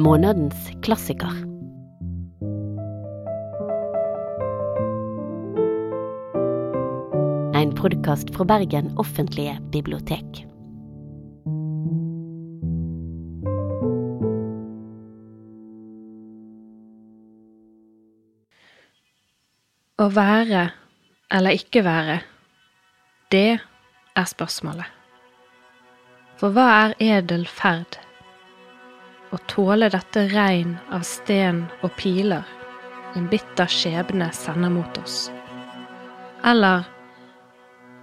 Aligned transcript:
Månedens 0.00 0.70
klassiker. 0.82 1.28
En 7.54 7.74
podkast 7.76 8.34
fra 8.34 8.44
Bergen 8.48 8.88
offentlige 8.96 9.58
bibliotek. 9.74 10.40
Å 20.00 20.08
være 20.16 20.70
eller 21.28 21.60
ikke 21.60 21.84
være, 21.84 22.22
det 23.36 23.48
er 23.60 24.30
spørsmålet. 24.32 24.88
For 26.40 26.56
hva 26.56 26.70
er 26.86 27.02
edel 27.18 27.44
ferd? 27.44 28.00
Å 29.30 29.38
tåle 29.46 29.86
dette 29.92 30.24
regn 30.32 30.72
av 30.90 31.04
sten 31.06 31.62
og 31.84 31.92
piler 31.98 32.46
en 33.14 33.28
bitter 33.30 33.70
skjebne 33.70 34.30
sender 34.34 34.72
mot 34.74 34.98
oss. 34.98 35.28
Eller 36.46 36.86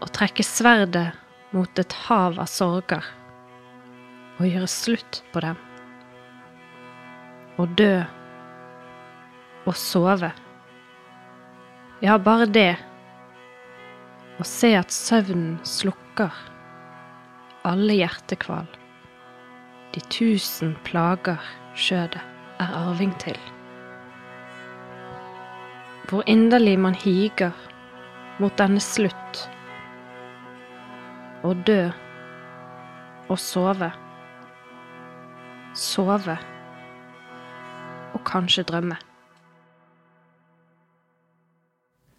å 0.04 0.08
trekke 0.14 0.46
sverdet 0.46 1.10
mot 1.56 1.80
et 1.80 1.96
hav 2.06 2.40
av 2.40 2.48
sorger 2.52 3.04
og 4.38 4.46
gjøre 4.46 4.70
slutt 4.72 5.22
på 5.34 5.44
dem. 5.44 5.60
Å 7.58 7.66
dø 7.76 7.94
og 9.68 9.76
sove. 9.76 10.32
Ja, 12.04 12.16
bare 12.22 12.46
det. 12.46 12.76
Å 14.38 14.46
se 14.46 14.76
at 14.78 14.94
søvnen 14.94 15.58
slukker 15.66 16.32
alle 17.68 17.98
hjertekval. 17.98 18.68
De 19.96 20.02
tusen 20.10 20.76
plager 20.84 21.38
skjødet 21.76 22.22
er 22.60 22.74
arving 22.74 23.14
til. 23.20 23.38
Hvor 26.10 26.24
inderlig 26.28 26.80
man 26.80 26.96
higer 26.96 27.52
mot 28.40 28.54
denne 28.58 28.80
slutt. 28.80 29.42
Å 31.44 31.54
dø 31.68 31.82
og 33.30 33.40
sove. 33.40 33.92
Sove 35.76 36.38
og 38.14 38.24
kanskje 38.26 38.64
drømme. 38.64 38.98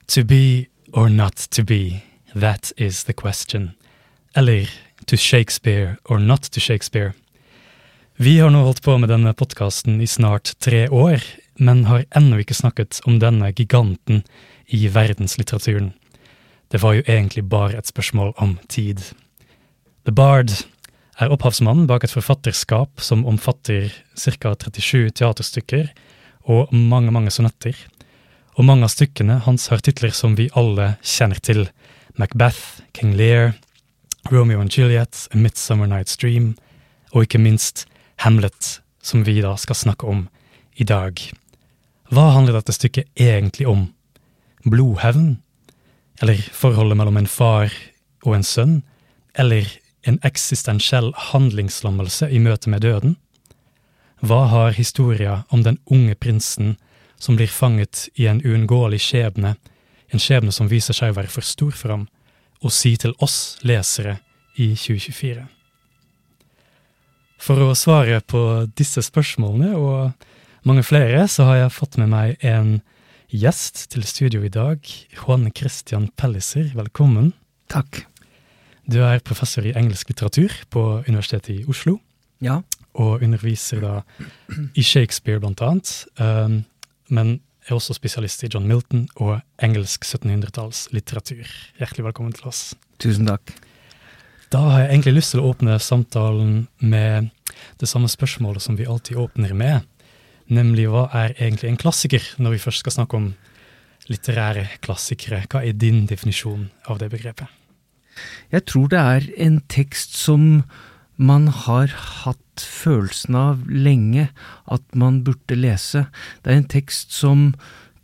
To 0.09 0.25
be 0.25 0.67
or 0.93 1.09
not 1.09 1.37
to 1.51 1.65
be, 1.65 2.03
that 2.35 2.73
is 2.77 3.05
the 3.05 3.13
question. 3.13 3.75
Eller 4.35 4.67
to 5.07 5.17
Shakespeare 5.17 5.97
or 6.05 6.19
not 6.19 6.43
to 6.43 6.61
Shakespeare. 6.61 7.13
Vi 8.21 8.41
har 8.41 8.51
nå 8.51 8.65
holdt 8.67 8.81
på 8.83 8.97
med 8.99 9.13
denne 9.13 9.31
podkasten 9.31 10.01
i 10.03 10.07
snart 10.11 10.51
tre 10.59 10.89
år, 10.91 11.23
men 11.63 11.85
har 11.87 12.03
ennå 12.19 12.41
ikke 12.43 12.57
snakket 12.59 12.97
om 13.07 13.21
denne 13.23 13.53
giganten 13.55 14.25
i 14.75 14.89
verdenslitteraturen. 14.91 15.93
Det 16.67 16.81
var 16.83 16.97
jo 16.97 17.05
egentlig 17.07 17.45
bare 17.47 17.77
et 17.79 17.87
spørsmål 17.87 18.33
om 18.43 18.57
tid. 18.67 19.05
The 20.03 20.11
Bard 20.11 20.51
er 21.15 21.31
opphavsmannen 21.31 21.87
bak 21.87 22.09
et 22.09 22.11
forfatterskap 22.17 22.99
som 22.99 23.23
omfatter 23.23 23.93
ca. 24.19 24.51
37 24.67 25.15
teaterstykker 25.21 25.87
og 26.51 26.75
mange, 26.75 27.13
mange 27.15 27.31
sonetter. 27.31 27.77
Og 28.59 28.67
mange 28.67 28.89
av 28.89 28.91
stykkene 28.97 29.45
hans 29.47 29.69
har 29.71 29.79
titler 29.79 30.11
som 30.11 30.35
vi 30.35 30.49
alle 30.59 30.97
kjenner 31.07 31.39
til. 31.39 31.69
Macbeth, 32.19 32.83
King 32.99 33.15
Lear, 33.15 33.55
Romeo 34.27 34.59
and 34.59 34.75
Juliet, 34.75 35.29
A 35.31 35.39
Midsummer 35.39 35.87
Night's 35.87 36.19
Dream, 36.19 36.57
og 37.15 37.29
ikke 37.29 37.39
minst 37.39 37.87
Hamlet, 38.25 38.81
som 39.03 39.25
vi 39.25 39.41
da 39.41 39.57
skal 39.57 39.77
snakke 39.79 40.07
om 40.07 40.27
i 40.75 40.85
dag. 40.85 41.21
Hva 42.11 42.31
handler 42.35 42.59
dette 42.59 42.75
stykket 42.75 43.11
egentlig 43.15 43.69
om? 43.69 43.89
Blodhevn? 44.67 45.37
Eller 46.23 46.41
forholdet 46.53 46.99
mellom 46.99 47.21
en 47.21 47.31
far 47.31 47.71
og 48.27 48.35
en 48.35 48.47
sønn? 48.47 48.81
Eller 49.39 49.69
en 50.03 50.19
eksistensiell 50.27 51.13
handlingslammelse 51.31 52.31
i 52.31 52.41
møte 52.43 52.71
med 52.73 52.83
døden? 52.83 53.15
Hva 54.19 54.47
har 54.51 54.75
historia 54.75 55.45
om 55.55 55.63
den 55.63 55.79
unge 55.87 56.17
prinsen 56.19 56.75
som 57.23 57.37
blir 57.39 57.51
fanget 57.51 58.09
i 58.19 58.27
en 58.27 58.41
uunngåelig 58.43 58.99
skjebne, 59.05 59.55
en 60.11 60.23
skjebne 60.23 60.55
som 60.55 60.71
viser 60.71 60.97
seg 60.97 61.13
å 61.13 61.19
være 61.21 61.31
for 61.31 61.47
stor 61.47 61.77
for 61.77 61.95
ham, 61.95 62.09
å 62.59 62.73
si 62.73 62.97
til 62.99 63.15
oss 63.23 63.59
lesere 63.63 64.19
i 64.59 64.73
2024? 64.75 65.58
For 67.39 67.61
å 67.63 67.75
svare 67.79 68.21
på 68.27 68.41
disse 68.79 69.03
spørsmålene 69.07 69.75
og 69.79 70.27
mange 70.69 70.83
flere, 70.87 71.25
så 71.31 71.47
har 71.49 71.61
jeg 71.63 71.75
fått 71.77 71.99
med 72.01 72.11
meg 72.13 72.45
en 72.45 72.79
gjest 73.31 73.87
til 73.93 74.05
studio 74.09 74.43
i 74.45 74.51
dag. 74.53 74.83
Juan 75.15 75.49
Christian 75.57 76.09
Pelliser, 76.19 76.73
velkommen. 76.77 77.33
Takk. 77.71 78.03
Du 78.89 78.99
er 79.05 79.21
professor 79.25 79.67
i 79.69 79.75
engelsk 79.77 80.11
litteratur 80.11 80.53
på 80.73 80.85
Universitetet 81.09 81.51
i 81.61 81.65
Oslo, 81.69 81.99
Ja. 82.41 82.63
og 82.95 83.23
underviser 83.23 83.81
da 83.81 84.03
i 84.75 84.83
Shakespeare, 84.83 85.39
blant 85.41 85.61
annet. 85.63 86.07
Um, 86.19 86.65
men 87.09 87.41
er 87.69 87.75
også 87.77 87.95
spesialist 87.95 88.43
i 88.45 88.49
John 88.53 88.67
Milton 88.67 89.09
og 89.21 89.41
engelsk 89.63 90.05
1700-tallslitteratur. 90.09 91.45
Hjertelig 91.79 92.05
velkommen 92.09 92.33
til 92.33 92.49
oss. 92.49 92.75
Tusen 92.99 93.29
takk. 93.29 93.53
Da 94.49 94.63
har 94.65 94.81
jeg 94.81 94.89
egentlig 94.95 95.19
lyst 95.19 95.35
til 95.35 95.43
å 95.43 95.51
åpne 95.51 95.75
samtalen 95.83 96.53
med 96.81 97.29
det 97.81 97.89
samme 97.91 98.09
spørsmålet 98.09 98.65
som 98.65 98.79
vi 98.79 98.87
alltid 98.89 99.19
åpner 99.21 99.53
med, 99.53 99.85
nemlig 100.49 100.87
hva 100.89 101.05
er 101.13 101.35
egentlig 101.37 101.69
en 101.69 101.81
klassiker, 101.81 102.25
når 102.41 102.57
vi 102.57 102.63
først 102.63 102.81
skal 102.81 102.97
snakke 102.97 103.19
om 103.19 103.27
litterære 104.09 104.65
klassikere. 104.81 105.43
Hva 105.53 105.61
er 105.69 105.77
din 105.77 106.07
definisjon 106.09 106.71
av 106.89 106.97
det 107.03 107.11
begrepet? 107.13 107.45
Jeg 108.49 108.65
tror 108.73 108.89
det 108.89 109.03
er 109.03 109.29
en 109.45 109.61
tekst 109.69 110.17
som 110.17 110.65
man 111.21 111.51
har 111.67 111.93
hatt 111.93 112.65
følelsen 112.65 113.37
av 113.37 113.69
lenge 113.69 114.31
at 114.65 114.85
man 114.97 115.21
burde 115.29 115.61
lese. 115.61 116.07
Det 116.41 116.55
er 116.55 116.63
en 116.63 116.73
tekst 116.73 117.13
som 117.13 117.51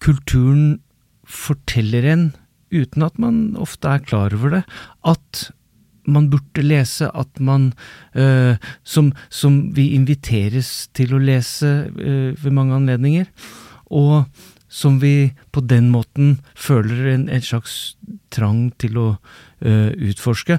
kulturen 0.04 0.82
forteller 1.24 2.04
en, 2.12 2.30
uten 2.68 3.06
at 3.06 3.16
man 3.22 3.54
ofte 3.56 3.88
er 3.88 4.04
klar 4.04 4.34
over 4.36 4.58
det, 4.58 4.64
at 5.08 5.48
man 6.06 6.30
burde 6.30 6.62
lese, 6.64 7.08
at 7.14 7.40
man 7.40 7.72
uh, 8.16 8.56
som, 8.82 9.12
som 9.30 9.60
vi 9.76 9.92
inviteres 9.96 10.88
til 10.96 11.14
å 11.14 11.22
lese 11.22 11.70
uh, 11.90 12.32
ved 12.32 12.50
mange 12.54 12.76
anledninger, 12.76 13.30
og 13.94 14.24
som 14.68 14.98
vi 15.02 15.32
på 15.54 15.62
den 15.62 15.90
måten 15.92 16.38
føler 16.58 17.12
en, 17.12 17.28
en 17.30 17.44
slags 17.44 17.94
trang 18.34 18.72
til 18.82 18.98
å 18.98 19.08
uh, 19.14 19.92
utforske 19.92 20.58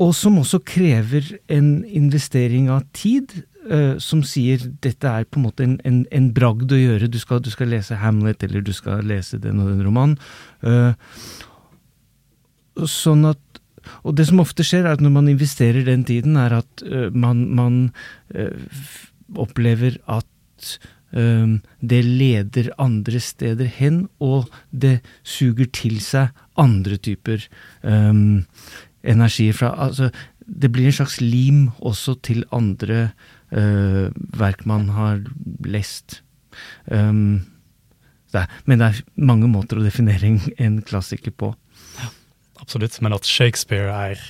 og 0.00 0.14
som 0.16 0.38
også 0.40 0.62
krever 0.64 1.26
en 1.52 1.82
investering 1.84 2.70
av 2.72 2.86
tid, 2.96 3.34
som 4.00 4.22
sier 4.24 4.62
dette 4.80 5.04
er 5.04 5.26
på 5.28 5.36
en 5.36 5.44
måte 5.44 5.60
en, 5.66 5.74
en, 5.84 5.98
en 6.08 6.30
bragd 6.32 6.72
å 6.72 6.78
gjøre, 6.78 7.10
du 7.12 7.18
skal, 7.20 7.42
du 7.44 7.50
skal, 7.52 7.68
lese 7.68 7.98
Hamlet, 8.00 8.40
eller 8.46 8.64
du 8.64 8.72
skal 8.72 9.04
lese 9.04 9.36
den 9.44 9.60
og 9.60 9.68
den 9.68 9.82
romanen. 9.84 10.16
Sånn 12.88 13.28
at 13.28 13.44
Og 14.04 14.16
det 14.18 14.28
som 14.28 14.42
ofte 14.42 14.66
skjer, 14.66 14.86
er 14.86 14.98
at 14.98 15.04
når 15.04 15.14
man 15.14 15.30
investerer 15.32 15.86
den 15.86 16.04
tiden, 16.08 16.36
er 16.40 16.60
at 16.60 16.84
uh, 16.86 17.08
man, 17.14 17.46
man 17.56 17.82
opplever 19.38 20.00
at 20.10 20.26
det 21.10 21.98
leder 22.06 22.68
andre 22.78 23.18
steder 23.18 23.66
hen, 23.66 24.04
og 24.22 24.46
det 24.70 25.00
suger 25.26 25.66
til 25.74 25.96
seg 25.98 26.28
andre 26.60 27.00
typer 27.02 27.42
um, 27.82 28.44
energi 29.02 29.50
fra 29.52 29.72
altså, 29.88 30.10
Det 30.46 30.70
blir 30.72 30.86
en 30.86 30.92
slags 30.92 31.20
lim 31.20 31.70
også 31.78 32.16
til 32.26 32.44
andre 32.52 33.10
uh, 33.52 34.10
verk 34.38 34.66
man 34.66 34.88
har 34.88 35.22
lest. 35.64 36.22
Um, 36.90 37.46
det 38.32 38.42
er, 38.42 38.46
men 38.66 38.78
det 38.78 38.86
er 38.86 39.02
mange 39.14 39.48
måter 39.50 39.78
å 39.78 39.84
definere 39.84 40.38
en 40.58 40.80
klassiker 40.82 41.34
på. 41.34 41.52
Absolutt, 42.60 43.00
men 43.02 43.16
at 43.16 43.28
Shakespeare 43.28 43.90
er 43.90 44.24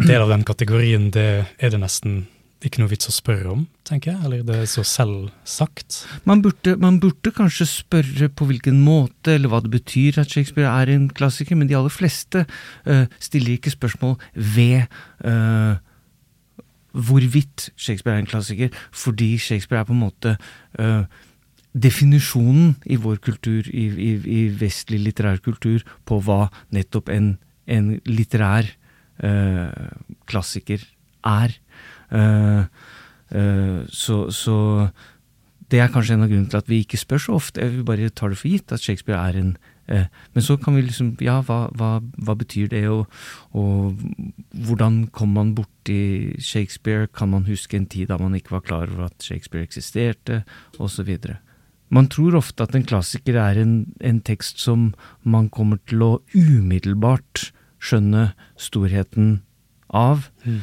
del 0.00 0.22
av 0.22 0.32
den 0.32 0.44
kategorien, 0.46 1.10
det 1.14 1.44
er 1.58 1.74
det 1.74 1.80
nesten 1.82 2.24
ikke 2.64 2.80
noe 2.80 2.90
vits 2.90 3.10
å 3.10 3.12
spørre 3.12 3.50
om, 3.52 3.64
tenker 3.84 4.14
jeg, 4.14 4.20
eller 4.24 4.44
det 4.46 4.54
er 4.62 4.68
så 4.70 4.84
selvsagt. 4.88 5.98
Man 6.28 6.40
burde, 6.44 6.76
man 6.80 6.96
burde 7.02 7.32
kanskje 7.34 7.66
spørre 7.68 8.30
på 8.32 8.48
hvilken 8.48 8.78
måte, 8.84 9.34
eller 9.34 9.52
hva 9.52 9.60
det 9.64 9.72
betyr 9.74 10.22
at 10.22 10.32
Shakespeare 10.32 10.70
er 10.70 10.94
en 10.94 11.10
klassiker, 11.12 11.58
men 11.60 11.68
de 11.68 11.76
aller 11.76 11.92
fleste 11.92 12.46
uh, 12.48 13.04
stiller 13.20 13.58
ikke 13.58 13.74
spørsmål 13.74 14.16
ved 14.32 14.86
uh, 15.26 15.76
hvorvidt 16.94 17.68
Shakespeare 17.76 18.16
er 18.16 18.24
en 18.24 18.32
klassiker, 18.32 18.82
fordi 18.94 19.34
Shakespeare 19.36 19.82
er 19.82 19.90
på 19.90 19.96
en 19.96 20.04
måte 20.06 20.36
uh, 20.80 21.04
definisjonen 21.74 22.76
i 22.86 22.96
vår 23.02 23.18
kultur, 23.24 23.66
i, 23.68 23.84
i, 23.90 24.10
i, 24.22 24.40
vestlig 24.58 25.02
litterær 25.02 25.42
kultur, 25.44 25.82
på 26.06 26.20
hva 26.22 26.48
nettopp 26.74 27.10
en, 27.12 27.36
en 27.66 27.94
litterær 28.06 28.70
klassiker 30.26 30.82
er. 31.22 31.52
Uh, 32.10 32.66
Eh, 33.34 33.82
så, 33.88 34.30
så 34.30 34.56
det 35.72 35.80
er 35.80 35.92
kanskje 35.92 36.14
en 36.14 36.26
av 36.26 36.30
grunnene 36.30 36.50
til 36.52 36.60
at 36.60 36.68
vi 36.70 36.82
ikke 36.84 37.00
spør 37.00 37.22
så 37.22 37.38
ofte. 37.38 37.70
Vi 37.72 37.86
bare 37.86 38.10
tar 38.14 38.32
det 38.32 38.40
for 38.40 38.52
gitt 38.52 38.74
at 38.74 38.84
Shakespeare 38.84 39.18
er 39.18 39.38
en 39.40 39.54
eh, 39.88 40.06
Men 40.34 40.44
så 40.44 40.56
kan 40.60 40.76
vi 40.76 40.84
liksom 40.84 41.14
Ja, 41.24 41.40
hva, 41.42 41.66
hva, 41.74 41.98
hva 42.00 42.36
betyr 42.38 42.68
det, 42.70 42.84
og, 42.88 43.08
og, 43.52 43.96
hvordan 44.52 45.06
kom 45.12 45.34
man 45.34 45.54
borti 45.56 46.36
Shakespeare? 46.38 47.08
Kan 47.08 47.32
man 47.34 47.48
huske 47.48 47.76
en 47.76 47.86
tid 47.90 48.12
da 48.12 48.20
man 48.20 48.36
ikke 48.38 48.54
var 48.58 48.66
klar 48.68 48.92
over 48.92 49.08
at 49.08 49.18
Shakespeare 49.22 49.64
eksisterte, 49.64 50.44
osv.? 50.78 51.16
Man 51.94 52.08
tror 52.10 52.34
ofte 52.40 52.66
at 52.66 52.74
en 52.74 52.86
klassiker 52.86 53.36
er 53.38 53.60
en, 53.60 53.74
en 54.02 54.20
tekst 54.26 54.58
som 54.62 54.92
man 55.22 55.46
kommer 55.52 55.78
til 55.86 56.02
å 56.02 56.12
umiddelbart 56.34 57.50
skjønne 57.84 58.32
storheten 58.58 59.36
av. 59.94 60.28
Mm. 60.42 60.62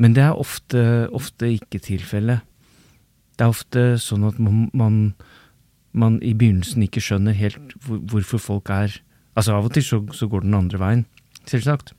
Men 0.00 0.16
det 0.16 0.24
er 0.24 0.40
ofte, 0.40 0.82
ofte 1.14 1.52
ikke 1.54 1.82
tilfellet. 1.84 2.42
Det 3.36 3.46
er 3.46 3.52
ofte 3.54 3.84
sånn 4.02 4.26
at 4.28 4.40
man, 4.40 5.04
man, 5.92 6.18
i 6.24 6.32
begynnelsen 6.34 6.84
ikke 6.84 7.02
skjønner 7.04 7.36
helt 7.36 7.76
hvor, 7.84 8.02
hvorfor 8.10 8.42
folk 8.50 8.74
er 8.74 9.00
Altså 9.38 9.54
Av 9.54 9.68
og 9.68 9.70
til 9.72 9.84
så, 9.86 10.00
så, 10.12 10.26
går 10.26 10.42
den 10.42 10.56
andre 10.58 10.76
veien, 10.82 11.02
selvsagt. 11.48 11.92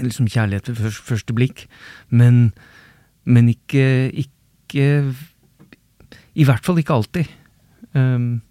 Liksom 0.00 0.26
kjærlighet 0.32 0.70
ved 0.72 0.96
første 0.96 1.34
blikk. 1.36 1.66
Men, 2.08 2.54
men 3.28 3.50
ikke, 3.52 4.08
ikke 4.24 4.86
I 6.32 6.46
hvert 6.48 6.64
fall 6.64 6.80
ikke 6.80 6.96
alltid. 6.96 7.28
Um, 7.94 8.42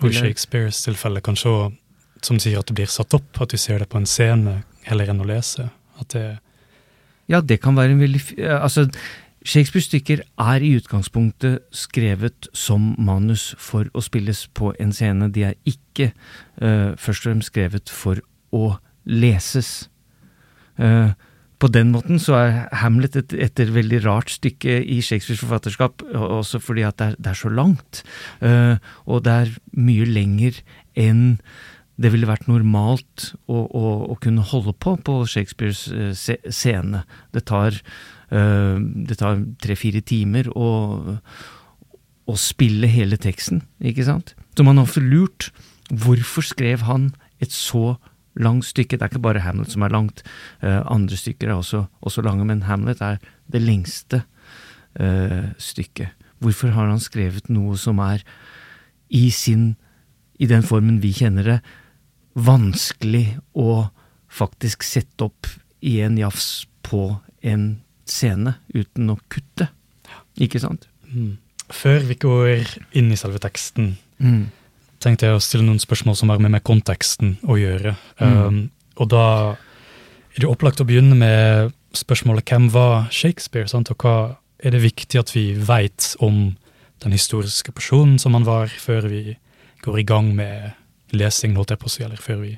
og 0.00 0.10
i 0.10 0.16
Shakespeares 0.16 0.82
tilfelle 0.84 1.22
kanskje 1.24 1.52
som 2.24 2.36
du 2.36 2.44
sier, 2.44 2.60
at 2.60 2.68
det 2.68 2.76
blir 2.76 2.90
satt 2.90 3.14
opp, 3.16 3.40
at 3.40 3.52
du 3.52 3.56
ser 3.60 3.80
det 3.80 3.88
på 3.88 4.00
en 4.00 4.08
scene 4.08 4.60
heller 4.84 5.12
enn 5.12 5.22
å 5.24 5.28
lese. 5.28 5.70
At 6.00 6.14
det 6.16 6.28
Ja, 7.30 7.40
det 7.40 7.60
kan 7.62 7.76
være 7.76 7.94
en 7.94 8.00
veldig 8.00 8.20
Altså, 8.60 8.88
Shakespeares 9.44 9.86
stykker 9.86 10.22
er 10.38 10.60
i 10.60 10.74
utgangspunktet 10.76 11.62
skrevet 11.72 12.48
som 12.52 12.94
manus 12.98 13.54
for 13.58 13.88
å 13.94 14.02
spilles 14.04 14.48
på 14.52 14.74
en 14.80 14.92
scene. 14.92 15.30
De 15.32 15.46
er 15.48 15.54
ikke 15.64 16.10
uh, 16.60 16.92
først 16.96 17.24
og 17.24 17.30
fremst 17.30 17.52
skrevet 17.52 17.88
for 17.88 18.20
å 18.52 18.76
leses. 19.06 19.88
Uh, 20.76 21.14
på 21.60 21.68
den 21.68 21.90
måten 21.92 22.20
så 22.22 22.36
er 22.38 22.54
Hamlet 22.80 23.18
et, 23.20 23.34
et, 23.36 23.60
veldig 23.74 24.00
rart 24.06 24.32
stykke 24.32 24.78
i 24.80 25.00
Shakespeares 25.04 25.42
forfatterskap, 25.44 26.04
også 26.14 26.60
fordi 26.62 26.86
at 26.88 26.96
det 26.98 27.10
er, 27.10 27.18
det 27.18 27.32
er 27.32 27.40
så 27.40 27.52
langt. 27.52 28.00
Uh, 28.40 28.80
og 29.04 29.26
det 29.26 29.34
er 29.34 29.52
mye 29.76 30.08
lenger 30.08 30.62
enn 30.98 31.36
det 32.00 32.14
ville 32.14 32.28
vært 32.28 32.48
normalt 32.48 33.34
å, 33.44 33.60
å, 33.60 33.84
å 34.08 34.16
kunne 34.24 34.44
holde 34.48 34.72
på 34.80 34.94
på 35.04 35.18
Shakespeares 35.28 35.84
scene. 36.16 37.02
Det 37.36 37.44
tar 37.50 37.76
uh, 38.32 38.80
tre-fire 39.60 40.00
timer 40.00 40.48
å, 40.56 40.70
å, 42.24 42.38
spille 42.40 42.88
hele 42.88 43.20
teksten, 43.20 43.66
ikke 43.84 44.08
sant? 44.08 44.32
Så 44.56 44.64
man 44.64 44.80
har 44.80 44.88
ofte 44.88 45.04
lurt. 45.04 45.50
Hvorfor 45.90 46.46
skrev 46.46 46.86
han 46.88 47.10
et 47.42 47.52
så 47.52 47.98
langt 48.38 48.68
stykke? 48.68 48.96
Det 48.96 49.02
er 49.02 49.12
ikke 49.12 49.24
bare 49.24 49.42
Hamlet 49.44 49.72
som 49.72 49.82
er 49.82 49.94
langt, 49.94 50.22
uh, 50.62 50.82
andre 50.86 51.16
stykker 51.16 51.50
er 51.50 51.58
også, 51.58 51.84
også, 52.00 52.22
lange, 52.22 52.44
men 52.44 52.64
Hamlet 52.68 53.02
er 53.02 53.20
det 53.50 53.62
lengste 53.62 54.22
uh, 55.00 55.50
stykket. 55.58 56.16
Hvorfor 56.40 56.72
har 56.72 56.88
han 56.88 57.02
skrevet 57.02 57.50
noe 57.52 57.76
som 57.76 57.98
er 58.00 58.24
i 59.10 59.28
sin 59.34 59.74
i 60.40 60.48
den 60.48 60.64
formen 60.64 61.02
vi 61.02 61.12
kjenner 61.12 61.44
det, 61.44 61.58
vanskelig 62.38 63.26
å 63.58 63.90
faktisk 64.30 64.86
sette 64.86 65.26
opp 65.26 65.50
i 65.84 65.98
en 66.04 66.16
jafs 66.16 66.64
på 66.86 67.18
en 67.44 67.66
scene 68.08 68.56
uten 68.72 69.12
å 69.12 69.18
kutte. 69.32 69.68
Ikke 70.40 70.62
sant? 70.62 70.86
Mm. 71.10 71.36
Før 71.70 72.06
vi 72.08 72.16
går 72.18 72.72
inn 72.98 73.12
i 73.12 73.18
selve 73.18 73.40
teksten, 73.42 73.94
mm. 74.18 74.42
Tenkte 75.00 75.28
jeg 75.28 75.36
å 75.36 75.42
stille 75.42 75.66
noen 75.66 75.80
spørsmål 75.80 76.16
som 76.18 76.32
har 76.32 76.40
med, 76.42 76.52
med 76.54 76.64
konteksten 76.66 77.36
å 77.48 77.56
gjøre. 77.60 77.96
Mm. 78.20 78.36
Um, 78.36 78.60
og 79.00 79.10
da 79.12 79.26
er 80.34 80.42
det 80.42 80.50
opplagt 80.50 80.82
å 80.82 80.86
begynne 80.88 81.16
med 81.18 81.72
spørsmålet 81.96 82.48
hvem 82.50 82.68
var 82.74 83.08
Shakespeare? 83.14 83.68
Sant? 83.70 83.90
Og 83.92 84.04
hva 84.04 84.16
er 84.60 84.74
det 84.74 84.82
viktig 84.84 85.20
at 85.20 85.32
vi 85.34 85.52
veit 85.56 86.12
om 86.22 86.52
den 87.00 87.16
historiske 87.16 87.72
personen 87.72 88.18
som 88.20 88.36
han 88.36 88.44
var, 88.44 88.68
før 88.68 89.08
vi 89.08 89.38
går 89.84 90.02
i 90.02 90.06
gang 90.06 90.34
med 90.36 90.76
lesing, 91.16 91.56
holdt 91.56 91.72
jeg 91.72 91.80
på 91.80 91.88
å 91.88 91.94
si, 91.94 92.04
eller 92.04 92.20
før 92.20 92.42
vi 92.44 92.52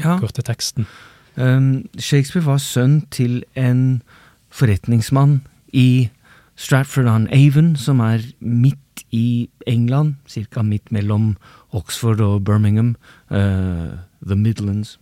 ja. 0.00 0.16
går 0.16 0.32
til 0.32 0.48
teksten? 0.48 0.88
Um, 1.36 1.84
Shakespeare 2.00 2.46
var 2.46 2.62
sønn 2.64 3.02
til 3.12 3.42
en 3.54 4.00
forretningsmann 4.48 5.42
i 5.76 6.08
Stratford 6.56 7.10
on 7.12 7.28
Avon, 7.36 7.74
som 7.76 8.00
er 8.00 8.24
midt 8.40 8.80
i 9.12 9.48
England, 9.66 10.14
ca. 10.28 10.62
midt 10.62 10.92
mellom 10.92 11.36
Oxford 11.72 12.20
og 12.20 12.44
Birmingham. 12.44 12.96
Uh, 13.30 13.98
The 14.26 14.36
Midlands, 14.36 14.98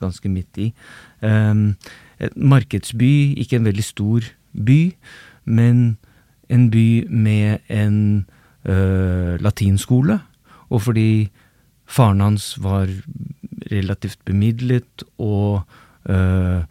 ganske 0.00 0.28
midt 0.28 0.58
i. 0.58 0.72
Um, 1.22 1.76
et 2.20 2.36
markedsby, 2.36 3.34
ikke 3.38 3.56
en 3.56 3.64
veldig 3.64 3.84
stor 3.84 4.20
by, 4.52 4.94
men 5.44 5.98
en 6.48 6.70
by 6.70 7.06
med 7.08 7.58
en 7.68 8.26
uh, 8.68 9.36
latinskole. 9.40 10.20
Og 10.68 10.82
fordi 10.82 11.30
faren 11.86 12.20
hans 12.20 12.56
var 12.62 12.88
relativt 13.72 14.18
bemidlet 14.24 15.04
og 15.18 15.62
uh, 16.08 16.62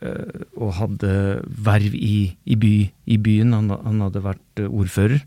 Eh, 0.00 0.44
og 0.56 0.72
hadde 0.78 1.12
verv 1.44 1.92
i, 1.92 2.32
i, 2.48 2.56
by, 2.56 2.74
i 3.04 3.16
byen. 3.20 3.52
Han, 3.52 3.68
han, 3.84 4.00
hadde 4.06 4.22
vært 4.24 4.62
eh, 4.62 4.68
ordfører. 4.68 5.20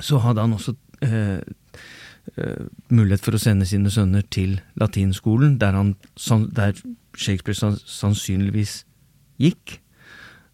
Så 0.00 0.20
hadde 0.24 0.44
han 0.44 0.54
også 0.56 0.74
eh, 1.04 1.40
eh, 2.36 2.62
mulighet 2.88 3.24
for 3.24 3.36
å 3.36 3.42
sende 3.42 3.68
sine 3.68 3.92
sønner 3.92 4.24
til 4.32 4.58
latinskolen, 4.80 5.58
der, 5.60 5.76
han, 5.76 5.94
der 6.56 6.78
Shakespeare 7.16 7.76
sannsynligvis 7.84 8.82
gikk. 9.40 9.78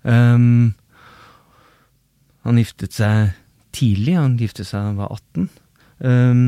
Um, 0.07 0.75
han 2.47 2.59
giftet 2.61 2.95
seg 2.95 3.35
tidlig, 3.75 4.17
han 4.19 4.37
giftet 4.39 4.69
seg 4.69 4.79
da 4.79 4.91
han 4.91 5.01
var 5.01 5.17
18. 5.17 5.49
Um, 5.97 6.43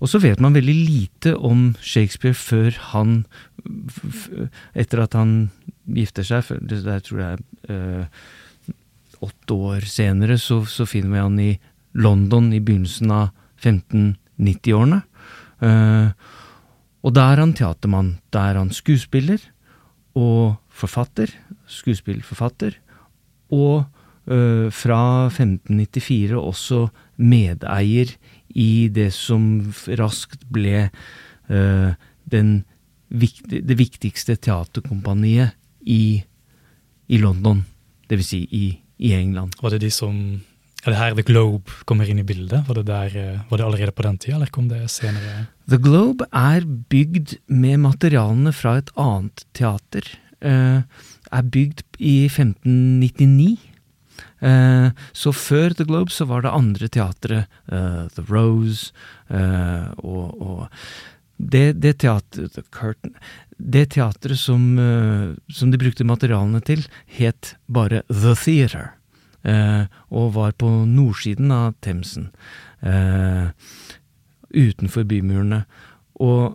og 0.00 0.08
så 0.08 0.18
vet 0.22 0.40
man 0.40 0.56
veldig 0.56 0.74
lite 0.74 1.34
om 1.36 1.74
Shakespeare 1.84 2.32
før 2.32 2.72
han 2.94 3.26
Etter 4.72 5.02
at 5.02 5.12
han 5.16 5.50
gifter 5.84 6.24
seg, 6.24 6.48
der 6.68 7.02
tror 7.04 7.20
jeg 7.20 7.44
uh, 7.68 8.24
åtte 9.24 9.56
år 9.56 9.86
senere, 9.88 10.36
så, 10.40 10.62
så, 10.68 10.84
finner 10.88 11.12
vi 11.14 11.22
han 11.22 11.38
i 11.40 11.50
London 11.94 12.52
i 12.52 12.60
begynnelsen 12.60 13.12
av 13.14 13.32
1590-årene. 13.62 15.00
Uh, 15.62 15.68
eh, 15.68 16.08
og 17.04 17.12
da 17.16 17.26
er 17.32 17.42
han 17.42 17.52
teatermann. 17.56 18.14
Da 18.32 18.48
er 18.50 18.58
han 18.60 18.72
skuespiller 18.74 19.42
og 20.16 20.56
forfatter. 20.72 21.32
Skuespillforfatter. 21.70 22.78
Og 23.54 23.84
uh, 24.30 24.68
fra 24.72 25.02
1594 25.28 26.38
også 26.40 26.86
medeier 27.20 28.14
i 28.54 28.88
det 28.88 29.10
som 29.14 29.44
raskt 30.00 30.46
ble 30.54 30.88
uh, 31.50 31.92
den, 32.24 32.64
det 33.10 33.76
viktigste 33.78 34.38
teaterkompaniet 34.40 35.54
i, 35.84 36.24
i 37.06 37.20
London, 37.20 37.62
dvs. 38.08 38.32
Si 38.32 38.40
i, 38.48 38.66
i 38.98 39.12
England. 39.12 39.58
Var 39.60 39.76
det 39.76 39.84
de 39.84 39.92
som 39.92 40.16
er 40.84 40.92
det 40.92 41.00
her 41.00 41.14
The 41.16 41.24
Globe 41.24 41.72
kommer 41.88 42.08
inn 42.10 42.20
i 42.20 42.26
bildet? 42.26 42.66
Var 42.68 42.76
det, 42.76 42.86
der, 42.90 43.14
eh, 43.16 43.44
var 43.48 43.60
det 43.60 43.66
allerede 43.66 43.94
på 43.96 44.04
den 44.04 44.18
tida, 44.20 44.36
eller 44.36 44.52
kom 44.52 44.68
det 44.68 44.82
senere? 44.92 45.46
The 45.70 45.78
Globe 45.80 46.26
er 46.28 46.66
bygd 46.92 47.38
med 47.48 47.80
materialene 47.86 48.52
fra 48.52 48.76
et 48.82 48.90
annet 49.00 49.46
teater. 49.56 50.10
Uh, 50.44 50.84
er 51.32 51.46
bygd 51.48 51.80
i 51.96 52.26
1599. 52.28 53.56
Uh, 54.44 54.92
så 55.16 55.32
før 55.32 55.72
The 55.72 55.86
Globe 55.88 56.12
så 56.12 56.26
var 56.28 56.44
det 56.44 56.52
andre 56.52 56.88
teatret, 56.92 57.48
uh, 57.72 58.04
The 58.12 58.26
Rose 58.28 58.92
og, 60.04 60.36
og 60.36 60.68
det, 61.38 61.80
det 61.80 61.96
teatret 62.04 62.60
Curtain 62.70 63.14
Det 63.56 63.88
teatret 63.96 64.38
som, 64.38 64.76
som, 65.48 65.70
de 65.72 65.80
brukte 65.80 66.04
materialene 66.04 66.60
til, 66.60 66.84
het 67.16 67.54
bare 67.66 68.02
The 68.12 68.36
Theatre, 68.36 68.92
og 69.44 70.30
var 70.38 70.54
på 70.56 70.68
nordsiden 70.88 71.50
av 71.52 71.74
Themsen, 71.84 72.30
uh, 72.80 73.52
utenfor 74.54 75.04
bymurene. 75.04 75.64
Og 76.24 76.54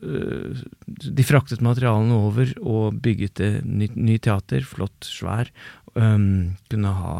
de 0.00 1.24
fraktet 1.28 1.60
materialene 1.62 2.16
over 2.16 2.54
og 2.64 2.96
bygget 3.04 3.42
et 3.44 3.66
nytt 3.68 3.98
ny 4.00 4.16
teater, 4.22 4.64
flott, 4.64 5.04
svær. 5.04 5.50
Um, 5.94 6.56
kunne 6.70 6.94
ha 6.96 7.14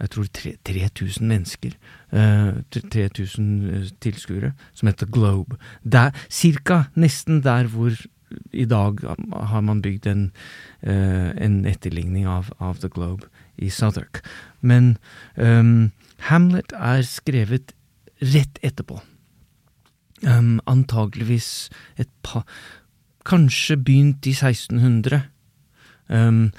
jeg 0.00 0.10
tror 0.10 0.26
3000 0.66 1.28
mennesker. 1.28 1.76
Uh, 2.12 2.60
3000 2.74 3.94
tilskuere, 4.02 4.52
som 4.74 4.90
heter 4.90 5.06
Globe. 5.06 5.56
Der, 5.84 6.10
cirka 6.28 6.84
nesten 6.94 7.42
der 7.44 7.70
hvor 7.70 7.94
i 8.52 8.64
dag 8.66 8.98
har 9.30 9.60
man 9.60 9.82
bygd 9.82 10.06
en, 10.10 10.24
uh, 10.82 11.30
en 11.38 11.64
etterligning 11.70 12.26
av, 12.26 12.50
av, 12.58 12.82
The 12.82 12.90
Globe 12.90 13.30
i 13.58 13.70
Southwark. 13.70 14.20
Men 14.60 14.96
um, 15.36 15.92
Hamlet 16.28 16.72
er 16.72 17.02
skrevet 17.02 17.74
rett 18.22 18.58
etterpå. 18.62 19.00
Um, 20.24 20.60
antageligvis 20.66 21.68
et 21.98 22.08
par 22.22 22.46
Kanskje 23.24 23.76
begynt 23.80 24.26
i 24.28 24.34
1600. 24.36 25.22
Um, 26.12 26.50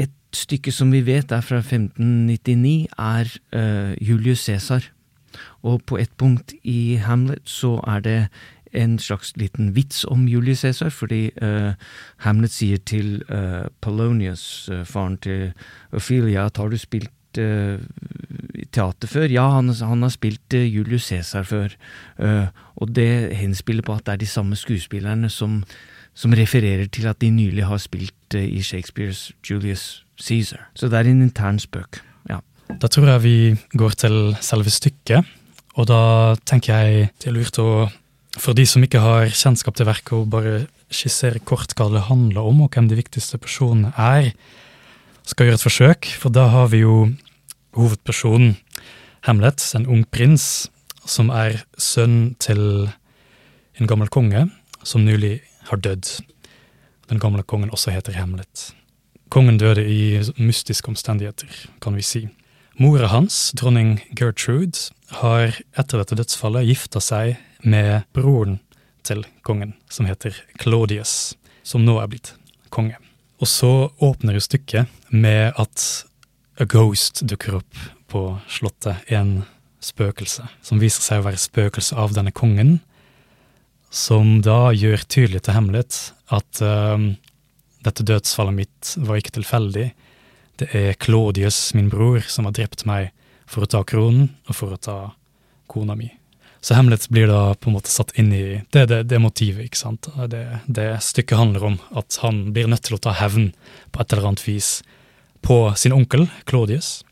et 0.00 0.12
stykke 0.32 0.72
som 0.72 0.92
vi 0.92 1.02
vet 1.04 1.32
er 1.32 1.44
fra 1.44 1.60
1599, 1.60 2.88
er 2.96 3.28
uh, 3.52 3.92
Julius 4.00 4.46
Cæsar. 4.48 4.88
Og 5.62 5.82
på 5.86 5.98
et 6.00 6.10
punkt 6.16 6.54
i 6.64 6.96
Hamlet 6.96 7.44
så 7.44 7.76
er 7.86 8.00
det 8.00 8.28
en 8.72 8.98
slags 8.98 9.34
liten 9.36 9.74
vits 9.76 10.04
om 10.08 10.26
Julius 10.28 10.64
Cæsar, 10.64 10.90
fordi 10.94 11.30
uh, 11.42 11.72
Hamlet 12.24 12.52
sier 12.52 12.78
til 12.86 13.22
uh, 13.28 13.68
Polonius, 13.80 14.68
uh, 14.72 14.84
faren 14.84 15.18
til 15.24 15.52
Ophelia, 15.92 16.46
at 16.46 16.56
har 16.56 16.68
du 16.68 16.78
spilt 16.78 17.12
teater 17.38 19.06
før? 19.06 19.28
Ja, 19.30 19.44
han, 19.52 19.68
han 19.68 20.02
har 20.02 20.10
spilt 20.10 20.54
Julius 20.54 21.04
Cæsar 21.06 21.44
før. 21.46 21.74
og 22.74 22.94
det 22.96 23.36
henspiller 23.36 23.82
på 23.82 23.94
at 23.94 24.06
det 24.06 24.12
er 24.12 24.16
de 24.16 24.26
samme 24.26 24.56
skuespillerne 24.56 25.28
som, 25.30 25.62
som 26.14 26.32
refererer 26.32 26.86
til 26.86 27.06
at 27.06 27.20
de 27.20 27.30
nylig 27.30 27.66
har 27.68 27.78
spilt 27.78 28.34
i 28.34 28.62
Shakespeares 28.62 29.32
Julius 29.50 30.04
Caesar. 30.18 30.70
Så 30.74 30.88
det 30.88 30.98
er 30.98 31.10
en 31.10 31.22
intern 31.22 31.58
spøk. 31.58 32.00
Ja. 32.28 32.40
Da 32.80 32.88
tror 32.88 33.06
jeg 33.12 33.22
vi 33.22 33.56
går 33.76 33.90
til 33.90 34.36
selve 34.40 34.70
stykket. 34.70 35.24
Og 35.78 35.86
da 35.86 36.34
tenker 36.48 36.74
jeg 36.74 37.10
det 37.22 37.30
er 37.30 37.36
lurt 37.36 37.58
å 37.62 37.86
for 38.36 38.52
de 38.52 38.66
som 38.68 38.84
ikke 38.84 39.00
har 39.00 39.30
kjennskap 39.32 39.78
til 39.78 39.88
verket, 39.88 40.12
og 40.12 40.30
bare 40.32 40.66
skisserer 40.92 41.40
kort 41.40 41.72
hva 41.78 41.88
det 41.92 42.06
handler 42.08 42.44
om, 42.44 42.62
og 42.64 42.74
hvem 42.74 42.88
de 42.90 42.98
viktigste 42.98 43.40
personene 43.40 43.92
er, 43.96 44.32
skal 45.28 45.48
gjøre 45.48 45.60
et 45.60 45.64
forsøk. 45.64 46.10
For 46.20 46.32
da 46.32 46.48
har 46.52 46.70
vi 46.72 46.82
jo 46.84 47.08
hovedpersonen 47.76 48.56
Hamlet, 49.26 49.64
en 49.74 49.88
ung 49.90 50.04
prins, 50.12 50.68
som 51.08 51.32
er 51.32 51.62
sønn 51.80 52.36
til 52.40 52.60
en 53.78 53.88
gammel 53.88 54.10
konge 54.12 54.46
som 54.86 55.04
nylig 55.04 55.38
har 55.70 55.80
dødd. 55.84 56.08
Den 57.08 57.20
gamle 57.20 57.42
kongen 57.42 57.72
også 57.72 57.92
heter 57.94 58.16
Hamlet. 58.18 58.72
Kongen 59.32 59.58
døde 59.60 59.84
i 59.84 60.20
mystiske 60.40 60.88
omstendigheter, 60.88 61.48
kan 61.82 61.96
vi 61.96 62.04
si. 62.04 62.26
Mora 62.78 63.08
hans, 63.10 63.52
dronning 63.58 63.98
Gertrude, 64.16 64.92
har 65.20 65.56
etter 65.76 66.00
dette 66.00 66.16
dødsfallet 66.16 66.68
gifta 66.68 67.02
seg 67.02 67.36
med 67.64 68.06
broren 68.14 68.58
til 69.06 69.24
kongen, 69.42 69.74
som 69.88 70.08
heter 70.08 70.36
Claudius, 70.60 71.36
som 71.62 71.84
nå 71.86 71.98
er 72.02 72.10
blitt 72.10 72.34
konge. 72.74 72.98
Og 73.38 73.48
så 73.48 73.90
åpner 74.02 74.36
jo 74.36 74.42
stykket 74.42 75.12
med 75.14 75.54
at 75.56 75.84
a 76.58 76.66
ghost 76.66 77.22
dukker 77.22 77.60
opp 77.60 77.86
på 78.10 78.22
slottet. 78.50 79.04
En 79.06 79.44
spøkelse, 79.84 80.42
som 80.62 80.80
viser 80.82 81.04
seg 81.04 81.22
å 81.22 81.28
være 81.28 81.40
spøkelse 81.40 81.96
av 81.96 82.16
denne 82.16 82.34
kongen, 82.34 82.80
som 83.94 84.40
da 84.44 84.72
gjør 84.74 85.04
tydelig 85.06 85.44
til 85.46 85.54
hemmelighet 85.54 85.98
at 86.34 86.60
uh, 86.60 86.98
dette 87.86 88.04
dødsfallet 88.04 88.56
mitt 88.56 88.94
var 89.06 89.20
ikke 89.20 89.36
tilfeldig. 89.38 89.86
Det 90.58 90.68
er 90.74 90.98
Claudius, 90.98 91.72
min 91.78 91.88
bror, 91.92 92.20
som 92.26 92.48
har 92.48 92.56
drept 92.58 92.84
meg 92.90 93.12
for 93.48 93.64
å 93.64 93.70
ta 93.70 93.84
kronen 93.86 94.32
og 94.48 94.58
for 94.58 94.74
å 94.74 94.82
ta 94.82 94.98
kona 95.70 95.94
mi. 95.96 96.10
Så 96.60 96.74
Hamlet 96.74 97.06
blir 97.08 97.28
da 97.30 97.54
på 97.54 97.70
en 97.70 97.76
måte 97.76 97.90
satt 97.92 98.10
inn 98.18 98.32
i 98.34 98.42
det, 98.74 98.88
det, 98.90 99.02
det 99.10 99.20
motivet, 99.22 99.68
ikke 99.68 99.78
sant. 99.78 100.08
Det, 100.30 100.42
det, 100.66 100.88
stykket 101.04 101.38
handler 101.38 101.66
om 101.70 101.76
at 101.96 102.18
han 102.24 102.48
blir 102.54 102.70
nødt 102.70 102.88
til 102.88 102.98
å 102.98 103.02
ta 103.02 103.14
hevn 103.14 103.52
på 103.94 104.02
et 104.02 104.12
eller 104.12 104.32
annet 104.32 104.42
vis 104.46 104.80
på 105.46 105.60
sin 105.78 105.94
onkel 105.94 106.26
Claudius. 106.50 107.04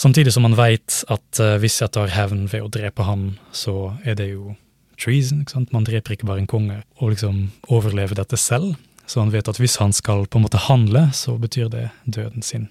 Samtidig 0.00 0.32
som 0.32 0.48
han 0.48 0.56
veit 0.56 1.02
at 1.12 1.42
uh, 1.42 1.58
hvis 1.60 1.82
jeg 1.82 1.92
tar 1.92 2.08
hevn 2.14 2.46
ved 2.48 2.64
å 2.64 2.72
drepe 2.72 3.04
han, 3.04 3.34
så 3.52 3.92
er 4.08 4.16
det 4.16 4.30
jo 4.30 4.54
treason. 5.00 5.42
ikke 5.42 5.58
sant? 5.58 5.74
Man 5.76 5.84
dreper 5.84 6.16
ikke 6.16 6.28
bare 6.28 6.40
en 6.40 6.48
konge 6.48 6.80
og 6.96 7.12
liksom 7.12 7.50
overlever 7.68 8.16
dette 8.16 8.40
selv. 8.40 8.78
Så 9.04 9.20
han 9.20 9.32
vet 9.34 9.48
at 9.50 9.60
hvis 9.60 9.76
han 9.82 9.92
skal 9.92 10.24
på 10.30 10.38
en 10.38 10.46
måte 10.46 10.60
handle, 10.70 11.10
så 11.12 11.36
betyr 11.40 11.68
det 11.72 11.88
døden 12.06 12.44
sin. 12.46 12.68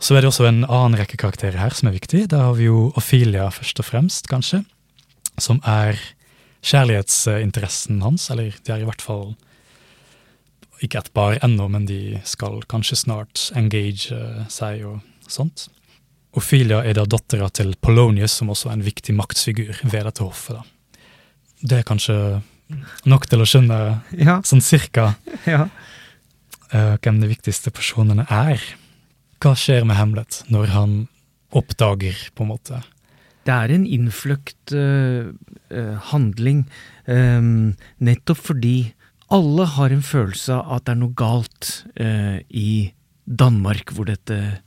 Så 0.00 0.16
er 0.16 0.22
det 0.22 0.30
også 0.30 0.48
en 0.48 0.62
annen 0.64 0.98
rekke 1.00 1.18
karakterer 1.20 1.60
her 1.60 1.74
som 1.76 1.90
er 1.90 1.96
viktig. 1.98 2.26
Da 2.32 2.46
har 2.48 2.56
vi 2.58 2.68
jo 2.70 2.88
Ophelia 2.98 3.48
først 3.52 3.82
og 3.82 3.88
fremst, 3.88 4.30
kanskje. 4.30 4.62
Som 5.40 5.60
er 5.68 5.98
kjærlighetsinteressen 6.66 8.02
hans, 8.04 8.28
eller 8.32 8.56
de 8.64 8.74
er 8.74 8.82
i 8.82 8.88
hvert 8.88 9.04
fall 9.04 9.34
ikke 10.84 11.02
et 11.02 11.12
par 11.12 11.36
ennå, 11.44 11.68
men 11.68 11.84
de 11.88 12.20
skal 12.28 12.62
kanskje 12.68 13.02
snart 13.02 13.50
engage 13.56 14.16
seg 14.52 14.84
og 14.88 15.00
sånt. 15.28 15.68
Ophelia 16.36 16.80
er 16.86 16.96
da 16.96 17.04
dattera 17.10 17.50
til 17.52 17.74
Polonius, 17.82 18.38
som 18.38 18.52
også 18.52 18.70
er 18.70 18.78
en 18.78 18.86
viktig 18.86 19.14
maktfigur 19.18 19.74
ved 19.82 20.06
dette 20.06 20.24
hoffet. 20.24 20.60
da. 20.60 20.62
Det 21.60 21.80
er 21.80 21.88
kanskje 21.88 22.16
nok 23.10 23.26
til 23.28 23.42
å 23.42 23.48
skjønne 23.48 23.78
ja. 24.16 24.38
sånn 24.46 24.62
cirka 24.64 25.14
ja. 25.48 25.66
uh, 26.72 26.94
hvem 27.02 27.18
de 27.22 27.30
viktigste 27.32 27.72
personene 27.74 28.26
er. 28.30 28.62
Hva 29.40 29.54
skjer 29.56 29.86
med 29.88 29.96
Hamlet 29.96 30.42
når 30.52 30.72
han 30.74 30.96
oppdager, 31.56 32.16
på 32.36 32.44
en 32.44 32.50
måte? 32.52 32.82
Det 33.48 33.54
er 33.54 33.72
en 33.72 33.86
innfløkt 33.88 34.74
uh, 34.76 35.30
uh, 35.72 35.94
handling, 36.10 36.66
um, 37.08 37.70
nettopp 38.04 38.42
fordi 38.50 38.92
alle 39.32 39.64
har 39.78 39.94
en 39.94 40.04
følelse 40.04 40.58
av 40.58 40.74
at 40.76 40.84
det 40.84 40.92
er 40.92 41.00
noe 41.00 41.16
galt 41.16 41.70
uh, 41.96 42.36
i 42.52 42.92
Danmark, 43.24 43.94
hvor 43.94 44.10
dette 44.10 44.60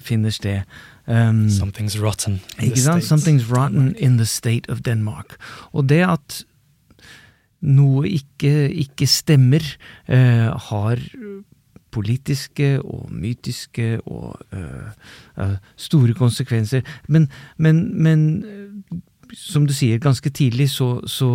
finner 0.00 0.30
sted. 0.30 0.62
Um, 1.06 1.48
Something's 1.50 1.98
rotten 1.98 2.38
in 2.58 2.70
the 2.70 2.80
state. 2.80 3.06
Something's 3.06 3.48
rotten 3.50 3.94
in 3.96 4.16
the 4.16 4.26
state 4.26 4.70
of 4.70 4.82
Denmark. 4.86 5.34
Og 5.74 5.88
det 5.90 6.00
at 6.06 6.44
noe 7.60 8.06
ikke, 8.08 8.70
ikke 8.70 9.08
stemmer, 9.10 9.66
har 10.06 11.02
politiske 11.90 12.76
og 12.80 13.10
mytiske 13.12 14.00
og 14.06 14.40
uh, 14.54 15.56
store 15.76 16.14
konsekvenser. 16.18 16.84
Men, 17.08 17.28
men, 17.56 17.82
men, 17.94 18.26
som 19.36 19.66
du 19.66 19.74
sier, 19.76 20.02
ganske 20.02 20.30
tidlig 20.34 20.70
så, 20.74 20.98
så, 21.08 21.30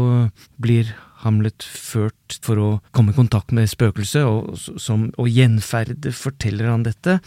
blir 0.62 0.94
Hamlet 1.26 1.64
ført 1.66 2.36
for 2.46 2.60
å 2.62 2.70
komme 2.94 3.14
i 3.14 3.18
kontakt 3.18 3.54
med 3.56 3.70
spøkelset, 3.72 4.28
og, 4.28 4.60
som, 4.82 5.08
og 5.18 5.32
gjenferde 5.32 6.12
forteller 6.14 6.70
han 6.70 6.84
dette. 6.86 7.18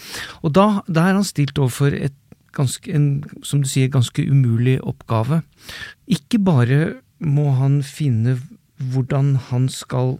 Og 0.46 0.52
da, 0.54 0.84
da 0.86 1.08
er 1.08 1.18
han 1.18 1.26
stilt 1.26 1.58
overfor 1.58 1.96
et 1.96 2.14
ganske, 2.54 2.92
en, 2.94 3.08
som 3.42 3.62
du 3.62 3.68
sier, 3.70 3.90
ganske 3.90 4.22
umulig 4.22 4.78
oppgave. 4.86 5.42
Ikke 6.06 6.38
bare 6.42 6.80
må 7.18 7.50
han 7.58 7.80
finne 7.82 8.36
hvordan 8.78 9.34
han 9.48 9.66
skal 9.72 10.18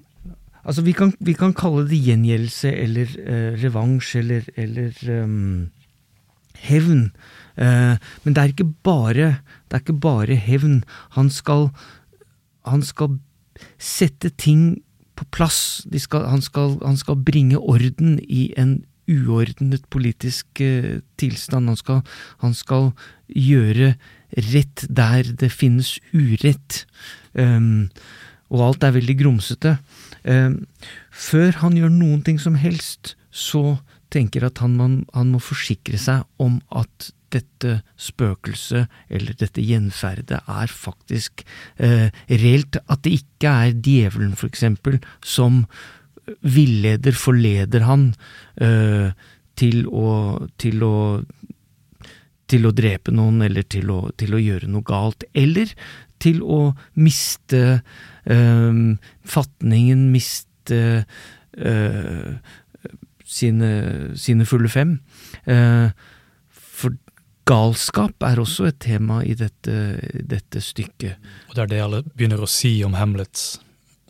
Altså, 0.69 0.85
vi 0.85 0.93
kan, 0.93 1.15
vi 1.25 1.33
kan 1.33 1.55
kalle 1.57 1.87
det 1.89 1.97
gjengjeldelse 2.05 2.71
eller 2.77 3.13
uh, 3.25 3.53
revansj 3.63 4.19
eller, 4.21 4.49
eller 4.61 4.99
um, 5.23 5.71
hevn. 6.69 7.07
Uh, 7.57 7.97
men 8.25 8.37
det 8.37 8.43
er 8.43 8.53
ikke 8.53 8.69
bare 8.85 9.31
det 9.41 9.79
er 9.79 9.85
ikke 9.85 10.01
bare 10.03 10.37
hevn. 10.37 10.83
Han 11.17 11.33
skal, 11.33 11.71
han 12.69 12.85
skal 12.85 13.17
sette 13.81 14.31
ting 14.37 14.83
på 15.17 15.25
plass. 15.33 15.87
Skal, 15.97 16.29
han, 16.29 16.45
skal, 16.45 16.77
han, 16.85 17.01
skal, 17.01 17.17
bringe 17.17 17.59
orden 17.59 18.19
i 18.23 18.53
en 18.61 18.83
uordnet 19.09 19.89
politisk 19.89 20.61
uh, 20.61 21.01
tilstand. 21.17 21.73
Han 21.73 21.81
skal, 21.81 22.05
han 22.45 22.55
skal, 22.55 22.93
gjøre 23.29 23.95
rett 24.53 24.85
der 24.89 25.33
det 25.41 25.51
finnes 25.53 25.97
urett. 26.13 26.85
Um, 27.33 27.89
og 28.49 28.63
alt 28.65 28.85
er 28.85 28.95
veldig 28.97 29.17
grumsete. 29.21 29.77
Eh, 30.29 30.51
før 31.11 31.63
han 31.63 31.79
gjør 31.79 31.95
noen 31.95 32.25
ting 32.27 32.41
som 32.43 32.59
helst, 32.61 33.15
så 33.31 33.79
tenker 34.13 34.47
at 34.49 34.61
han, 34.63 34.77
man, 34.79 34.99
han 35.15 35.33
må 35.35 35.41
forsikre 35.43 36.01
seg 36.01 36.25
om 36.43 36.61
at 36.73 37.11
dette 37.35 37.81
spøkelset, 38.01 38.89
eller 39.13 39.37
dette 39.37 39.63
gjenferdet, 39.65 40.41
er 40.49 40.73
faktisk 40.73 41.45
eh, 41.77 42.09
reelt. 42.31 42.81
At 42.89 43.05
det 43.05 43.19
ikke 43.21 43.53
er 43.53 43.77
djevelen, 43.77 44.35
for 44.39 44.49
eksempel, 44.49 44.99
som 45.25 45.65
villeder, 46.45 47.17
forleder 47.17 47.85
han 47.89 48.11
eh, 48.61 49.13
til, 49.59 49.85
å, 49.89 50.11
til, 50.61 50.85
å, 50.85 50.97
til 52.49 52.69
å 52.69 52.75
drepe 52.77 53.15
noen, 53.15 53.43
eller 53.45 53.67
til 53.69 53.93
å, 53.93 54.01
til 54.17 54.37
å 54.37 54.43
gjøre 54.43 54.71
noe 54.73 54.87
galt. 54.89 55.29
Eller 55.37 55.73
til 56.23 56.41
å 56.43 56.73
miste 56.99 57.81
øh, 58.27 58.81
fatningen, 59.25 60.09
miste 60.13 60.81
øh, 61.59 62.33
sine, 63.29 63.71
sine, 64.17 64.47
fulle 64.49 64.71
fem. 64.73 64.97
Uh, 65.45 65.91
for 66.51 66.97
galskap 67.49 68.25
er 68.25 68.41
også 68.41 68.69
et 68.71 68.81
tema 68.81 69.21
i 69.25 69.37
dette, 69.39 69.77
dette, 70.29 70.63
stykket. 70.65 71.31
Og 71.49 71.57
det 71.57 71.65
er 71.65 71.73
det 71.73 71.85
alle 71.85 72.03
begynner 72.09 72.43
å 72.45 72.51
si 72.51 72.79
om 72.87 72.97
Hamlet 72.99 73.61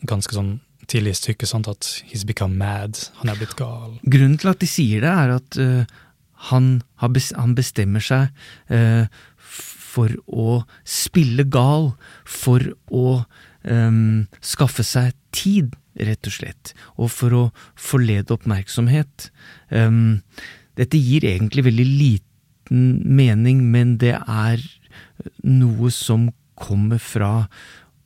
ganske 0.07 0.35
sånn 0.35 0.57
tidlig 0.89 1.13
i 1.13 1.19
stykket 1.19 1.51
sant, 1.51 1.69
at 1.69 1.87
he's 2.09 2.25
become 2.25 2.57
mad. 2.57 2.97
Han 3.21 3.31
er 3.31 3.39
blitt 3.39 3.57
gal. 3.59 3.97
Grunnen 4.03 4.39
til 4.41 4.51
at 4.51 4.61
de 4.61 4.69
sier 4.69 5.03
det, 5.05 5.11
er 5.11 5.35
at 5.35 5.59
uh, 5.61 5.99
han, 6.49 6.79
han, 7.03 7.55
bestemmer 7.57 8.03
seg 8.03 8.31
uh, 8.73 9.05
for 9.99 10.15
å 10.31 10.61
spille 10.87 11.43
gal, 11.51 11.91
for 12.23 12.63
å 12.87 13.23
um, 13.67 14.27
skaffe 14.39 14.85
seg 14.87 15.15
tid, 15.35 15.75
rett 15.99 16.29
og 16.29 16.35
slett, 16.37 16.73
og 16.95 17.11
for 17.11 17.35
å 17.35 17.43
forlede 17.75 18.35
oppmerksomhet. 18.37 19.29
Um, 19.69 20.21
dette 20.79 20.99
gir 21.01 21.27
egentlig 21.27 21.65
veldig 21.67 21.87
liten 21.89 22.85
mening, 23.03 23.65
men 23.73 23.97
det 23.99 24.15
er 24.15 24.63
noe 25.43 25.91
som 25.91 26.29
kommer 26.59 27.01
fra 27.03 27.49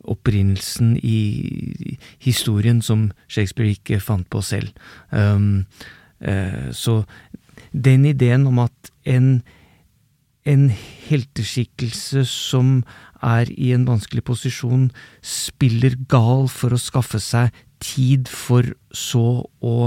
opprinnelsen 0.04 0.98
i 1.00 1.98
historien 2.24 2.82
som 2.84 3.12
Shakespeare 3.32 3.78
ikke 3.78 4.02
fant 4.04 4.28
på 4.34 4.42
selv. 4.44 4.74
Um, 5.12 5.66
uh, 6.26 6.72
så 6.76 7.04
den 7.74 8.06
ideen 8.10 8.48
om 8.50 8.60
at 8.66 8.92
en, 9.10 9.44
en 10.50 10.68
helteskikkelse 11.08 12.26
som 12.28 12.82
er 13.24 13.50
i 13.52 13.72
en 13.76 13.86
vanskelig 13.88 14.26
posisjon, 14.28 14.90
spiller 15.24 15.96
gal 16.12 16.50
for 16.52 16.76
å 16.76 16.82
skaffe 16.82 17.22
seg 17.24 17.54
tid 17.84 18.32
for 18.32 18.74
så 18.96 19.44
å 19.64 19.78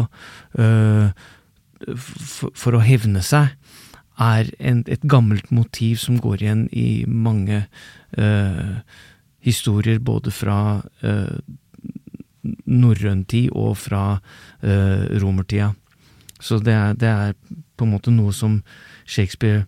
øh, 0.61 1.09
for, 1.97 2.55
for, 2.57 2.77
å 2.77 2.85
hevne 2.85 3.21
seg, 3.25 3.53
er 4.17 4.49
en, 4.57 4.81
et 4.89 5.05
gammelt 5.05 5.51
motiv 5.53 6.01
som 6.01 6.17
går 6.21 6.41
igjen 6.41 6.65
i 6.73 7.05
mange 7.05 7.67
øh, 8.17 8.79
historier, 9.45 10.01
både 10.01 10.33
fra 10.33 10.59
øh, 11.05 11.37
norrøn 12.67 13.25
tid 13.29 13.51
og 13.53 13.77
fra 13.79 14.05
uh, 14.63 15.03
romertida. 15.23 15.73
Så 16.41 16.59
det 16.63 16.75
er, 16.75 16.95
det 16.95 17.09
er, 17.09 17.35
på 17.77 17.87
en 17.87 17.93
måte 17.93 18.13
noe 18.15 18.33
som 18.33 18.61
Shakespeare 19.07 19.65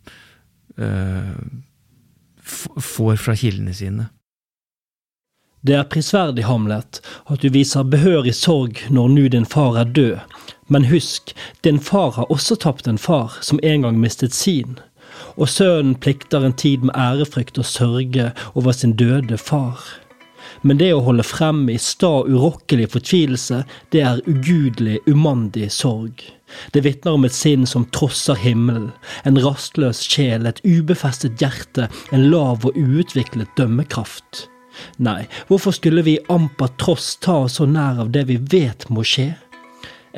får 2.79 3.17
fra 3.17 3.35
kildene 3.37 3.75
sine. 3.75 4.09
Det 5.61 5.75
er 5.75 5.89
prisverdig, 5.91 6.45
Hamlet, 6.47 7.01
at 7.27 7.43
du 7.43 7.51
viser 7.51 7.89
behørig 7.91 8.35
sorg 8.39 8.79
når 8.95 9.09
nu 9.11 9.25
din 9.29 9.47
far 9.47 9.81
er 9.81 9.91
død, 9.91 10.21
men 10.71 10.87
husk, 10.87 11.35
din 11.67 11.81
far 11.83 12.13
har 12.15 12.31
også 12.31 12.57
tapt 12.63 12.87
en 12.87 12.99
far 12.99 13.35
som 13.43 13.59
en 13.63 13.83
gang 13.83 13.99
mistet 13.99 14.35
sin, 14.35 14.79
og 15.35 15.51
sønnen 15.51 15.97
plikter 15.99 16.47
en 16.47 16.55
tid 16.55 16.87
med 16.87 16.95
ærefrykt 16.95 17.59
og 17.59 17.67
sørge 17.67 18.31
over 18.55 18.73
sin 18.73 18.95
døde 18.95 19.39
far. 19.39 19.83
Men 20.63 20.79
det 20.79 20.93
å 20.95 21.03
holde 21.03 21.27
frem 21.27 21.67
i 21.71 21.79
sta 21.79 22.23
urokkelig 22.27 22.89
fortvilelse, 22.95 23.65
det 23.93 24.03
er 24.07 24.23
ugudelig, 24.31 25.01
umandig 25.11 25.73
sorg. 25.75 26.23
Det 26.73 26.85
vitner 26.87 27.17
om 27.17 27.27
et 27.29 27.35
sinn 27.35 27.67
som 27.69 27.87
trosser 27.95 28.39
himmelen, 28.41 28.91
en 29.29 29.41
rastløs 29.43 30.01
sjel, 30.07 30.47
et 30.49 30.63
ubefestet 30.65 31.41
hjerte, 31.43 31.89
en 32.13 32.29
lav 32.33 32.67
og 32.69 32.79
uutviklet 32.79 33.51
dømmekraft. 33.59 34.47
Nei, 35.03 35.27
hvorfor 35.49 35.75
skulle 35.75 36.05
vi 36.07 36.19
amper 36.31 36.71
tross 36.81 37.17
ta 37.25 37.43
oss 37.47 37.59
så 37.59 37.67
nær 37.67 38.05
av 38.05 38.13
det 38.15 38.29
vi 38.29 38.39
vet 38.53 38.87
må 38.93 39.05
skje? 39.07 39.33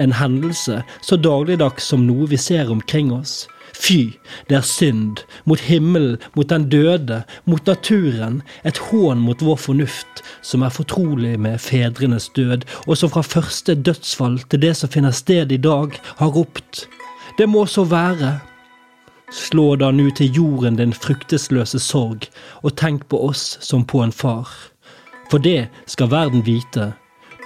En 0.01 0.13
hendelse 0.17 0.83
så 1.05 1.17
dagligdags 1.19 1.89
som 1.91 2.07
noe 2.07 2.29
vi 2.31 2.39
ser 2.41 2.71
omkring 2.73 3.11
oss, 3.13 3.47
Fy, 3.81 4.19
det 4.49 4.59
er 4.59 4.67
synd, 4.67 5.23
mot 5.49 5.61
himmelen, 5.65 6.19
mot 6.37 6.49
den 6.51 6.67
døde, 6.69 7.23
mot 7.49 7.67
naturen, 7.67 8.43
et 8.65 8.77
hån 8.91 9.23
mot 9.25 9.41
vår 9.41 9.57
fornuft, 9.57 10.21
som 10.45 10.63
er 10.63 10.75
fortrolig 10.75 11.39
med 11.41 11.63
fedrenes 11.65 12.29
død, 12.37 12.67
og 12.87 12.99
som 13.01 13.13
fra 13.15 13.25
første 13.25 13.75
dødsfall 13.75 14.37
til 14.53 14.61
det 14.67 14.75
som 14.77 14.93
finner 14.93 15.17
sted 15.17 15.53
i 15.53 15.57
dag, 15.57 15.97
har 16.21 16.35
ropt, 16.37 16.85
det 17.39 17.49
må 17.49 17.65
så 17.67 17.87
være. 17.89 18.35
Slå 19.33 19.77
da 19.81 19.91
nu 19.91 20.11
til 20.11 20.35
jorden 20.37 20.77
din 20.77 20.93
fruktesløse 20.93 21.81
sorg, 21.81 22.27
og 22.61 22.77
tenk 22.77 23.07
på 23.09 23.23
oss 23.31 23.57
som 23.65 23.87
på 23.87 24.03
en 24.05 24.13
far. 24.13 24.51
For 25.31 25.39
det 25.39 25.71
skal 25.87 26.11
verden 26.13 26.45
vite, 26.45 26.93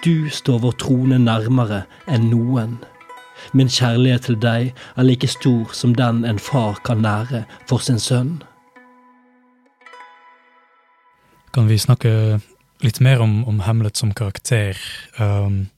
du 0.05 0.27
står 0.33 0.59
vår 0.65 0.75
trone 0.83 1.21
nærmere 1.21 1.85
enn 2.11 2.27
noen. 2.33 2.81
Min 3.53 3.69
kjærlighet 3.69 4.23
til 4.29 4.41
deg 4.41 4.73
er 4.97 5.03
like 5.03 5.29
stor 5.29 5.73
som 5.73 5.95
den 5.95 6.25
en 6.25 6.39
far 6.39 6.81
kan 6.85 6.99
nære 7.05 7.45
for 7.69 7.79
sin 7.79 7.99
sønn. 7.99 8.43
Kan 11.55 11.69
vi 11.69 11.79
snakke 11.79 12.41
litt 12.83 13.01
mer 13.01 13.21
om, 13.23 13.45
om 13.49 13.61
Hamlet 13.61 13.97
som 13.97 14.15
karakter? 14.15 14.79
Um, 15.19 15.69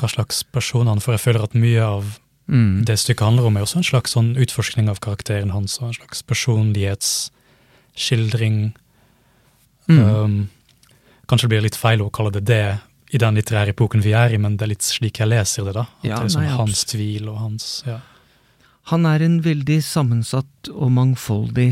hva 0.00 0.08
slags 0.10 0.44
person 0.44 0.86
han 0.90 1.00
For 1.00 1.12
jeg 1.14 1.20
føler 1.22 1.42
at 1.46 1.54
mye 1.54 1.82
av 1.82 2.04
mm. 2.46 2.84
det 2.88 2.98
stykket 3.00 3.26
handler 3.26 3.44
om, 3.48 3.56
er 3.56 3.62
også 3.66 3.78
en 3.80 3.90
slags 3.90 4.10
sånn 4.16 4.30
utforskning 4.40 4.86
av 4.90 4.98
karakteren 5.04 5.54
hans, 5.54 5.72
og 5.80 5.86
en 5.88 5.98
slags 6.00 6.18
personlighetsskildring. 6.26 8.56
Mm. 9.88 10.00
Um, 10.00 10.48
kanskje 11.28 11.44
det 11.46 11.52
blir 11.54 11.66
litt 11.68 11.78
feil 11.78 12.00
å 12.02 12.14
kalle 12.14 12.32
det 12.34 12.44
det, 12.50 12.68
i 13.14 13.20
den 13.22 13.38
litterære 13.38 13.74
epoken 13.74 14.02
vi 14.02 14.12
er 14.16 14.34
i, 14.34 14.40
men 14.42 14.56
det 14.58 14.66
er 14.66 14.72
litt 14.72 14.86
slik 14.86 15.20
jeg 15.22 15.30
leser 15.30 15.68
det. 15.68 15.76
da. 15.76 15.86
At 15.86 16.06
ja, 16.08 16.16
det 16.16 16.18
er 16.18 16.28
liksom 16.28 16.44
nei, 16.44 16.58
hans 16.58 16.84
tvil 16.90 17.30
og 17.30 17.40
hans 17.42 17.70
ja. 17.86 18.00
Han 18.90 19.06
er 19.08 19.22
en 19.24 19.38
veldig 19.40 19.78
sammensatt 19.80 20.68
og 20.68 20.90
mangfoldig 20.92 21.70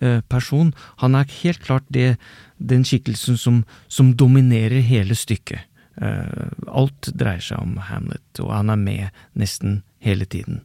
eh, 0.00 0.20
person. 0.24 0.70
Han 1.02 1.18
er 1.18 1.28
helt 1.42 1.60
klart 1.66 1.84
det, 1.92 2.14
den 2.56 2.86
skikkelsen 2.86 3.36
som, 3.36 3.58
som 3.92 4.14
dominerer 4.16 4.80
hele 4.80 5.18
stykket. 5.18 5.66
Eh, 6.00 6.48
alt 6.72 7.10
dreier 7.12 7.44
seg 7.44 7.60
om 7.60 7.76
Hamlet, 7.90 8.24
og 8.40 8.54
han 8.54 8.72
er 8.72 8.80
med 8.80 9.20
nesten 9.36 9.82
hele 10.00 10.24
tiden. 10.24 10.62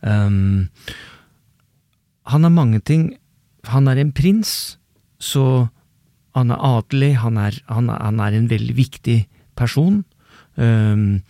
Um, 0.00 0.68
han 2.28 2.48
er 2.48 2.54
mange 2.54 2.80
ting. 2.80 3.10
Han 3.68 3.88
er 3.92 4.00
en 4.00 4.14
prins, 4.16 4.78
så 5.20 5.68
han 6.32 6.52
er 6.54 6.64
adelig, 6.64 7.18
han 7.20 7.36
er, 7.36 7.60
han 7.68 7.92
er, 7.92 8.00
han 8.00 8.20
er 8.24 8.36
en 8.36 8.48
veldig 8.48 8.76
viktig 8.80 9.18
person. 9.58 10.02
Um, 10.58 11.20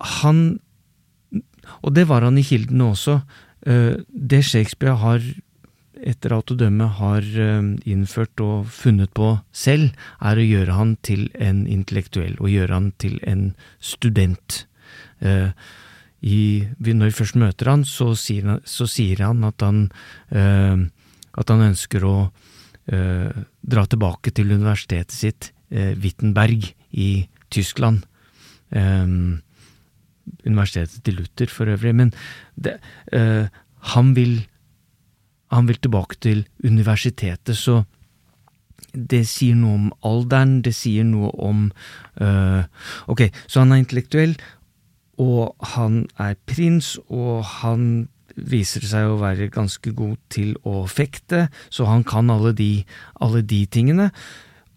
han 0.00 0.60
Og 1.84 1.94
det 1.94 2.08
var 2.08 2.24
han 2.26 2.38
i 2.40 2.44
kildene 2.44 2.90
også. 2.92 3.20
Uh, 3.66 4.00
det 4.08 4.42
Shakespeare 4.44 4.96
har 4.98 5.22
etter 6.00 6.32
alt 6.32 6.50
å 6.50 6.56
dømme 6.56 6.86
har 6.96 7.20
uh, 7.20 7.76
innført 7.84 8.40
og 8.40 8.70
funnet 8.72 9.12
på 9.16 9.34
selv, 9.52 9.92
er 10.24 10.40
å 10.40 10.46
gjøre 10.48 10.76
han 10.78 10.96
til 11.04 11.28
en 11.36 11.66
intellektuell, 11.68 12.38
og 12.40 12.50
gjøre 12.50 12.74
han 12.74 12.90
til 12.98 13.20
en 13.28 13.50
student. 13.78 14.64
Uh, 15.20 15.52
i, 16.24 16.64
når 16.80 17.12
vi 17.12 17.18
først 17.20 17.38
møter 17.40 17.68
han, 17.70 17.84
så 17.84 18.14
sier 18.18 18.48
han, 18.48 18.64
så 18.64 18.88
sier 18.88 19.22
han 19.24 19.44
at 19.48 19.62
han 19.64 19.86
at 20.28 21.52
han 21.52 21.62
ønsker 21.64 22.04
å 22.04 22.16
dra 22.84 23.84
tilbake 23.88 24.32
til 24.36 24.52
universitetet 24.52 25.16
sitt, 25.16 25.48
Wittenberg, 25.70 26.72
i 26.90 27.28
Tyskland. 27.50 28.02
Um, 28.70 29.42
universitetet 30.46 31.04
til 31.04 31.14
Luther, 31.14 31.46
for 31.46 31.64
øvrig. 31.64 31.94
Men 31.94 32.12
det, 32.64 32.76
uh, 33.16 33.46
han, 33.94 34.16
vil, 34.16 34.46
han 35.52 35.68
vil 35.68 35.76
tilbake 35.76 36.16
til 36.20 36.46
universitetet, 36.64 37.56
så 37.56 37.82
det 38.94 39.22
sier 39.28 39.54
noe 39.54 39.76
om 39.76 39.90
alderen, 40.06 40.60
det 40.66 40.74
sier 40.74 41.04
noe 41.06 41.30
om 41.38 41.68
uh, 42.20 42.62
Ok, 43.06 43.28
så 43.46 43.62
han 43.62 43.72
er 43.72 43.84
intellektuell, 43.84 44.34
og 45.20 45.54
han 45.76 46.06
er 46.18 46.34
prins, 46.48 46.96
og 47.08 47.44
han 47.60 48.08
viser 48.34 48.82
seg 48.86 49.10
å 49.10 49.18
være 49.20 49.50
ganske 49.52 49.92
god 49.94 50.16
til 50.32 50.54
å 50.66 50.86
fekte, 50.88 51.48
så 51.68 51.86
han 51.90 52.06
kan 52.08 52.30
alle 52.32 52.54
de, 52.56 52.84
alle 53.20 53.42
de 53.42 53.64
tingene. 53.66 54.08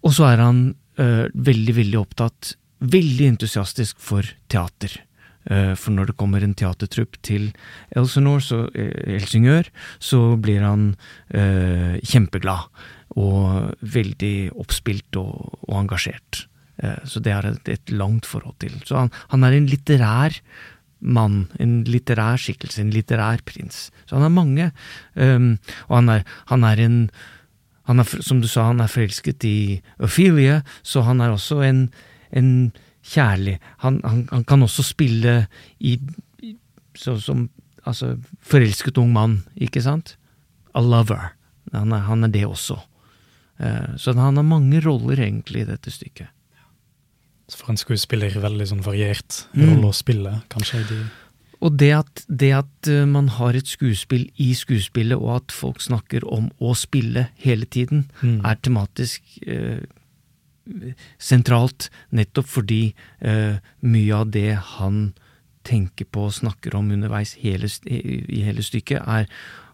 Og 0.03 0.13
så 0.17 0.27
er 0.33 0.43
han 0.43 0.73
uh, 0.99 1.25
veldig, 1.33 1.75
veldig 1.79 1.99
opptatt, 1.99 2.53
veldig 2.83 3.33
entusiastisk 3.33 3.99
for 4.03 4.27
teater. 4.51 4.95
Uh, 5.49 5.73
for 5.75 5.95
når 5.95 6.11
det 6.11 6.17
kommer 6.19 6.43
en 6.43 6.55
teatertrupp 6.57 7.19
til 7.25 7.51
Elsinore, 7.95 8.43
så, 8.43 8.63
Helsingør, 8.73 9.69
så 9.99 10.23
blir 10.39 10.65
han 10.65 10.91
kjempeglad. 11.33 12.69
Og 13.13 13.75
veldig 13.93 14.55
oppspilt 14.57 15.19
og, 15.21 15.59
og 15.67 15.75
engasjert. 15.83 16.47
så 17.05 17.19
det 17.21 17.29
er 17.29 17.45
et, 17.45 17.69
et, 17.69 17.91
langt 17.93 18.25
forhold 18.25 18.55
til. 18.57 18.73
Så 18.87 18.97
han, 18.97 19.11
han 19.29 19.45
er 19.45 19.53
en 19.53 19.67
litterær 19.69 20.39
mann, 21.03 21.47
en 21.59 21.81
litterær 21.87 22.39
skikkelse, 22.39 22.81
en 22.81 22.93
litterær 22.93 23.43
prins. 23.45 23.89
Så 24.07 24.17
han 24.17 24.25
er 24.25 24.33
mange. 24.33 24.69
Um, 25.13 25.57
og 25.89 25.97
han 25.99 26.11
er, 26.17 26.27
han 26.51 26.67
er 26.67 26.81
en 26.83 26.97
er, 27.87 28.23
som 28.23 28.39
du 28.41 28.47
sa, 28.47 28.69
han 28.69 28.81
er 28.83 28.91
forelsket 28.91 29.43
i 29.47 29.57
Ophelia, 30.03 30.61
så 30.83 31.03
han 31.03 31.21
er 31.21 31.33
også 31.33 31.59
en, 31.65 31.85
en 32.31 32.49
kjærlig 33.03 33.57
han, 33.83 33.99
han, 34.07 34.27
han, 34.31 34.45
kan 34.47 34.63
også 34.63 34.85
spille 34.87 35.47
i, 35.79 35.97
så, 36.95 37.17
som 37.19 37.49
altså, 37.83 38.15
forelsket 38.39 38.97
ung 39.01 39.11
mann, 39.13 39.41
ikke 39.55 39.83
sant? 39.83 40.15
A 40.73 40.81
lover. 40.81 41.33
Han 41.73 41.91
er, 41.91 42.05
han 42.07 42.23
er 42.23 42.31
det 42.33 42.45
også. 42.47 42.79
Uh, 43.59 43.93
så 43.97 44.13
han 44.15 44.39
har 44.39 44.47
mange 44.47 44.79
roller, 44.85 45.19
egentlig, 45.19 45.63
i 45.63 45.69
dette 45.69 45.91
stykket. 45.91 46.31
for 47.53 47.69
en 47.69 47.77
skuespiller 47.77 48.33
veldig 48.41 48.65
sånn 48.65 48.81
variert 48.81 49.43
Mm. 49.53 49.67
rolle 49.67 49.89
å 49.91 49.93
spille, 49.93 50.31
kanskje. 50.49 50.79
i 50.79 50.83
De, 50.89 50.99
Og 51.63 51.77
det 51.79 51.91
at, 51.95 52.23
det 52.27 52.51
at 52.57 52.91
eh, 52.91 53.05
man 53.07 53.29
har 53.37 53.55
et 53.55 53.69
skuespill 53.71 54.27
i 54.41 54.51
skuespillet, 54.57 55.15
og 55.15 55.37
at 55.37 55.55
folk 55.55 55.79
snakker 55.83 56.25
om 56.27 56.49
å 56.59 56.73
spille 56.75 57.29
hele 57.39 57.65
tiden, 57.65 58.09
Mm. 58.21 58.41
er 58.45 58.55
tematisk 58.61 59.21
eh, 59.47 59.83
sentralt, 61.19 61.89
nettopp 62.11 62.47
fordi 62.47 62.93
eh, 63.21 63.59
mye 63.83 64.15
av 64.15 64.31
det 64.31 64.53
han 64.77 65.13
tenker 65.63 66.07
på 66.11 66.27
og 66.27 66.35
snakker 66.35 66.75
om 66.75 66.91
underveis 66.91 67.37
hele, 67.39 67.69
i 67.87 68.43
hele 68.43 68.63
stykket, 68.63 68.99
er 69.07 69.27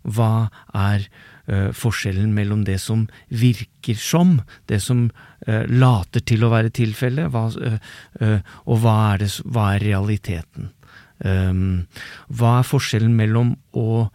hva 0.05 0.49
er 0.73 1.07
eh, 1.49 1.69
forskjellen 1.75 2.33
mellom 2.33 2.63
det 2.65 2.77
som 2.81 3.07
virker 3.29 3.97
som, 3.99 4.39
det 4.69 4.81
som 4.85 5.07
eh, 5.47 5.65
later 5.69 6.21
til 6.21 6.45
å 6.45 6.51
være 6.53 6.71
tilfellet, 6.73 7.33
eh, 7.35 8.39
og 8.65 8.83
hva 8.83 8.97
er, 9.13 9.25
det, 9.25 9.31
hva 9.45 9.73
er 9.75 9.87
realiteten? 9.89 10.71
Um, 11.19 11.87
hva 12.31 12.59
er 12.59 12.67
forskjellen 12.67 13.15
mellom 13.15 13.53
å 13.75 14.07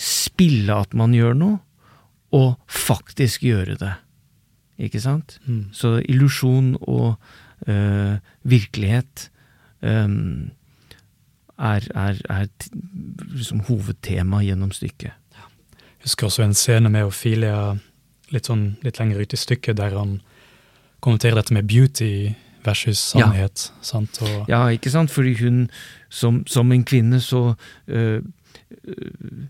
spille 0.00 0.72
at 0.72 0.94
man 0.96 1.14
gjør 1.16 1.36
noe, 1.36 1.58
og 2.36 2.56
faktisk 2.68 3.44
gjøre 3.46 3.76
det? 3.80 3.94
Ikke 4.88 5.00
sant? 5.00 5.38
Mm. 5.46 5.68
Så 5.72 5.96
illusjon 6.04 6.74
og 6.82 7.16
uh, 7.68 8.16
virkelighet 8.44 9.28
um, 9.80 10.50
er, 11.56 11.86
er, 11.96 12.20
er 12.28 12.48
liksom 13.32 13.64
hovedtema 13.68 14.42
gjennom 14.44 14.72
stykket. 14.76 15.14
Jeg 15.36 16.12
husker 16.12 16.28
også 16.28 16.44
en 16.44 16.54
scene 16.54 16.90
med 16.92 17.08
Ophelia 17.08 17.76
litt, 18.30 18.46
sånn, 18.46 18.76
litt 18.84 19.00
lenger 19.00 19.22
ute 19.22 19.34
i 19.34 19.40
stykket, 19.40 19.78
der 19.80 19.96
han 19.96 20.18
kommenterer 21.02 21.40
dette 21.40 21.54
med 21.56 21.66
beauty 21.70 22.34
versus 22.66 23.14
Ja. 23.14 23.20
sannhet. 23.20 23.72
Sant? 23.82 24.22
Og, 24.22 24.44
Ja, 24.48 24.66
ikke 24.68 24.90
sant? 24.90 25.10
Fordi 25.10 25.34
hun, 25.44 25.70
som, 26.10 26.42
som 26.46 26.72
en 26.72 26.84
kvinne, 26.84 27.20
så 27.20 27.54
øh, 27.88 28.22
øh, 28.84 29.46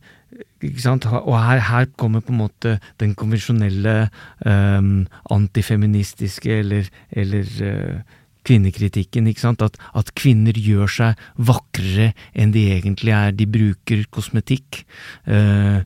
ikke 0.62 0.82
sant? 0.82 1.06
Og 1.06 1.36
her, 1.44 1.58
her 1.60 1.84
kommer 1.96 2.20
på 2.20 2.32
en 2.32 2.38
måte 2.38 2.78
den 3.00 3.14
konvensjonelle 3.14 4.08
øh, 4.46 5.06
antifeministiske 5.30 6.50
eller, 6.58 6.84
eller 7.12 7.44
øh, 7.62 8.00
kvinnekritikken. 8.46 9.26
ikke 9.26 9.40
sant? 9.40 9.62
At, 9.62 9.76
at 9.96 10.14
kvinner 10.14 10.52
gjør 10.54 10.86
seg 10.86 11.22
vakrere 11.38 12.12
enn 12.34 12.52
de 12.54 12.62
egentlig 12.76 13.10
er. 13.16 13.30
De 13.34 13.46
bruker 13.46 14.04
kosmetikk. 14.14 14.84
Uh, 15.26 15.82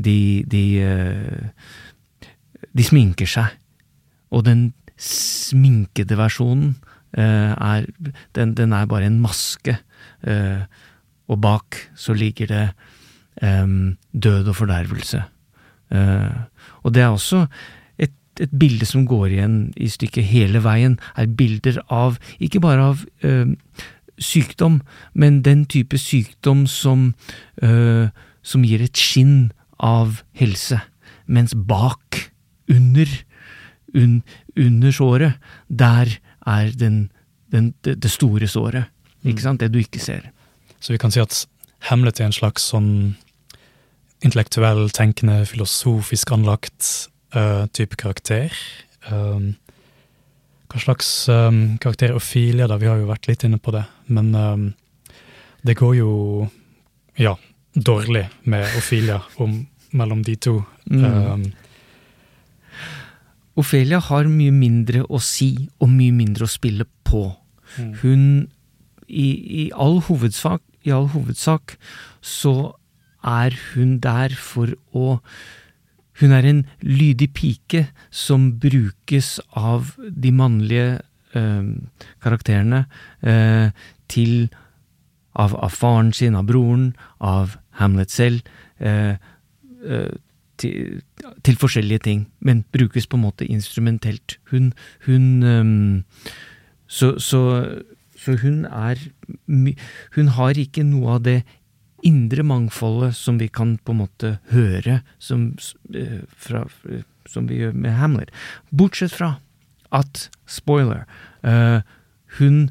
de 0.00 0.42
de, 0.50 0.64
uh, 0.82 2.26
de 2.74 2.84
sminker 2.86 3.30
seg. 3.30 3.54
Og 4.30 4.44
den 4.46 4.72
sminkede 5.00 6.18
versjonen 6.20 6.74
eh, 7.16 7.52
er 7.54 7.88
den, 8.36 8.54
den 8.58 8.74
er 8.76 8.88
bare 8.90 9.08
en 9.08 9.20
maske, 9.22 9.78
eh, 10.22 10.62
og 11.30 11.40
bak 11.40 11.78
så 11.96 12.14
ligger 12.16 12.50
det 12.50 12.64
em, 13.42 13.96
død 14.12 14.50
og 14.52 14.56
fordervelse. 14.56 15.22
Eh, 15.90 16.40
og 16.82 16.94
det 16.94 17.02
er 17.02 17.14
også 17.14 17.46
et, 17.98 18.12
et 18.40 18.52
bilde 18.58 18.86
som 18.86 19.06
går 19.08 19.26
igjen 19.36 19.56
i 19.76 19.88
stykket 19.90 20.26
hele 20.26 20.62
veien, 20.64 20.98
er 21.16 21.30
bilder 21.30 21.80
av, 21.88 22.18
ikke 22.42 22.62
bare 22.62 22.90
av 22.92 23.06
em, 23.26 23.56
sykdom, 24.20 24.80
men 25.14 25.40
den 25.42 25.64
type 25.70 25.98
sykdom 25.98 26.66
som, 26.68 27.14
eh, 27.62 28.10
som 28.42 28.64
gir 28.64 28.82
et 28.84 28.96
skinn 28.96 29.52
av 29.78 30.22
helse, 30.36 30.80
mens 31.26 31.54
bak, 31.54 32.26
under, 32.70 33.08
un, 33.94 34.22
under 34.56 34.92
såret, 34.94 35.32
der 35.68 36.18
er 36.46 36.70
den, 36.78 37.10
den, 37.52 37.72
det, 37.84 38.10
store 38.10 38.48
såret. 38.48 38.90
Ikke 39.24 39.42
sant? 39.42 39.60
Det 39.60 39.72
du 39.72 39.78
ikke 39.78 40.00
ser. 40.00 40.30
Så 40.80 40.94
vi 40.94 40.98
kan 40.98 41.12
si 41.12 41.20
at 41.20 41.46
Hamlet 41.88 42.20
er 42.20 42.28
en 42.28 42.36
slags 42.36 42.66
sånn 42.72 43.16
intellektuell, 44.24 44.90
tenkende, 44.92 45.42
filosofisk 45.48 46.32
anlagt 46.36 47.08
uh, 47.36 47.64
type 47.72 47.96
karakter. 48.00 48.52
Um, 49.08 49.54
hva 50.70 50.82
slags 50.82 51.08
um, 51.32 51.78
karakter 51.82 52.12
er 52.12 52.18
Ophelia, 52.18 52.68
da? 52.70 52.78
Vi 52.80 52.88
har 52.88 53.00
jo 53.00 53.08
vært 53.08 53.30
litt 53.30 53.46
inne 53.48 53.58
på 53.58 53.72
det. 53.74 53.86
Men 54.12 54.34
um, 54.36 54.66
det 55.66 55.76
går 55.80 55.96
jo 55.98 56.12
ja, 57.20 57.34
dårlig 57.74 58.26
med 58.44 58.76
Ophelia 58.78 59.18
om, 59.40 59.56
mellom 59.96 60.22
de 60.26 60.36
to. 60.36 60.60
Mm. 60.90 61.04
Um, 61.04 61.48
Ophelia 63.60 64.00
har 64.02 64.28
mye 64.30 64.54
mindre 64.54 65.04
å 65.08 65.20
si, 65.22 65.68
og 65.80 65.92
mye 65.92 66.14
mindre 66.14 66.46
å 66.46 66.50
spille 66.50 66.86
på. 67.06 67.26
Mm. 67.76 67.92
Hun 68.02 68.24
i, 69.10 69.28
i, 69.62 69.64
all 69.74 70.00
hovedsak, 70.06 70.62
I 70.86 70.94
all 70.96 71.10
hovedsak 71.12 71.76
så 72.24 72.72
er 73.26 73.52
hun 73.74 73.98
der 74.00 74.32
for 74.32 74.72
å 74.96 75.20
Hun 76.20 76.32
er 76.36 76.44
en 76.44 76.58
lydig 76.84 77.30
pike 77.32 77.86
som 78.12 78.50
brukes 78.60 79.38
av 79.56 79.94
de 79.96 80.28
mannlige 80.36 81.00
eh, 81.32 81.68
karakterene 82.20 82.82
eh, 83.24 83.72
til 84.12 84.50
av, 85.32 85.54
av 85.54 85.72
faren 85.72 86.12
sin, 86.12 86.36
av 86.36 86.44
broren, 86.44 86.90
av 87.24 87.56
Hamlet 87.80 88.12
selv. 88.12 88.44
Eh, 88.84 89.16
eh, 89.16 90.12
til, 90.60 91.00
til 91.44 91.56
forskjellige 91.60 92.04
ting, 92.06 92.26
men 92.40 92.64
brukes 92.72 93.06
på 93.06 93.18
en 93.18 93.24
måte 93.24 93.48
instrumentelt. 93.48 94.38
Hun, 94.50 94.72
hun 95.06 95.42
um, 95.42 96.04
så, 96.86 97.14
så, 97.18 97.40
så 98.18 98.36
hun 98.42 98.64
er 98.64 98.98
Hun 100.14 100.28
har 100.36 100.58
ikke 100.58 100.84
noe 100.84 101.16
av 101.16 101.24
det 101.24 101.40
indre 102.06 102.42
mangfoldet 102.46 103.14
som 103.16 103.38
vi 103.40 103.48
kan 103.52 103.76
på 103.84 103.92
en 103.92 104.00
måte 104.00 104.32
høre 104.50 105.00
som, 105.18 105.56
eh, 105.94 106.22
fra, 106.36 106.64
eh, 106.88 107.02
som 107.28 107.46
vi 107.46 107.60
gjør 107.60 107.74
med 107.74 107.92
Hamlet. 107.92 108.30
Bortsett 108.72 109.12
fra 109.12 109.38
at, 109.92 110.30
spoiler, 110.46 111.04
uh, 111.44 111.82
hun 112.38 112.70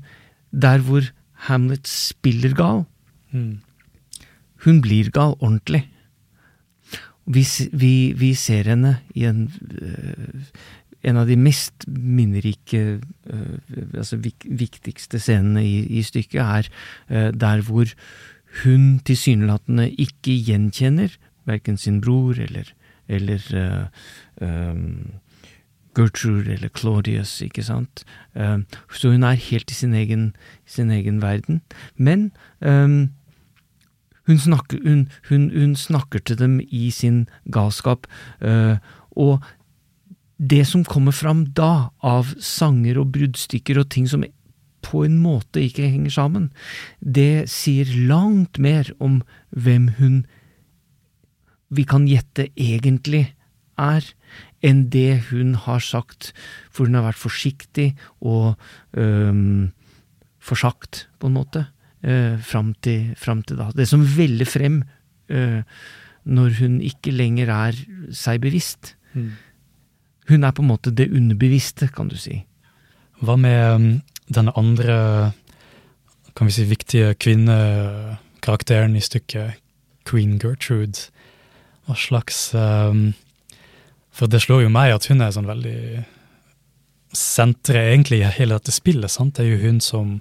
Der 0.52 0.80
hvor 0.80 1.04
Hamlet 1.46 1.88
spiller 1.88 2.56
gal, 2.56 2.86
mm. 3.32 3.62
hun 4.66 4.82
blir 4.82 5.12
gal 5.12 5.36
ordentlig. 5.40 5.86
Vi, 7.30 7.46
vi, 7.72 7.94
vi 8.18 8.34
ser 8.34 8.72
henne 8.72 8.96
i 9.16 9.28
en, 9.30 9.46
øh, 9.82 10.44
en 11.04 11.20
av 11.22 11.30
de 11.30 11.38
mest 11.38 11.86
minnerike, 11.88 13.00
øh, 13.30 13.58
altså 13.94 14.18
viktigste 14.44 15.20
scenene 15.22 15.64
i, 15.66 15.86
i 16.00 16.04
stykket, 16.04 16.42
er 16.42 16.70
øh, 17.10 17.34
der 17.34 17.62
hvor 17.62 17.94
hun 18.64 19.00
tilsynelatende 19.06 19.92
ikke 19.92 20.40
gjenkjenner 20.46 21.14
verken 21.46 21.78
sin 21.78 22.02
bror 22.02 22.34
eller, 22.42 22.74
eller 23.08 23.90
øhm, 24.42 25.12
Gertrude 25.96 26.54
eller 26.54 26.70
Claudius, 26.70 27.42
ikke 27.42 27.64
sant. 27.64 28.04
Um, 28.36 28.66
så 28.94 29.12
hun 29.12 29.24
er 29.24 29.32
helt 29.32 29.72
i 29.72 29.74
sin 29.74 29.94
egen, 29.94 30.36
sin 30.66 30.92
egen 30.92 31.22
verden. 31.22 31.62
Men 31.98 32.32
um, 32.62 33.10
hun 34.30 34.38
snakker, 34.38 34.82
hun, 34.86 35.08
hun, 35.30 35.50
hun 35.50 35.76
snakker 35.76 36.22
til 36.22 36.38
dem 36.40 36.60
i 36.70 36.90
sin 36.94 37.24
galskap, 37.52 38.06
øh, 38.42 38.78
og 39.12 39.42
det 40.40 40.64
som 40.70 40.86
kommer 40.88 41.12
fram 41.12 41.48
da, 41.58 41.90
av 42.06 42.36
sanger 42.40 43.02
og 43.02 43.12
bruddstykker 43.16 43.82
og 43.82 43.90
ting 43.92 44.08
som 44.08 44.24
på 44.86 45.02
en 45.04 45.18
måte 45.20 45.60
ikke 45.66 45.90
henger 45.92 46.14
sammen, 46.16 46.46
det 47.02 47.50
sier 47.52 47.90
langt 48.08 48.62
mer 48.62 48.88
om 49.04 49.20
hvem 49.52 49.90
hun 49.98 50.22
vi 51.70 51.84
kan 51.86 52.08
gjette 52.10 52.48
egentlig 52.58 53.28
er, 53.80 54.06
enn 54.66 54.88
det 54.94 55.30
hun 55.30 55.54
har 55.66 55.84
sagt, 55.84 56.32
for 56.72 56.88
hun 56.88 56.98
har 56.98 57.10
vært 57.12 57.22
forsiktig 57.22 57.90
og 58.20 58.56
øhm, 58.98 59.70
forsagt, 60.40 61.08
på 61.20 61.30
en 61.30 61.38
måte 61.38 61.68
eh, 62.04 62.38
fram, 62.40 62.74
til, 62.82 63.14
fram 63.18 63.44
til 63.44 63.60
da. 63.60 63.70
Det 63.76 63.88
som 63.90 64.04
veller 64.04 64.50
frem 64.50 64.82
eh, 65.30 65.62
når 66.30 66.58
hun 66.60 66.80
ikke 66.86 67.14
lenger 67.16 67.52
er 67.54 67.78
seg 68.16 68.42
bevisst. 68.44 68.96
Mm. 69.14 69.32
Hun 70.30 70.46
er 70.46 70.54
på 70.54 70.64
en 70.64 70.70
måte 70.70 70.94
det 70.94 71.10
underbevisste, 71.10 71.90
kan 71.94 72.10
du 72.12 72.18
si. 72.20 72.44
Hva 73.20 73.36
med 73.40 73.64
um, 73.76 73.88
denne 74.32 74.54
andre 74.60 74.98
kan 76.38 76.48
vi 76.48 76.54
si, 76.56 76.68
viktige 76.70 77.16
kvinnekarakteren 77.20 78.96
i 78.96 79.04
stykket, 79.04 79.58
Queen 80.08 80.38
Gertrude? 80.40 81.10
Hva 81.88 81.98
slags 81.98 82.54
um, 82.54 83.12
For 84.14 84.30
det 84.30 84.44
slår 84.46 84.64
jo 84.68 84.72
meg 84.72 84.94
at 84.94 85.10
hun 85.10 85.22
er 85.26 85.34
sånn 85.34 85.50
veldig 85.50 86.06
senteret 87.16 87.96
egentlig 87.96 88.22
i 88.22 88.32
hele 88.38 88.58
dette 88.60 88.74
spillet. 88.76 89.12
sant? 89.12 89.36
Det 89.36 89.46
er 89.46 89.56
jo 89.56 89.64
hun 89.66 89.80
som 89.82 90.20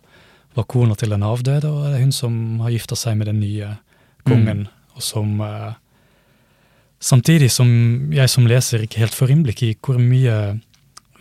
var 0.59 0.67
kona 0.71 0.95
til 0.99 1.13
den 1.15 1.23
avdøde, 1.27 1.71
og 1.71 1.85
det 1.87 1.97
er 1.99 2.03
hun 2.05 2.15
som 2.15 2.35
har 2.65 2.73
gifta 2.75 2.97
seg 2.99 3.17
med 3.21 3.31
den 3.31 3.39
nye 3.41 3.77
kongen, 4.29 4.67
og 4.97 5.05
som 5.07 5.39
eh, 5.45 5.77
Samtidig 6.99 7.47
som 7.55 7.69
jeg 8.11 8.27
som 8.33 8.47
leser 8.51 8.83
ikke 8.83 8.99
helt 9.05 9.15
får 9.15 9.31
innblikk 9.31 9.61
i 9.63 9.69
hvor 9.87 10.01
mye 10.03 10.33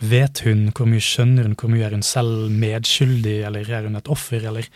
vet 0.02 0.40
hun, 0.42 0.64
hvor 0.74 0.88
mye 0.90 1.02
skjønner 1.02 1.46
hun, 1.46 1.54
hvor 1.54 1.70
mye 1.70 1.84
er 1.86 1.94
hun 1.94 2.02
selv 2.02 2.48
medskyldig, 2.50 3.36
eller 3.46 3.70
er 3.70 3.86
hun 3.86 3.94
et 4.00 4.10
offer, 4.10 4.42
eller 4.50 4.66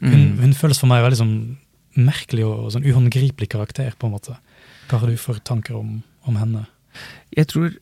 Hun, 0.00 0.08
Mm. 0.32 0.38
hun 0.40 0.54
føles 0.56 0.78
for 0.80 0.88
meg 0.88 1.02
veldig 1.04 1.18
sånn 1.20 1.58
merkelig 2.00 2.46
og 2.48 2.70
sånn 2.72 2.86
uhåndgripelig 2.88 3.50
karakter, 3.52 3.92
på 4.00 4.06
en 4.08 4.14
måte. 4.14 4.38
Hva 4.88 5.02
har 5.02 5.06
du 5.10 5.18
for 5.20 5.36
tanker 5.44 5.76
om, 5.76 5.98
om 6.24 6.38
henne? 6.40 6.62
Jeg 7.36 7.50
tror 7.52 7.74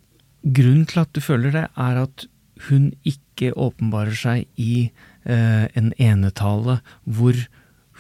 grunnen 0.43 0.89
til 0.91 0.99
at 1.05 1.13
du 1.15 1.21
føler 1.23 1.55
det, 1.55 1.63
er 1.79 2.01
at 2.03 2.27
hun 2.69 2.91
ikke 3.09 3.53
åpenbarer 3.57 4.17
seg 4.17 4.49
i 4.61 4.91
eh, 5.25 5.67
en 5.77 5.93
enetale 5.97 6.81
hvor 7.05 7.39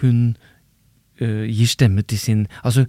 hun 0.01 0.35
eh, 1.21 1.47
gir 1.49 1.71
stemme 1.71 2.05
til 2.05 2.21
sin 2.21 2.43
Altså, 2.65 2.87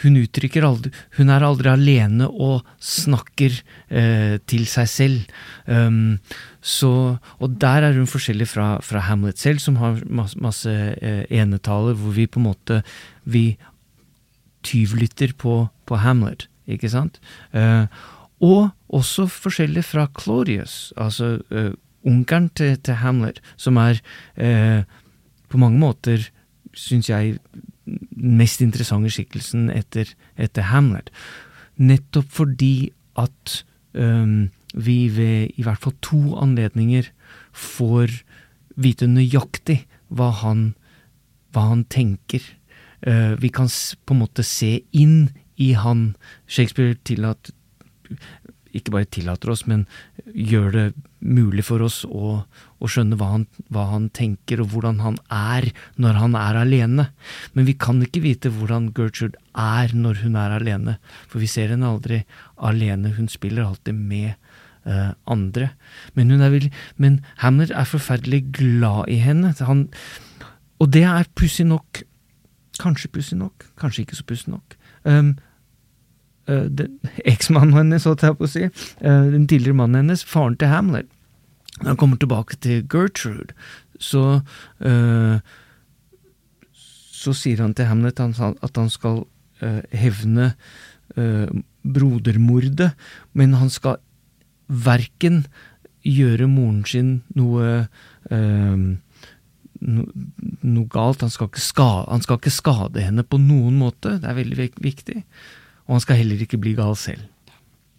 hun 0.00 0.16
uttrykker 0.16 0.64
aldri 0.64 0.92
Hun 1.18 1.30
er 1.32 1.44
aldri 1.44 1.70
alene 1.72 2.28
og 2.30 2.64
snakker 2.82 3.58
eh, 3.92 4.38
til 4.48 4.64
seg 4.70 4.88
selv. 4.88 5.34
Um, 5.66 6.18
så, 6.62 7.18
og 7.38 7.58
der 7.60 7.88
er 7.88 7.98
hun 7.98 8.08
forskjellig 8.08 8.48
fra, 8.48 8.76
fra 8.84 9.02
Hamlet 9.08 9.38
selv, 9.42 9.60
som 9.62 9.76
har 9.82 10.00
masse, 10.08 10.38
masse 10.40 10.70
eh, 10.70 11.26
enetaler 11.30 11.98
hvor 11.98 12.16
vi 12.16 12.26
på 12.26 12.40
en 12.40 12.48
måte 12.48 12.80
Vi 13.24 13.44
tyvlytter 14.62 15.34
på, 15.38 15.66
på 15.86 15.98
Hamlet, 15.98 16.46
ikke 16.70 16.90
sant? 16.90 17.18
Eh, 17.52 17.84
og 18.42 18.70
også 18.92 19.26
forskjellig 19.30 19.84
fra 19.88 20.06
Claudius, 20.18 20.92
altså 20.96 21.38
uh, 21.50 21.72
onkelen 22.04 22.50
til, 22.56 22.76
til 22.78 23.00
Hamlet, 23.00 23.40
som 23.56 23.78
er 23.80 24.00
uh, 24.36 24.82
på 25.48 25.60
mange 25.60 25.80
måter, 25.80 26.28
syns 26.72 27.10
jeg, 27.10 27.36
mest 28.16 28.62
interessante 28.62 29.10
skikkelsen 29.12 29.68
etter, 29.74 30.12
etter 30.40 30.68
Hamlet. 30.70 31.10
Nettopp 31.76 32.30
fordi 32.32 32.92
at 33.18 33.62
um, 33.92 34.50
vi 34.72 35.08
ved 35.12 35.58
i 35.58 35.64
hvert 35.66 35.82
fall 35.82 35.96
to 36.04 36.20
anledninger 36.40 37.10
får 37.52 38.22
vite 38.80 39.08
nøyaktig 39.10 39.82
hva 40.08 40.30
han, 40.42 40.72
hva 41.52 41.68
han 41.72 41.84
tenker. 41.92 42.44
Uh, 43.04 43.34
vi 43.42 43.50
kan 43.52 43.68
på 43.68 44.14
en 44.14 44.22
måte 44.22 44.46
se 44.46 44.78
inn 44.92 45.32
i 45.60 45.72
han. 45.76 46.12
Shakespeare 46.46 46.96
tillat, 47.04 47.52
ikke 48.76 48.94
bare 48.94 49.08
tillater 49.12 49.52
oss, 49.52 49.64
men 49.68 49.84
gjør 50.32 50.68
det 50.74 50.84
mulig 51.20 51.64
for 51.66 51.84
oss 51.84 52.02
å, 52.08 52.42
å 52.42 52.90
skjønne 52.90 53.18
hva 53.20 53.28
han, 53.34 53.46
hva 53.72 53.86
han 53.92 54.08
tenker, 54.16 54.62
og 54.62 54.72
hvordan 54.72 55.02
han 55.04 55.18
er 55.32 55.68
når 56.00 56.20
han 56.20 56.36
er 56.38 56.60
alene. 56.62 57.08
Men 57.52 57.68
vi 57.68 57.76
kan 57.78 58.02
ikke 58.04 58.24
vite 58.24 58.52
hvordan 58.52 58.90
Gertrude 58.96 59.40
er 59.58 59.94
når 59.96 60.22
hun 60.24 60.38
er 60.40 60.56
alene, 60.56 60.96
for 61.28 61.42
vi 61.42 61.50
ser 61.50 61.74
henne 61.74 61.90
aldri 61.90 62.22
alene. 62.56 63.14
Hun 63.18 63.30
spiller 63.32 63.66
alltid 63.66 63.98
med 63.98 64.32
uh, 64.88 65.12
andre. 65.30 65.72
Men, 66.16 66.32
hun 66.32 66.44
er 66.44 66.54
vel, 66.54 66.70
men 66.96 67.20
Hamlet 67.44 67.74
er 67.76 67.88
forferdelig 67.88 68.44
glad 68.58 69.12
i 69.12 69.20
henne. 69.22 69.54
Han, 69.68 69.86
og 70.82 70.92
det 70.96 71.06
er 71.08 71.30
pussig 71.38 71.68
nok. 71.68 72.04
Kanskje 72.80 73.12
pussig 73.12 73.36
nok, 73.38 73.68
kanskje 73.78 74.06
ikke 74.06 74.18
så 74.18 74.24
pussig 74.26 74.54
nok. 74.54 74.78
Um, 75.04 75.36
den- 76.46 76.98
Eksmannen 77.24 77.74
hennes, 77.76 78.04
holdt 78.04 78.22
jeg 78.26 78.36
på 78.38 78.44
å 78.44 78.50
si, 78.50 78.64
uh, 78.66 79.26
den 79.30 79.46
tidligere 79.46 79.76
mannen 79.78 80.02
hennes, 80.02 80.24
faren 80.24 80.56
til 80.58 80.68
Hamlet, 80.68 81.06
når 81.80 81.88
han 81.92 81.96
kommer 81.96 82.16
tilbake 82.18 82.58
til 82.60 82.82
Gertrude, 82.90 83.54
så 84.02 84.42
uh, 84.84 85.38
så 87.22 87.30
sier 87.38 87.60
han 87.62 87.74
til 87.78 87.86
Hamlet 87.86 88.18
at 88.18 88.76
han 88.76 88.90
skal 88.90 89.20
hevne 89.94 90.48
brodermordet, 91.86 92.88
men 93.38 93.52
han 93.60 93.70
skal 93.70 94.00
verken 94.66 95.44
gjøre 96.02 96.48
moren 96.50 96.80
sin 96.88 97.12
noe 97.38 97.86
no, 99.82 100.04
noe 100.66 100.88
galt. 100.90 101.22
Han 101.22 101.30
skal, 101.30 101.52
skade, 101.62 102.08
han 102.10 102.24
skal 102.26 102.40
ikke 102.40 102.54
skade 102.54 103.06
henne 103.06 103.22
på 103.22 103.38
noen 103.38 103.78
måte, 103.78 104.16
det 104.18 104.26
er 104.32 104.38
veldig 104.40 104.58
vik- 104.64 104.82
viktig. 104.82 105.22
Og 105.86 105.94
han 105.96 106.00
skal 106.04 106.16
heller 106.16 106.40
ikke 106.44 106.58
bli 106.62 106.74
gal 106.78 106.96
selv. 106.96 107.20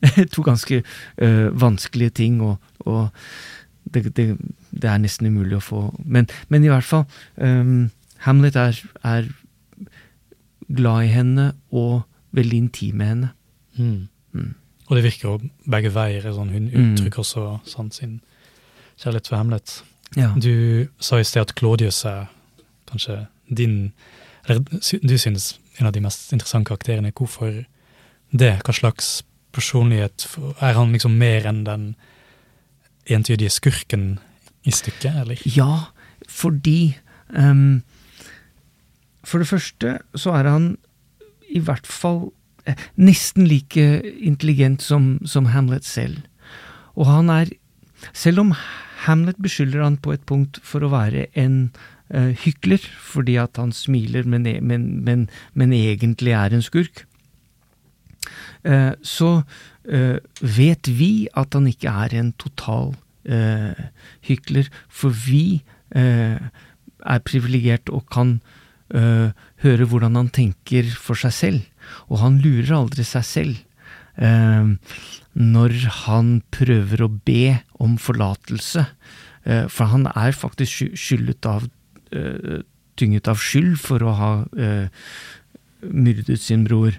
to 0.33 0.43
ganske 0.43 0.81
eh, 1.17 1.61
vanskelige 1.61 2.09
ting, 2.09 2.41
og, 2.41 2.57
og 2.79 3.09
det, 3.93 4.15
det, 4.17 4.37
det 4.71 4.89
er 4.89 4.97
nesten 4.99 5.27
umulig 5.27 5.57
å 5.57 5.63
få 5.63 5.79
Men, 6.03 6.27
men 6.49 6.63
i 6.63 6.71
hvert 6.71 6.87
fall, 6.87 7.05
um, 7.37 7.89
Hamlet 8.23 8.55
er, 8.55 8.79
er 9.03 9.27
glad 10.75 11.03
i 11.03 11.11
henne 11.11 11.53
og 11.71 12.03
veldig 12.31 12.57
intim 12.57 12.95
med 12.95 13.07
henne. 13.07 13.29
Mm. 13.75 14.53
Og 14.87 14.95
det 14.95 15.03
virker 15.03 15.27
jo 15.29 15.49
begge 15.69 15.91
veier. 15.93 16.23
Sånn, 16.33 16.51
hun 16.53 16.69
Mm. 16.71 16.93
uttrykker 16.93 17.19
også 17.19 17.59
sånn, 17.67 17.91
sin 17.91 18.21
kjærlighet 18.97 19.27
for 19.27 19.37
Hamlet. 19.37 19.83
Ja. 20.15 20.31
Du 20.37 20.87
sa 20.99 21.19
i 21.19 21.23
sted 21.23 21.41
at 21.41 21.55
Claudius 21.55 22.05
er 22.05 22.27
kanskje 22.89 23.27
din 23.49 23.93
Eller 24.47 24.59
du 25.03 25.17
synes 25.17 25.59
en 25.79 25.87
av 25.87 25.93
de 25.93 26.01
mest 26.01 26.33
interessante 26.33 26.67
karakterene. 26.67 27.13
Hvorfor 27.15 27.65
det? 28.33 28.57
Hva 28.65 28.73
slags 28.75 29.21
personlighet 29.53 30.25
Er 30.59 30.73
han 30.73 30.93
liksom 30.95 31.17
mer 31.21 31.45
enn 31.45 31.63
den 31.67 31.89
entydige 33.05 33.51
skurken 33.53 34.17
i 34.63 34.71
stykket, 34.71 35.19
eller? 35.23 35.41
Ja, 35.45 35.91
fordi 36.27 36.95
um, 37.29 37.83
For 39.23 39.43
det 39.43 39.49
første 39.51 39.97
så 40.15 40.33
er 40.39 40.49
han 40.49 40.77
i 41.53 41.61
hvert 41.61 41.85
fall 41.85 42.31
eh, 42.65 42.79
nesten 42.97 43.45
like 43.45 43.83
intelligent 44.17 44.81
som, 44.81 45.19
som 45.25 45.51
Hamlet 45.53 45.85
selv. 45.85 46.23
Og 46.95 47.05
han 47.05 47.29
er 47.29 47.51
Selv 48.13 48.39
om 48.41 48.55
Hamlet 49.05 49.37
beskylder 49.39 49.83
han 49.83 49.97
på 49.97 50.11
et 50.15 50.25
punkt 50.25 50.59
for 50.63 50.83
å 50.83 50.89
være 50.91 51.27
en 51.39 51.71
uh, 52.13 52.31
hykler, 52.43 52.83
fordi 52.99 53.37
at 53.39 53.59
han 53.59 53.71
smiler, 53.71 54.27
men, 54.27 54.47
e- 54.47 54.61
men, 54.63 55.03
men, 55.03 55.29
men 55.53 55.75
egentlig 55.75 56.33
er 56.35 56.55
en 56.55 56.63
skurk, 56.63 57.03
eh, 57.03 57.12
så 59.03 59.29
eh, 59.83 60.17
vet 60.39 60.87
vi 60.87 61.27
at 61.35 61.53
han 61.57 61.67
ikke 61.67 61.91
er 62.05 62.15
en 62.19 62.31
total 62.39 62.93
eh, 63.27 63.89
hykler, 64.27 64.69
for 64.89 65.11
vi 65.11 65.61
eh, 65.95 66.39
er 67.03 67.25
privilegert 67.27 67.91
og 67.91 68.07
kan 68.13 68.37
eh, 68.93 69.35
høre 69.63 69.89
hvordan 69.89 70.15
han 70.19 70.31
tenker 70.33 70.87
for 70.95 71.19
seg 71.19 71.35
selv, 71.35 71.61
og 72.07 72.21
han 72.23 72.39
lurer 72.43 72.75
aldri 72.77 73.05
seg 73.07 73.27
selv. 73.27 73.61
Eh, 74.15 74.73
når 75.33 75.77
han 76.05 76.35
prøver 76.53 77.01
å 77.03 77.11
be 77.25 77.57
om 77.81 77.97
forlatelse, 77.97 78.85
eh, 79.49 79.65
for 79.67 79.91
han 79.91 80.07
er 80.13 80.35
faktisk 80.37 80.71
sky- 80.77 80.93
skyldet 80.99 81.49
av 81.49 81.65
eh, 82.13 82.61
tynget 82.99 83.27
av 83.31 83.41
skyld 83.41 83.79
for 83.81 84.05
å 84.05 84.13
ha 84.19 84.33
eh, 84.53 84.85
myrdet 85.89 86.39
sin 86.39 86.67
bror, 86.67 86.93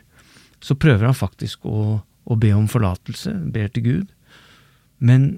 så 0.64 0.76
prøver 0.80 1.10
han 1.10 1.16
faktisk 1.16 1.66
å, 1.68 2.00
å 2.00 2.36
be 2.40 2.54
om 2.56 2.68
forlatelse, 2.70 3.34
ber 3.52 3.68
til 3.74 3.84
Gud. 3.84 4.12
Men, 5.04 5.34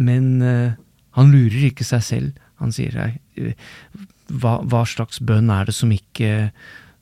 men 0.00 0.28
uh, 0.40 0.76
han 1.16 1.32
lurer 1.32 1.70
ikke 1.70 1.86
seg 1.86 2.04
selv. 2.04 2.44
Han 2.62 2.72
sier 2.72 2.96
eh, 3.00 3.52
hva, 4.32 4.58
hva 4.64 4.84
slags 4.88 5.20
bønn 5.24 5.52
er 5.52 5.68
det 5.68 5.74
som 5.76 5.92
ikke, 5.92 6.48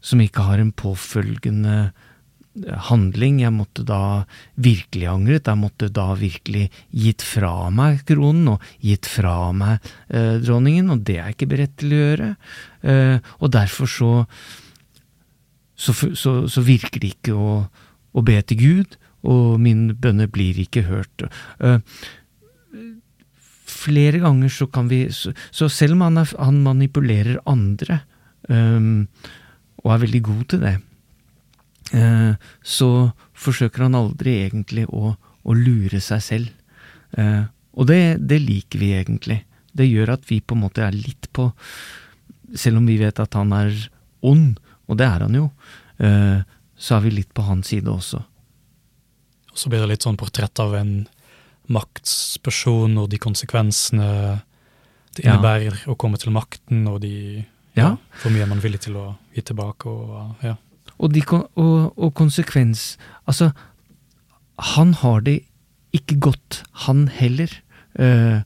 som 0.02 0.22
ikke 0.22 0.46
har 0.48 0.62
en 0.62 0.72
påfølgende 0.74 1.76
eh, 1.84 2.74
handling? 2.88 3.38
Jeg 3.44 3.54
måtte 3.54 3.86
da 3.86 4.24
virkelig 4.54 5.08
angret. 5.12 5.50
Jeg 5.50 5.62
måtte 5.62 5.92
da 5.94 6.08
virkelig 6.18 6.68
gitt 6.90 7.22
fra 7.26 7.70
meg 7.74 8.02
kronen 8.08 8.56
og 8.56 8.68
gitt 8.82 9.10
fra 9.10 9.38
meg 9.54 9.78
uh, 10.10 10.42
dronningen, 10.42 10.90
og 10.94 11.06
det 11.06 11.20
er 11.20 11.30
jeg 11.30 11.38
ikke 11.38 11.52
beredt 11.54 11.78
til 11.82 11.94
å 11.94 12.02
gjøre. 12.02 12.34
Og 13.40 13.50
derfor 13.54 13.88
så 13.88 14.12
så, 15.74 15.94
så, 15.94 16.34
så 16.50 16.64
virker 16.64 17.02
det 17.02 17.14
ikke 17.16 17.34
å, 17.34 17.54
å 18.14 18.24
be 18.24 18.36
til 18.46 18.60
Gud, 18.60 18.98
og 19.24 19.58
mine 19.62 19.96
bønner 19.96 20.28
blir 20.30 20.58
ikke 20.60 20.84
hørt. 20.86 21.26
Uh, 21.58 21.80
flere 23.64 24.20
ganger 24.22 24.52
så 24.52 24.66
kan 24.70 24.88
vi 24.90 25.06
Så, 25.12 25.32
så 25.50 25.68
selv 25.68 25.96
om 25.96 26.04
han, 26.06 26.18
er, 26.20 26.34
han 26.38 26.62
manipulerer 26.62 27.40
andre, 27.46 28.02
um, 28.48 29.06
og 29.84 29.92
er 29.92 30.04
veldig 30.04 30.22
god 30.24 30.44
til 30.52 30.64
det, 30.64 30.76
uh, 31.94 32.34
så 32.62 32.90
forsøker 33.34 33.88
han 33.88 33.98
aldri 33.98 34.38
egentlig 34.44 34.86
å, 34.88 35.16
å 35.16 35.56
lure 35.56 36.00
seg 36.00 36.22
selv. 36.22 36.52
Uh, 37.18 37.46
og 37.74 37.88
det, 37.90 38.20
det 38.22 38.40
liker 38.42 38.80
vi 38.80 38.92
egentlig. 38.94 39.42
Det 39.74 39.88
gjør 39.88 40.14
at 40.14 40.28
vi 40.30 40.38
på 40.40 40.54
en 40.54 40.64
måte 40.68 40.84
er 40.86 40.94
litt 40.94 41.30
på 41.34 41.50
Selv 42.54 42.78
om 42.78 42.84
vi 42.86 42.94
vet 43.00 43.18
at 43.18 43.34
han 43.34 43.50
er 43.56 43.72
ond, 44.22 44.60
og 44.88 44.96
det 45.00 45.06
er 45.06 45.24
han 45.26 45.34
jo, 45.34 45.50
eh, 45.98 46.42
så 46.76 46.96
er 46.96 47.00
vi 47.06 47.10
litt 47.10 47.32
på 47.34 47.42
hans 47.46 47.68
side 47.72 47.86
også. 47.90 48.18
Og 49.52 49.58
så 49.58 49.70
blir 49.70 49.80
det 49.84 49.88
litt 49.94 50.02
sånn 50.06 50.16
portrett 50.18 50.58
av 50.60 50.74
en 50.74 51.06
maktsperson 51.72 52.98
og 53.00 53.08
de 53.12 53.18
konsekvensene 53.22 54.08
det 55.14 55.24
Ja. 55.24 55.34
innebærer 55.36 55.86
å 55.86 55.96
komme 55.96 56.18
til 56.18 56.32
makten, 56.32 56.86
og 56.88 57.00
de 57.00 57.46
Ja. 57.76 57.96
hvor 58.22 58.30
mye 58.32 58.42
er 58.42 58.46
man 58.46 58.60
villig 58.60 58.80
til 58.80 58.94
å 58.94 59.16
gi 59.34 59.42
tilbake. 59.42 59.86
og 59.86 60.36
ja. 60.42 60.56
Og, 60.98 61.12
de, 61.12 61.22
og, 61.56 61.92
og 61.98 62.14
konsekvens 62.14 62.96
Altså, 63.26 63.52
han 64.58 64.92
har 64.94 65.20
det 65.20 65.44
ikke 65.92 66.18
godt, 66.20 66.62
han 66.86 67.08
heller. 67.08 67.48
Eh, 67.98 68.42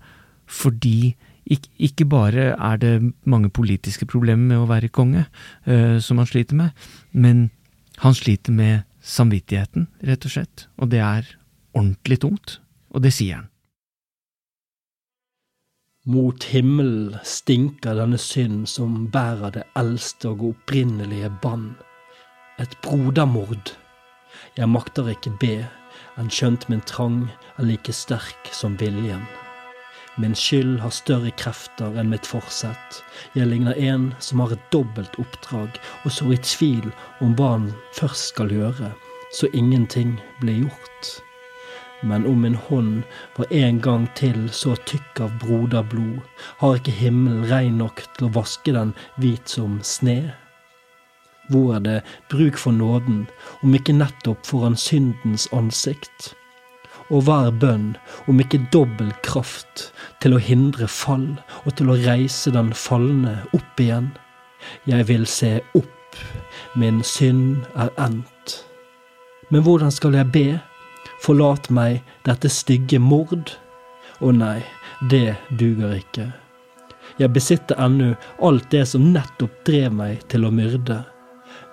fordi 0.46 1.16
ikke, 1.49 2.05
bare 2.05 2.51
er 2.53 2.77
det 2.77 3.13
mange 3.25 3.49
politiske 3.49 4.07
problemer 4.07 4.45
med 4.51 4.59
å 4.61 4.69
være 4.69 4.93
konge, 4.93 5.27
eh, 5.65 5.99
som 5.99 6.19
han 6.21 6.29
sliter 6.29 6.59
med, 6.59 6.71
men 7.13 7.51
han 8.05 8.15
sliter 8.15 8.53
med 8.53 8.85
samvittigheten, 9.01 9.89
rett 10.05 10.25
og 10.25 10.35
slett. 10.35 10.67
Og 10.77 10.91
det 10.93 11.01
er 11.01 11.25
ordentlig 11.75 12.21
tungt. 12.21 12.59
Og 12.93 13.03
det 13.05 13.13
sier 13.17 13.41
han. 13.41 13.49
Mot 16.09 16.45
himmelen 16.49 17.19
stinker 17.27 17.99
denne 17.99 18.17
synd 18.21 18.69
som 18.71 19.11
bærer 19.13 19.53
det 19.59 19.65
eldste 19.77 20.31
og 20.33 20.47
opprinnelige 20.55 21.29
bann. 21.43 21.75
Et 22.59 22.73
brodermord. 22.85 23.75
Jeg 24.57 24.73
makter 24.73 25.11
ikke 25.13 25.35
be, 25.43 25.59
enn 26.17 26.33
skjønt 26.33 26.65
min 26.73 26.81
trang 26.89 27.27
er 27.59 27.69
like 27.69 27.93
sterk 27.93 28.49
som 28.57 28.79
viljen. 28.81 29.27
Min 30.19 30.35
skyld 30.35 30.81
har 30.83 30.95
større 30.95 31.31
krefter 31.39 31.95
enn 32.01 32.11
mitt 32.11 32.27
forsett. 32.27 33.03
Jeg 33.39 33.51
ligner 33.51 33.79
en 33.79 34.11
som 34.19 34.43
har 34.43 34.57
et 34.57 34.67
dobbelt 34.75 35.15
oppdrag, 35.23 35.79
og 36.05 36.13
sår 36.15 36.35
i 36.35 36.43
tvil 36.43 36.91
om 37.25 37.39
hva 37.39 37.55
han 37.55 37.71
først 37.95 38.35
skal 38.35 38.53
gjøre, 38.53 38.93
så 39.33 39.51
ingenting 39.55 40.19
blir 40.43 40.65
gjort 40.67 41.19
men 42.01 42.27
om 42.27 42.41
min 42.41 42.55
hånd 42.55 43.03
var 43.37 43.53
en 43.53 43.81
gang 43.81 44.07
til 44.15 44.49
så 44.55 44.77
tykk 44.87 45.21
av 45.25 45.39
broderblod, 45.43 46.21
har 46.61 46.79
ikke 46.79 46.95
himmelen 46.95 47.47
rein 47.51 47.79
nok 47.83 48.05
til 48.17 48.29
å 48.29 48.35
vaske 48.39 48.75
den 48.75 48.95
hvit 49.19 49.51
som 49.51 49.81
sne? 49.83 50.35
Hvor 51.49 51.79
er 51.79 51.85
det 51.85 51.99
bruk 52.31 52.59
for 52.61 52.77
nåden, 52.77 53.25
om 53.65 53.75
ikke 53.75 53.97
nettopp 53.97 54.47
foran 54.47 54.77
syndens 54.77 55.49
ansikt? 55.57 56.35
Og 57.09 57.25
hva 57.25 57.38
er 57.47 57.55
bønn, 57.57 57.92
om 58.29 58.40
ikke 58.42 58.61
dobbel 58.73 59.12
kraft 59.25 59.88
til 60.21 60.37
å 60.37 60.42
hindre 60.42 60.88
fall 60.92 61.31
og 61.64 61.71
til 61.79 61.92
å 61.92 61.97
reise 62.03 62.53
den 62.53 62.75
falne 62.77 63.38
opp 63.57 63.81
igjen? 63.81 64.11
Jeg 64.88 65.07
vil 65.09 65.25
se 65.29 65.55
opp, 65.79 66.18
min 66.77 67.01
synd 67.07 67.64
er 67.79 67.92
endt. 67.97 68.59
Men 69.49 69.64
hvordan 69.64 69.94
skal 69.94 70.18
jeg 70.18 70.33
be? 70.35 70.49
Forlat 71.25 71.71
meg 71.73 72.03
dette 72.29 72.51
stygge 72.53 73.01
mord. 73.01 73.55
Å 74.21 74.33
nei, 74.35 74.61
det 75.09 75.38
duger 75.57 75.97
ikke. 75.97 76.29
Jeg 77.18 77.33
besitter 77.35 77.79
ennå 77.83 78.12
alt 78.44 78.68
det 78.71 78.85
som 78.92 79.09
nettopp 79.14 79.62
drev 79.66 79.94
meg 79.97 80.21
til 80.31 80.44
å 80.47 80.53
myrde. 80.55 81.01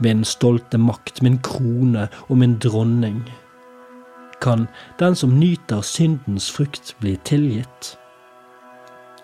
Min 0.01 0.23
stolte 0.27 0.79
makt, 0.81 1.21
min 1.25 1.37
krone 1.43 2.07
og 2.27 2.39
min 2.39 2.55
dronning. 2.61 3.19
Kan 4.41 4.67
den 4.99 5.15
som 5.15 5.39
nyter 5.39 5.81
syndens 5.81 6.49
frukt, 6.51 6.95
bli 6.99 7.15
tilgitt? 7.23 7.95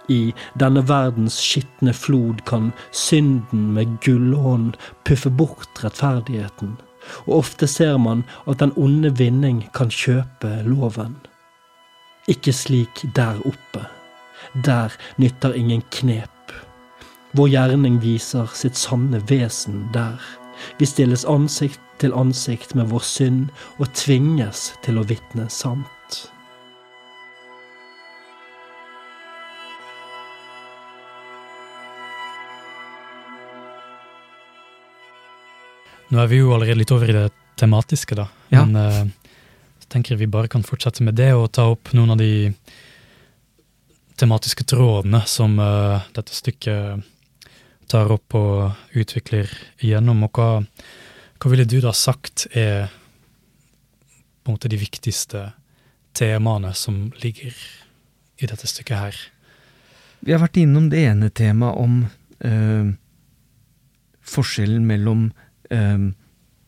I 0.10 0.34
denne 0.60 0.82
verdens 0.88 1.38
skitne 1.40 1.94
flod 1.94 2.46
kan 2.46 2.72
synden 2.92 3.72
med 3.76 4.00
gullhånd 4.04 4.80
puffe 5.08 5.30
bort 5.30 5.84
rettferdigheten 5.84 6.78
og 7.26 7.38
ofte 7.38 7.68
ser 7.68 7.98
man 7.98 8.24
at 8.50 8.60
den 8.62 8.74
onde 8.78 9.12
vinning 9.18 9.64
kan 9.76 9.92
kjøpe 9.94 10.52
loven. 10.68 11.16
Ikke 12.30 12.54
slik 12.54 13.04
der 13.16 13.40
oppe. 13.46 13.86
Der 14.66 14.94
nytter 15.18 15.54
ingen 15.58 15.84
knep. 15.92 16.30
Vår 17.38 17.48
gjerning 17.54 18.02
viser 18.04 18.50
sitt 18.54 18.78
sanne 18.78 19.22
vesen 19.30 19.88
der. 19.96 20.20
Vi 20.78 20.86
stilles 20.86 21.26
ansikt 21.26 21.82
til 22.02 22.16
ansikt 22.18 22.76
med 22.78 22.90
vår 22.92 23.06
synd 23.06 23.50
og 23.78 23.92
tvinges 23.98 24.72
til 24.86 24.98
å 24.98 25.06
vitne 25.08 25.48
sant. 25.54 25.88
Nå 36.12 36.20
er 36.20 36.28
vi 36.28 36.42
jo 36.42 36.52
allerede 36.52 36.82
litt 36.82 36.92
over 36.92 37.08
i 37.08 37.16
det 37.16 37.30
tematiske, 37.56 38.18
da. 38.20 38.26
Ja. 38.52 38.66
Men 38.66 38.76
uh, 38.76 39.38
så 39.80 39.92
tenker 39.94 40.14
jeg 40.16 40.26
vi 40.26 40.34
bare 40.34 40.52
kan 40.52 40.66
fortsette 40.68 41.06
med 41.08 41.16
det 41.16 41.30
og 41.38 41.54
ta 41.56 41.70
opp 41.72 41.94
noen 41.96 42.12
av 42.16 42.20
de 42.20 42.52
tematiske 44.20 44.66
trådene 44.68 45.22
som 45.30 45.56
uh, 45.62 46.04
dette 46.12 46.36
stykket 46.36 47.08
tar 47.92 48.12
opp 48.12 48.36
og 48.36 48.98
utvikler 49.00 49.48
igjennom. 49.80 50.26
Og 50.28 50.36
hva, 50.36 50.50
hva 51.42 51.50
ville 51.50 51.66
du 51.66 51.80
da 51.82 51.94
sagt 51.98 52.46
er 52.54 52.92
på 54.42 54.52
en 54.52 54.58
måte 54.58 54.70
de 54.70 54.78
viktigste 54.78 55.48
temaene 56.18 56.74
som 56.78 57.08
ligger 57.24 57.56
i 58.42 58.50
dette 58.50 58.70
stykket 58.70 58.98
her? 58.98 59.22
Vi 60.22 60.36
har 60.36 60.42
vært 60.44 60.60
innom 60.62 60.92
det 60.92 61.02
ene 61.10 61.32
temaet 61.34 61.82
om 61.82 61.96
øh, 62.46 62.92
forskjellen 64.22 64.86
mellom 64.86 65.32
øh, 65.74 66.12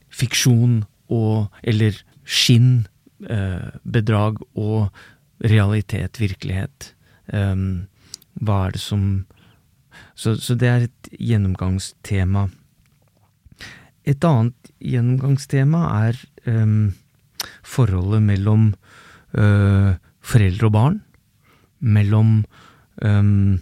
fiksjon 0.10 0.82
og 1.14 1.52
Eller 1.62 2.00
skinn, 2.26 2.88
øh, 3.30 3.70
bedrag 3.84 4.40
og 4.56 4.90
realitet, 5.44 6.20
virkelighet. 6.20 6.96
Um, 7.28 7.88
hva 8.34 8.68
er 8.68 8.72
det 8.72 8.82
som 8.82 9.26
så, 10.16 10.36
så, 10.36 10.56
det 10.56 10.68
er 10.68 10.86
et 10.88 11.10
gjennomgangstema. 11.20 12.48
Et 14.06 14.24
annet 14.24 14.63
gjennomgangstema 14.84 15.84
er 16.08 16.20
um, 16.50 16.94
forholdet 17.64 18.24
mellom 18.24 18.72
uh, 19.38 19.94
foreldre 20.24 20.70
og 20.70 20.76
barn. 20.76 21.00
Mellom 21.84 22.36
um, 23.04 23.62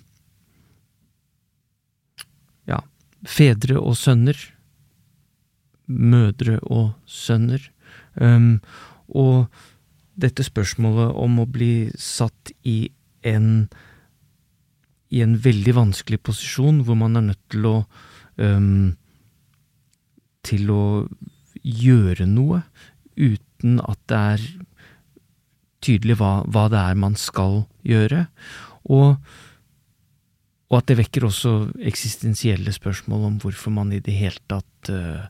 ja, 2.70 2.82
fedre 3.26 3.80
og 3.82 3.96
sønner 4.00 4.38
mødre 5.92 6.60
og 6.62 6.94
sønner. 7.06 7.62
Um, 8.16 8.60
og 9.08 9.48
dette 10.22 10.46
spørsmålet 10.46 11.16
om 11.20 11.40
å 11.42 11.48
bli 11.50 11.92
satt 12.00 12.54
i 12.68 12.92
en 13.28 13.70
i 15.12 15.20
en 15.20 15.34
veldig 15.44 15.74
vanskelig 15.76 16.22
posisjon, 16.24 16.86
hvor 16.88 16.96
man 16.96 17.20
er 17.20 17.26
nødt 17.26 17.42
til 17.52 17.66
å 17.68 17.74
um, 18.40 18.94
til 20.46 20.72
å 20.74 20.84
gjøre 21.62 22.26
noe 22.30 22.64
uten 23.16 23.80
at 23.86 24.00
det 24.10 24.20
er 24.34 24.46
tydelig 25.82 26.18
hva, 26.20 26.42
hva 26.50 26.68
det 26.72 26.82
er 26.82 27.00
man 27.00 27.18
skal 27.20 27.64
gjøre. 27.88 28.26
Og, 28.94 29.18
og, 30.70 30.76
at 30.78 30.90
det 30.90 31.00
vekker 31.02 31.26
også 31.28 31.54
eksistensielle 31.92 32.74
spørsmål 32.74 33.28
om 33.30 33.40
hvorfor 33.42 33.74
man 33.76 33.94
i 33.94 34.02
det 34.04 34.16
hele 34.18 34.42
tatt 34.52 34.92
uh, 34.94 35.26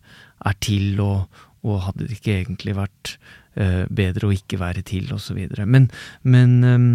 er 0.47 0.58
til, 0.63 1.00
og, 1.04 1.43
og 1.67 1.86
hadde 1.88 2.08
det 2.08 2.19
ikke 2.19 2.38
egentlig 2.39 2.76
vært 2.80 3.15
uh, 3.60 3.88
bedre 3.91 4.30
å 4.30 4.36
ikke 4.36 4.60
være 4.62 4.84
til, 4.88 5.12
osv. 5.15 5.39
Men, 5.65 5.89
men 6.24 6.58
um, 6.63 6.91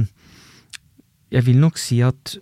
jeg 1.33 1.49
vil 1.49 1.63
nok 1.63 1.81
si 1.81 2.03
at 2.05 2.37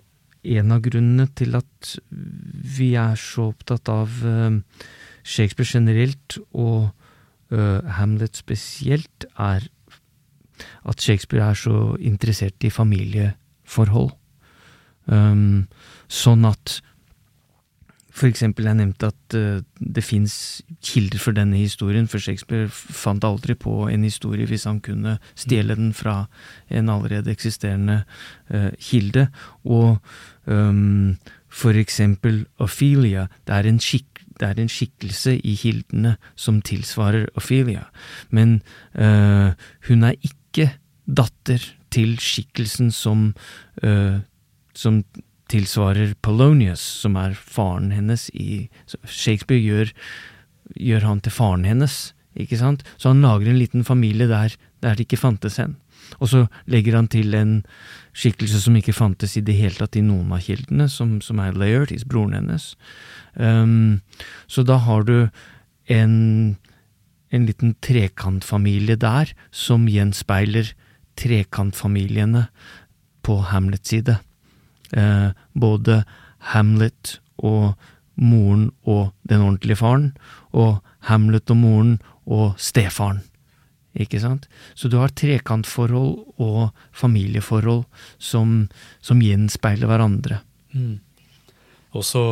en 0.45 0.75
av 0.75 0.83
grunnene 0.85 1.25
til 1.33 1.55
at 1.57 1.95
vi 2.11 2.93
er 3.01 3.17
så 3.17 3.49
opptatt 3.55 3.89
av 3.89 4.19
uh, 4.27 4.59
Shakespeare 5.25 5.69
generelt, 5.73 6.39
og 6.53 6.91
uh, 7.51 7.81
Hamlet 7.99 8.37
spesielt, 8.37 9.27
er 9.39 9.67
at 10.85 11.01
Shakespeare 11.01 11.51
er 11.51 11.55
så 11.59 11.97
interessert 12.01 12.65
i 12.65 12.71
familieforhold. 12.71 14.13
Um, 15.07 15.67
sånn 16.09 16.45
at 16.49 16.81
for 18.15 18.31
eksempel, 18.31 18.69
jeg 18.69 18.79
nevnte 18.79 19.09
at 19.11 19.35
uh, 19.35 19.63
det 19.81 20.05
fins 20.07 20.63
kilder 20.87 21.19
for 21.19 21.35
denne 21.35 21.59
historien, 21.59 22.07
for 22.07 22.23
Shakespeare 22.23 22.69
fant 22.71 23.25
aldri 23.27 23.57
på 23.59 23.89
en 23.91 24.07
historie 24.07 24.47
hvis 24.47 24.69
han 24.71 24.79
kunne 24.85 25.17
stjele 25.35 25.75
den 25.75 25.91
fra 25.97 26.29
en 26.71 26.93
allerede 26.95 27.33
eksisterende 27.35 28.05
uh, 28.55 28.71
kilde. 28.79 29.27
Og 29.67 29.99
um, 30.47 31.17
for 31.51 31.75
eksempel 31.75 32.45
Ophelia, 32.63 33.27
det 33.49 33.59
er, 33.59 33.73
skik 33.83 34.14
det 34.41 34.49
er 34.49 34.61
en 34.61 34.71
skikkelse 34.71 35.37
i 35.41 35.55
kildene 35.61 36.17
som 36.35 36.61
tilsvarer 36.65 37.29
Ophelia, 37.39 37.87
men 38.35 38.61
uh, 38.99 39.55
hun 39.89 40.07
er 40.09 40.19
ikke 40.23 40.73
datter 41.05 41.63
til 41.95 42.17
skikkelsen 42.19 42.89
som, 42.91 43.29
som 44.75 44.97
tilsvarer 45.53 46.15
Polonius, 46.25 46.83
som 47.05 47.19
er 47.21 47.37
faren 47.37 47.93
hennes 47.95 48.27
i 48.35 48.67
Shakespeare 49.05 49.61
gjør, 49.63 49.93
gjør, 50.75 51.07
han 51.07 51.23
til 51.23 51.35
faren 51.35 51.67
hennes, 51.69 51.99
ikke 52.35 52.59
sant? 52.59 52.83
Så 52.97 53.13
han 53.13 53.23
lager 53.23 53.51
en 53.51 53.61
liten 53.61 53.87
familie 53.87 54.27
der, 54.31 54.57
der 54.83 54.97
det 54.97 55.07
ikke 55.07 55.21
fantes 55.21 55.61
en. 55.63 55.77
Og 56.19 56.31
så 56.33 56.47
legger 56.71 56.99
han 56.99 57.09
til 57.13 57.35
en 57.39 57.55
skikkelse 58.15 58.61
som 58.63 58.77
ikke 58.79 58.95
fantes 58.97 59.37
i 59.39 59.43
det 59.45 59.57
hele 59.59 59.77
tatt 59.79 59.99
i 59.99 60.05
noen 60.05 60.33
av 60.35 60.45
kildene, 60.45 60.87
som, 60.91 61.19
som 61.25 61.41
er 61.43 61.57
Laertes, 61.59 62.07
broren 62.07 62.37
hennes. 62.37 62.73
Um, 63.35 64.01
så 64.47 64.63
da 64.67 64.79
har 64.87 65.07
du 65.09 65.17
en, 65.91 66.15
en 67.35 67.49
liten 67.49 67.75
trekantfamilie 67.85 68.97
der 69.01 69.35
som 69.51 69.89
gjenspeiler 69.91 70.71
trekantfamiliene 71.19 72.47
på 73.25 73.39
Hamlets 73.51 73.91
side. 73.91 74.19
Eh, 74.93 75.31
både 75.53 76.03
Hamlet 76.53 77.19
og 77.39 77.75
moren 78.15 78.69
og 78.87 79.15
den 79.29 79.43
ordentlige 79.43 79.81
faren, 79.81 80.11
og 80.53 80.83
Hamlet 81.09 81.51
og 81.51 81.57
moren 81.57 81.95
og 82.27 82.55
stefaren. 82.61 83.23
Ikke 83.95 84.19
sant? 84.21 84.49
Så 84.75 84.89
du 84.91 84.97
har 84.99 85.09
trekantforhold 85.15 86.25
og 86.43 86.73
familieforhold 86.93 87.85
som, 88.19 88.69
som 89.01 89.21
gjenspeiler 89.23 89.87
hverandre. 89.87 90.41
Mm. 90.75 90.99
Og 91.95 92.03
så 92.03 92.23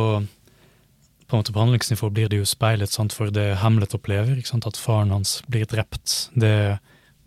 på 1.27 1.37
en 1.37 1.39
måte 1.39 1.53
på 1.55 1.61
handlingsnivå 1.63 2.09
blir 2.13 2.27
det 2.29 2.41
jo 2.41 2.45
speilet 2.45 2.91
sant, 2.91 3.13
for 3.15 3.31
det 3.33 3.55
Hamlet 3.63 3.95
opplever, 3.95 4.35
ikke 4.37 4.51
sant, 4.51 4.67
at 4.67 4.77
faren 4.77 5.13
hans 5.15 5.37
blir 5.49 5.63
drept. 5.71 6.27
Det 6.35 6.49
er 6.51 6.73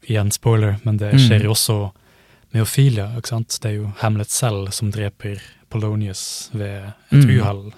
igjen 0.06 0.30
spoiler, 0.30 0.76
men 0.84 1.00
det 1.00 1.14
skjer 1.18 1.42
jo 1.48 1.54
også 1.56 1.78
med 2.52 2.62
Ophelia. 2.62 3.08
ikke 3.16 3.32
sant? 3.32 3.56
Det 3.62 3.70
er 3.72 3.78
jo 3.80 3.88
Hamlet 4.02 4.30
selv 4.30 4.68
som 4.76 4.92
dreper 4.94 5.40
Polonius 5.72 6.50
ved 6.52 6.92
et 7.10 7.24
Mm. 7.24 7.40
uhell. 7.40 7.72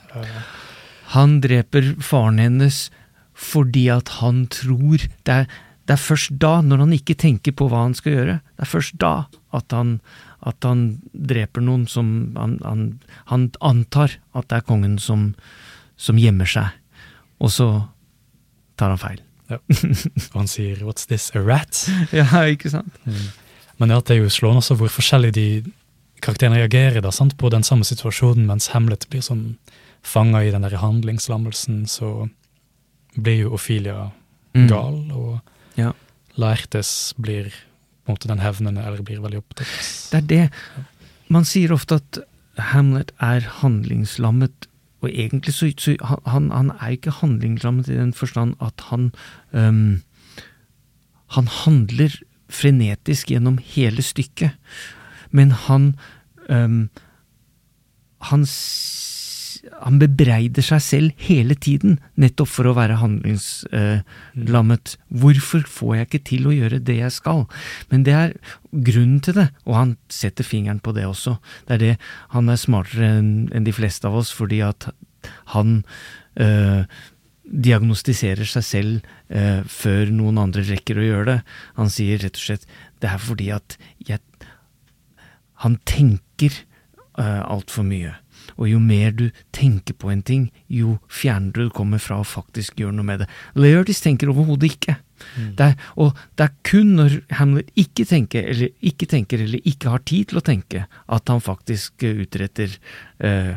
Han 1.15 1.41
dreper 1.41 1.95
faren 2.03 2.39
hennes 2.39 2.91
fordi 3.39 3.87
at 3.89 4.09
han 4.19 4.47
tror 4.51 4.99
det 5.25 5.33
er, 5.33 5.47
det 5.89 5.95
er 5.97 6.01
først 6.03 6.35
da, 6.37 6.59
når 6.61 6.83
han 6.85 6.93
ikke 6.93 7.17
tenker 7.17 7.55
på 7.57 7.67
hva 7.71 7.87
han 7.87 7.95
skal 7.97 8.13
gjøre, 8.13 8.35
det 8.45 8.65
er 8.67 8.69
først 8.69 8.99
da 9.01 9.13
at 9.57 9.73
han, 9.73 9.95
at 10.47 10.67
han 10.69 10.83
dreper 11.13 11.65
noen 11.65 11.87
som 11.89 12.11
han, 12.37 12.59
han, 12.65 12.83
han 13.31 13.47
antar 13.65 14.19
at 14.37 14.51
det 14.51 14.59
er 14.61 14.67
kongen 14.69 14.99
som, 15.01 15.31
som 15.97 16.21
gjemmer 16.21 16.51
seg, 16.51 16.77
og 17.41 17.55
så 17.55 17.69
tar 18.77 18.93
han 18.93 19.01
feil. 19.01 19.25
og 19.49 20.37
han 20.37 20.51
sier 20.51 20.85
'what's 20.85 21.09
this, 21.09 21.31
a 21.35 21.41
rat'? 21.41 21.89
Ja, 22.13 22.27
ikke 22.45 22.69
sant? 22.71 22.93
Men 23.79 23.89
ja, 23.91 24.01
det 24.01 24.17
er 24.17 24.23
jo 24.23 24.29
slående 24.29 24.61
også 24.61 24.77
hvor 24.77 24.93
forskjellig 24.93 25.33
de 25.33 25.49
karakterene 26.21 26.61
reagerer 26.61 27.01
da, 27.01 27.11
sant, 27.11 27.39
på 27.39 27.49
den 27.49 27.63
samme 27.65 27.85
situasjonen, 27.89 28.45
mens 28.47 28.69
Hamlet 28.75 29.09
blir 29.09 29.23
sånn 29.25 29.57
fanga 30.03 30.45
i 30.45 30.51
den 30.51 30.63
der 30.63 30.77
handlingslammelsen, 30.77 31.87
så 31.87 32.29
blir 33.17 33.47
jo 33.47 33.55
Ophelia 33.55 34.11
Mm. 34.55 34.69
gal, 34.69 35.13
og 35.13 35.41
Ja. 35.79 35.93
Laertes 36.39 37.15
blir 37.19 37.51
på 37.51 38.13
en 38.13 38.17
måte 38.17 38.31
den 38.31 38.43
hevnende, 38.43 38.83
eller 38.83 39.05
blir 39.05 39.21
veldig 39.23 39.43
opptatt. 39.43 39.71
Det 40.13 40.19
er 40.23 40.29
det. 40.33 40.45
Man 41.29 41.47
sier 41.49 41.75
ofte 41.77 42.01
at 42.01 42.21
Hamlet 42.73 43.13
er 43.23 43.45
handlingslammet, 43.61 44.67
og 44.99 45.11
egentlig 45.13 45.55
så, 45.55 45.69
så 45.79 45.95
han, 46.27 46.49
han 46.51 46.73
er 46.81 46.97
ikke 46.97 47.19
handlingslammet 47.21 47.91
i 47.93 47.99
den 48.01 48.11
forstand 48.17 48.57
at 48.65 48.89
han 48.89 49.13
um, 49.53 50.01
Han 51.37 51.47
handler 51.47 52.17
frenetisk 52.49 53.29
gjennom 53.31 53.59
hele 53.61 54.03
stykket, 54.03 54.57
men 55.31 55.53
han 55.53 55.93
um, 56.49 56.89
han, 58.19 58.47
han 59.83 59.99
bebreider 60.01 60.65
seg 60.65 60.81
selv 60.85 61.25
hele 61.29 61.55
tiden, 61.59 61.99
nettopp 62.21 62.51
for 62.51 62.69
å 62.69 62.77
være 62.77 63.01
handlingslammet. 63.01 64.95
Hvorfor 65.09 65.67
får 65.69 65.95
jeg 65.97 66.09
ikke 66.09 66.25
til 66.31 66.49
å 66.49 66.55
gjøre 66.57 66.81
det 66.85 66.99
jeg 67.01 67.15
skal? 67.17 67.45
Men 67.93 68.07
det 68.07 68.15
er 68.17 68.35
grunnen 68.73 69.21
til 69.25 69.39
det, 69.41 69.49
og 69.67 69.75
han 69.79 69.97
setter 70.13 70.47
fingeren 70.47 70.81
på 70.85 70.95
det 70.97 71.07
også. 71.09 71.39
Det 71.69 71.79
er 71.79 71.85
det, 71.85 71.95
Han 72.37 72.49
er 72.49 72.57
smartere 72.57 73.19
enn 73.19 73.65
de 73.65 73.73
fleste 73.73 74.09
av 74.09 74.17
oss, 74.21 74.33
fordi 74.33 74.61
at 74.65 74.91
han 75.55 75.85
øh, 76.41 76.85
diagnostiserer 77.49 78.49
seg 78.49 78.65
selv 78.65 79.01
øh, 79.33 79.65
før 79.65 80.13
noen 80.15 80.39
andre 80.39 80.65
rekker 80.69 81.01
å 81.01 81.07
gjøre 81.07 81.29
det. 81.33 81.39
Han 81.81 81.91
sier 81.93 82.21
rett 82.23 82.37
og 82.37 82.45
slett 82.45 82.69
det 83.01 83.11
er 83.11 83.23
fordi 83.23 83.51
at 83.55 83.79
jeg 84.09 84.21
Han 85.59 85.75
tenker 85.83 86.55
uh, 87.19 87.43
altfor 87.51 87.83
mye. 87.83 88.13
Og 88.57 88.71
jo 88.71 88.81
mer 88.83 89.13
du 89.17 89.29
tenker 89.55 89.97
på 89.99 90.13
en 90.13 90.23
ting, 90.23 90.49
jo 90.69 90.97
fjernere 91.13 91.69
du 91.69 91.75
kommer 91.75 92.01
fra 92.03 92.21
å 92.23 92.27
faktisk 92.27 92.81
gjøre 92.81 92.97
noe 92.97 93.09
med 93.09 93.23
det. 93.25 93.29
Laertes 93.59 94.03
tenker 94.05 94.33
overhodet 94.33 94.73
ikke. 94.73 94.99
Det 95.59 95.65
er, 95.65 95.75
og 95.99 96.19
det 96.39 96.47
er 96.47 96.53
kun 96.67 96.93
når 96.99 97.17
Hamlet 97.41 97.71
ikke 97.79 98.07
tenker, 98.07 98.47
eller 98.53 98.71
ikke 98.87 99.09
tenker, 99.11 99.43
eller 99.43 99.65
ikke 99.67 99.91
har 99.91 100.05
tid 100.07 100.31
til 100.31 100.41
å 100.41 100.45
tenke, 100.47 100.85
at 100.87 101.33
han 101.33 101.43
faktisk 101.43 102.05
eh, 102.07 102.23
utretter 102.23 102.77
eh, 103.19 103.57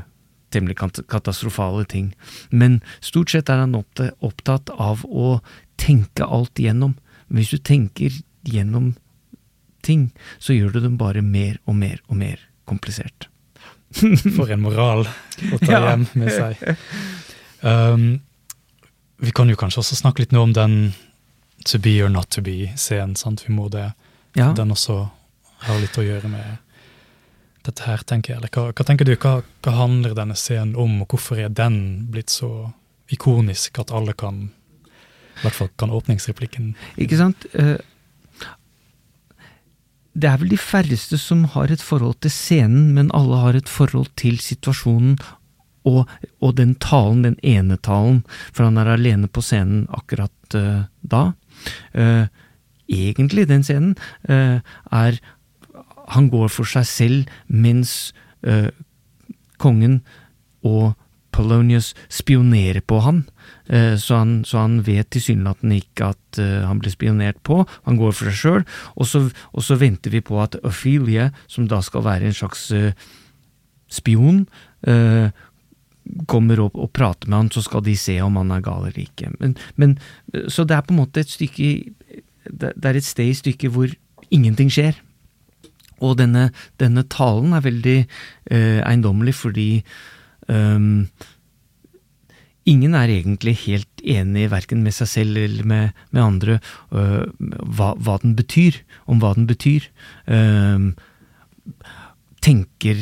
temmelig 0.52 0.80
katastrofale 1.12 1.86
ting. 1.90 2.12
Men 2.50 2.82
stort 3.00 3.34
sett 3.34 3.52
er 3.52 3.64
han 3.64 3.78
opptatt 3.78 4.74
av 4.74 5.06
å 5.06 5.40
tenke 5.82 6.28
alt 6.28 6.60
igjennom. 6.60 6.98
Men 7.30 7.42
hvis 7.42 7.54
du 7.56 7.62
tenker 7.64 8.22
gjennom 8.48 8.94
ting, 9.86 10.10
så 10.40 10.58
gjør 10.58 10.76
du 10.76 10.84
dem 10.84 10.98
bare 11.00 11.24
mer 11.26 11.62
og 11.66 11.78
mer 11.80 12.02
og 12.08 12.20
mer 12.20 12.42
komplisert. 12.70 13.31
For 14.38 14.52
en 14.52 14.62
moral 14.64 15.06
å 15.06 15.58
ta 15.62 15.72
Ja. 15.72 15.80
hjem 15.90 16.06
med 16.16 16.32
seg. 16.32 16.78
Um, 17.62 18.06
vi 19.22 19.32
kan 19.36 19.50
jo 19.52 19.56
kanskje 19.60 19.82
også 19.84 19.98
snakke 20.00 20.24
litt 20.24 20.32
nå 20.34 20.42
om 20.48 20.54
den 20.56 20.76
to 21.68 21.78
be 21.78 21.98
or 22.02 22.10
not 22.10 22.30
to 22.34 22.42
be-scenen. 22.42 23.16
sant? 23.20 23.44
Vi 23.48 23.54
må 23.54 23.68
det. 23.70 23.92
Ja. 24.36 24.52
Den 24.58 24.72
også 24.74 25.10
har 25.68 25.80
litt 25.84 25.98
å 26.00 26.06
gjøre 26.06 26.30
med 26.32 26.58
dette 27.68 27.84
her, 27.86 28.02
tenker 28.10 28.34
jeg. 28.34 28.40
Eller 28.42 28.50
hva, 28.56 28.72
hva 28.74 28.86
tenker 28.88 29.06
du? 29.06 29.14
Hva, 29.22 29.36
hva 29.62 29.76
handler 29.78 30.16
denne 30.18 30.34
scenen 30.40 30.74
om, 30.80 31.02
og 31.04 31.12
hvorfor 31.14 31.38
er 31.44 31.50
den 31.54 32.08
blitt 32.10 32.34
så 32.34 32.72
ikonisk 33.14 33.78
at 33.84 33.92
alle 33.94 34.14
kan 34.18 34.48
I 35.42 35.44
hvert 35.44 35.58
fall 35.58 35.70
kan 35.78 35.92
åpningsreplikken 35.94 36.72
Ikke 37.04 37.18
sant? 37.20 37.46
Det 40.14 40.28
er 40.28 40.40
vel 40.42 40.52
de 40.52 40.60
færreste 40.60 41.18
som 41.22 41.46
har 41.54 41.72
et 41.72 41.84
forhold 41.84 42.18
til 42.24 42.34
scenen, 42.34 42.92
men 42.96 43.12
alle 43.16 43.38
har 43.40 43.56
et 43.56 43.70
forhold 43.70 44.10
til 44.20 44.40
situasjonen 44.44 45.16
og, 45.88 46.10
og 46.44 46.58
den 46.58 46.76
talen, 46.84 47.24
den 47.26 47.38
ene 47.44 47.78
talen, 47.82 48.22
for 48.54 48.68
han 48.68 48.78
er 48.78 48.92
alene 48.94 49.30
på 49.32 49.42
scenen 49.46 49.88
akkurat 49.90 50.58
uh, 50.58 50.84
da. 51.02 51.24
Uh, 51.96 52.28
egentlig, 52.92 53.48
den 53.50 53.64
scenen, 53.66 53.96
uh, 54.30 54.60
er 54.92 55.22
Han 56.12 56.28
går 56.28 56.50
for 56.52 56.68
seg 56.68 56.86
selv 56.86 57.28
mens 57.48 58.12
kongen 59.62 60.02
og 60.66 60.98
Polonius 61.32 61.92
spionerer 62.12 62.82
på 62.86 63.00
han, 63.06 63.24
eh, 63.68 63.96
så 64.00 64.22
han, 64.22 64.34
så 64.48 64.64
han 64.64 64.80
vet 64.88 65.12
tilsynelatende 65.14 65.80
ikke 65.82 66.12
at 66.14 66.42
eh, 66.42 66.62
han 66.68 66.82
blir 66.82 66.94
spionert 66.94 67.42
på. 67.48 67.62
Han 67.88 68.00
går 68.00 68.16
for 68.18 68.30
seg 68.32 68.40
sjøl, 68.40 68.66
og, 68.96 69.32
og 69.52 69.66
så 69.66 69.80
venter 69.82 70.14
vi 70.14 70.24
på 70.26 70.42
at 70.44 70.60
Ophelia, 70.64 71.32
som 71.52 71.70
da 71.72 71.82
skal 71.86 72.06
være 72.08 72.30
en 72.30 72.38
slags 72.38 72.70
eh, 72.76 72.92
spion, 73.92 74.46
kommer 76.32 76.58
opp 76.64 76.78
og 76.82 76.90
prater 76.96 77.30
med 77.30 77.38
han, 77.38 77.50
så 77.54 77.62
skal 77.62 77.84
de 77.86 77.94
se 78.00 78.16
om 78.24 78.40
han 78.40 78.50
er 78.56 78.64
gal 78.66 78.88
eller 78.88 78.98
ikke. 79.04 79.30
Men, 79.38 79.54
men, 79.78 79.92
så 80.50 80.66
det 80.66 80.74
er 80.74 80.88
på 80.88 80.96
en 80.96 81.02
måte 81.04 81.22
et 81.22 81.30
stykke 81.30 81.68
det 82.50 82.74
er 82.86 82.98
et 82.98 83.06
sted 83.06 83.30
i 83.30 83.38
stykket 83.38 83.74
hvor 83.74 83.92
ingenting 84.34 84.72
skjer. 84.74 84.98
Og 86.02 86.18
denne, 86.18 86.50
denne 86.82 87.04
talen 87.12 87.54
er 87.54 87.66
veldig 87.66 87.98
eh, 88.02 88.80
eiendommelig 88.82 89.36
fordi 89.38 89.70
ehm, 90.52 91.08
ingen 92.70 92.94
er 92.98 93.10
egentlig 93.10 93.56
helt 93.66 94.04
enig, 94.04 94.50
verken 94.52 94.84
med 94.86 94.96
seg 94.96 95.10
selv 95.10 95.40
eller 95.40 95.68
med, 95.68 96.04
med 96.14 96.24
andre, 96.24 96.60
uh, 96.94 97.26
hva, 97.40 97.94
hva 97.98 98.18
den 98.22 98.36
betyr, 98.38 98.82
om 99.10 99.22
hva 99.22 99.34
den 99.38 99.48
betyr. 99.50 99.88
Ehm, 100.32 100.94
tenker 102.42 102.98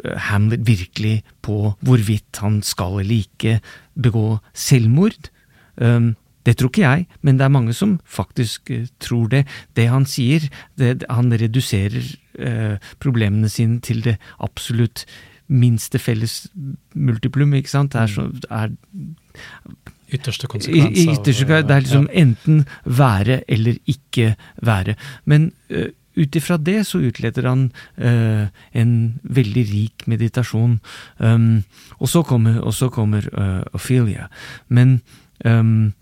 øh, 0.00 0.16
Hamlet 0.30 0.62
virkelig 0.64 1.18
på 1.44 1.74
hvorvidt 1.84 2.40
han 2.40 2.62
skal 2.64 3.02
eller 3.02 3.20
ikke 3.20 3.58
begå 4.00 4.38
selvmord? 4.56 5.28
Ehm, 5.76 6.14
det 6.48 6.56
tror 6.56 6.72
ikke 6.72 6.86
jeg, 6.86 7.04
men 7.20 7.36
det 7.36 7.44
er 7.44 7.52
mange 7.52 7.74
som 7.76 7.98
faktisk 8.08 8.70
eh, 8.72 8.88
tror 9.00 9.28
det. 9.28 9.44
Det 9.76 9.90
han 9.92 10.08
sier, 10.08 10.48
det, 10.80 11.04
han 11.10 11.32
reduserer 11.32 12.16
problemene 13.02 13.50
sine 13.52 13.82
til 13.84 14.00
det 14.00 14.14
absolutt 14.40 15.04
minste 15.50 15.98
felles 15.98 16.44
multiplum, 16.94 17.54
ikke 17.58 17.72
sant? 17.72 17.92
Det 17.92 18.00
er, 18.00 18.12
så, 18.14 18.28
er 18.50 18.70
Ytterste 20.10 20.48
konsekvens 20.50 20.98
i 20.98 21.06
ytterste 21.06 21.46
Det 21.46 21.74
er 21.74 21.84
liksom 21.84 22.08
ja. 22.10 22.22
enten 22.24 22.64
være 22.84 23.42
eller 23.48 23.78
ikke 23.86 24.34
være. 24.62 24.96
Men 25.24 25.52
uh, 25.70 25.90
ut 26.18 26.36
ifra 26.36 26.56
det 26.58 26.86
så 26.86 26.98
utleder 26.98 27.46
han 27.48 27.68
uh, 27.98 28.50
en 28.72 29.20
veldig 29.22 29.64
rik 29.70 30.06
meditasjon. 30.10 30.80
Um, 31.18 31.62
og 31.98 32.08
så 32.08 32.22
kommer, 32.22 32.58
og 32.60 32.74
så 32.74 32.90
kommer 32.90 33.28
uh, 33.32 33.62
Ophelia. 33.72 34.26
Men 34.68 35.00
um, 35.44 35.92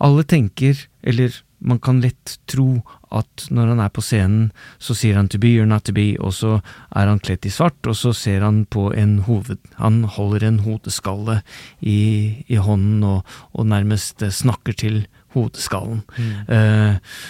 alle 0.00 0.22
tenker, 0.22 0.86
eller 1.02 1.42
man 1.66 1.80
kan 1.82 2.00
lett 2.02 2.36
tro 2.46 2.80
at 3.14 3.46
når 3.54 3.72
han 3.72 3.80
er 3.82 3.92
på 3.94 4.02
scenen, 4.04 4.50
så 4.82 4.94
sier 4.98 5.18
han 5.18 5.28
to 5.30 5.38
be 5.42 5.52
or 5.60 5.68
not 5.68 5.86
to 5.88 5.94
be, 5.96 6.08
og 6.18 6.34
så 6.36 6.56
er 6.96 7.10
han 7.10 7.22
kledd 7.22 7.46
i 7.46 7.52
svart, 7.54 7.78
og 7.86 7.96
så 7.98 8.12
ser 8.16 8.44
han 8.46 8.64
på 8.70 8.88
en 8.94 9.18
hoved... 9.26 9.58
Han 9.80 10.02
holder 10.16 10.46
en 10.46 10.60
hodeskalle 10.66 11.40
i, 11.80 11.98
i 12.46 12.58
hånden 12.60 13.04
og, 13.06 13.38
og 13.52 13.68
nærmest 13.70 14.22
eh, 14.22 14.34
snakker 14.34 14.76
til 14.78 15.02
hodeskallen. 15.36 16.02
Mm. 16.16 16.30
Eh, 16.54 17.26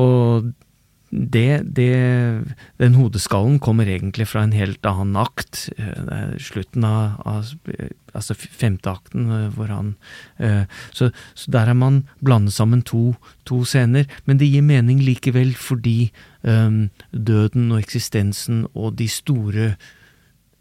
og 0.00 0.50
det, 1.10 1.62
det, 1.76 2.44
Den 2.78 2.94
hodeskallen 2.94 3.58
kommer 3.58 3.88
egentlig 3.90 4.28
fra 4.30 4.44
en 4.46 4.54
helt 4.54 4.86
annen 4.86 5.16
akt. 5.18 5.68
Eh, 5.76 6.36
slutten 6.38 6.86
av, 6.86 7.18
av 7.26 7.50
altså 8.14 8.34
femte 8.34 8.90
akten, 8.90 9.26
eh, 9.34 9.48
hvor 9.54 9.70
han 9.74 9.94
så, 10.94 11.10
så, 11.34 11.50
der 11.50 11.70
er 11.70 11.78
man 11.78 12.02
blandet 12.22 12.54
sammen 12.54 12.82
to, 12.86 13.14
to, 13.44 13.64
scener, 13.66 14.06
men 14.24 14.38
det 14.38 14.48
gir 14.50 14.62
mening 14.66 15.02
likevel 15.04 15.52
fordi 15.58 16.12
um, 16.42 16.88
døden 17.12 17.70
og 17.74 17.82
eksistensen 17.82 18.64
og 18.72 18.96
de 18.98 19.08
store 19.10 19.74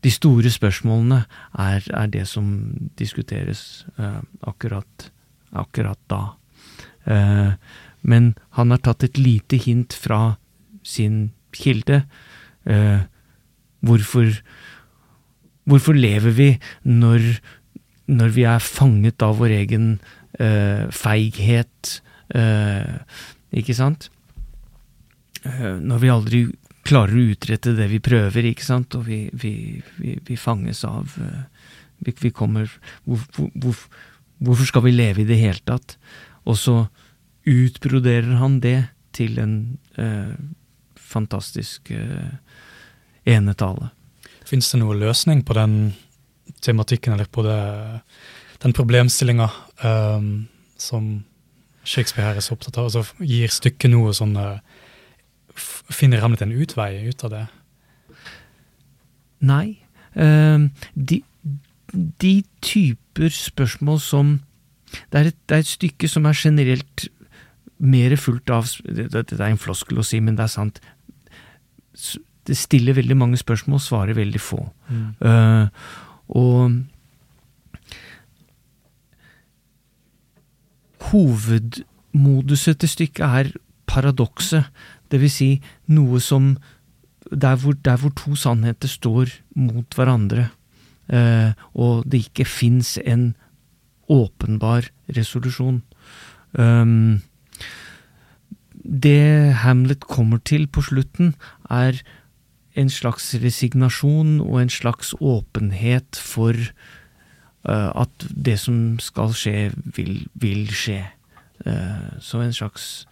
de 0.03 0.11
store 0.11 0.51
spørsmålene 0.51 1.23
er, 1.59 1.83
er 1.91 2.07
det 2.11 2.25
som 2.29 2.51
diskuteres 2.99 3.85
uh, 3.99 4.21
akkurat, 4.47 5.09
akkurat 5.51 5.99
da. 6.11 6.21
Uh, 7.09 7.55
men 8.01 8.33
han 8.57 8.71
har 8.73 8.81
tatt 8.83 9.05
et 9.07 9.19
lite 9.19 9.59
hint 9.59 9.95
fra 9.95 10.37
sin 10.83 11.31
kilde. 11.55 12.03
Eh, 12.65 13.01
hvorfor, 13.85 14.31
hvorfor 15.69 15.97
lever 15.97 16.35
vi 16.35 16.49
når, 16.83 17.27
når, 18.07 18.35
vi 18.35 18.45
er 18.47 18.63
fanget 18.63 19.25
av 19.25 19.39
vår 19.41 19.55
egen 19.61 19.91
eh, 20.39 20.87
feighet, 20.93 21.99
eh, 22.35 22.95
ikke 23.51 23.77
sant? 23.77 24.09
Eh, 25.43 25.77
når 25.79 26.03
vi 26.03 26.13
aldri 26.13 26.43
klarer 26.89 27.15
å 27.15 27.27
utrette 27.33 27.75
det 27.77 27.89
vi 27.91 28.01
prøver, 28.03 28.49
ikke 28.49 28.65
sant, 28.65 28.95
og 28.97 29.05
vi, 29.09 29.27
vi, 29.33 29.81
vi, 29.99 30.17
vi 30.25 30.39
fanges 30.39 30.83
av 30.87 31.19
eh, 31.21 31.43
vi, 32.05 32.31
kommer 32.31 32.71
hvor, 33.03 33.25
hvor, 33.35 33.75
Hvorfor 34.39 34.69
skal 34.69 34.85
vi 34.85 34.95
leve 34.95 35.25
i 35.25 35.27
det 35.27 35.35
hele 35.35 35.59
tatt? 35.67 35.97
Og 36.47 36.55
så 36.55 36.75
utbroderer 37.47 38.39
han 38.39 38.59
det 38.63 38.89
til 39.15 39.39
en 39.41 39.55
eh, 39.97 40.35
fantastisk 40.95 41.91
eh, 41.91 42.35
enetale. 43.29 43.91
Fins 44.47 44.71
det 44.71 44.81
noen 44.81 45.01
løsning 45.01 45.43
på 45.45 45.55
den 45.57 45.73
tematikken, 46.65 47.13
eller 47.13 47.29
på 47.29 47.43
det, 47.45 47.59
den 48.63 48.73
problemstillinga 48.75 49.49
um, 49.83 50.47
som 50.79 51.11
Shakespeare 51.83 52.31
her 52.31 52.39
er 52.39 52.45
så 52.45 52.55
opptatt 52.57 52.79
av? 52.79 52.89
Altså, 52.89 53.03
gir 53.21 53.53
stykket 53.53 53.93
noe 53.93 54.13
sånn 54.17 54.35
uh, 54.39 54.57
Finner 55.91 56.23
Hamlet 56.23 56.43
en 56.45 56.55
utvei 56.55 57.09
ut 57.09 57.23
av 57.27 57.33
det? 57.35 57.45
Nei. 59.45 59.77
Uh, 60.17 60.67
de, 60.95 61.21
de 61.93 62.33
typer 62.65 63.33
spørsmål 63.35 64.01
som 64.03 64.37
det 64.89 65.19
er, 65.19 65.29
et, 65.29 65.37
det 65.45 65.55
er, 65.55 65.61
et, 65.61 65.69
stykke 65.69 66.09
som 66.09 66.25
er 66.25 66.37
generelt 66.37 67.05
mer 67.79 68.15
fullt 68.19 68.51
av 68.51 68.67
Dette 68.83 69.37
er 69.37 69.49
en 69.49 69.59
floskel 69.59 69.99
å 70.01 70.05
si, 70.05 70.19
men 70.23 70.35
det 70.37 70.45
er 70.45 70.53
sant. 70.53 70.81
Det 72.47 72.57
stiller 72.57 72.97
veldig 72.97 73.17
mange 73.17 73.39
spørsmål, 73.39 73.79
svarer 73.83 74.17
veldig 74.17 74.41
få. 74.41 74.61
Mm. 74.89 75.09
Uh, 75.23 75.67
og 76.29 76.83
hovedmoduset 81.09 82.79
til 82.79 82.89
stykket 82.89 83.25
er 83.25 83.51
paradokset, 83.89 84.67
det 85.09 85.21
vil 85.23 85.31
si 85.33 85.49
noe 85.89 86.19
som 86.21 86.53
der 87.29 87.55
hvor, 87.61 87.73
der 87.73 87.97
hvor 87.97 88.13
to 88.17 88.35
sannheter 88.37 88.89
står 88.89 89.31
mot 89.55 89.95
hverandre, 89.95 90.49
uh, 91.13 91.51
og 91.73 92.05
det 92.09 92.27
ikke 92.27 92.45
fins 92.45 92.97
en 93.05 93.33
åpenbar 94.09 94.89
resolusjon. 95.15 95.81
Um, 96.53 97.21
det 98.89 99.53
Hamlet 99.61 100.07
kommer 100.09 100.37
til 100.41 100.67
på 100.67 100.81
slutten, 100.81 101.35
er 101.69 102.01
en 102.79 102.89
slags 102.89 103.35
resignasjon 103.37 104.39
og 104.41 104.61
en 104.61 104.71
slags 104.71 105.13
åpenhet 105.21 106.17
for 106.17 106.57
uh, 107.69 107.91
at 107.93 108.27
det 108.45 108.57
som 108.59 108.99
skal 109.03 109.33
skje, 109.37 109.69
vil, 109.95 110.25
vil 110.33 110.69
skje. 110.73 111.03
Uh, 111.65 112.17
så 112.19 112.41
en 112.41 112.55
slags 112.55 113.07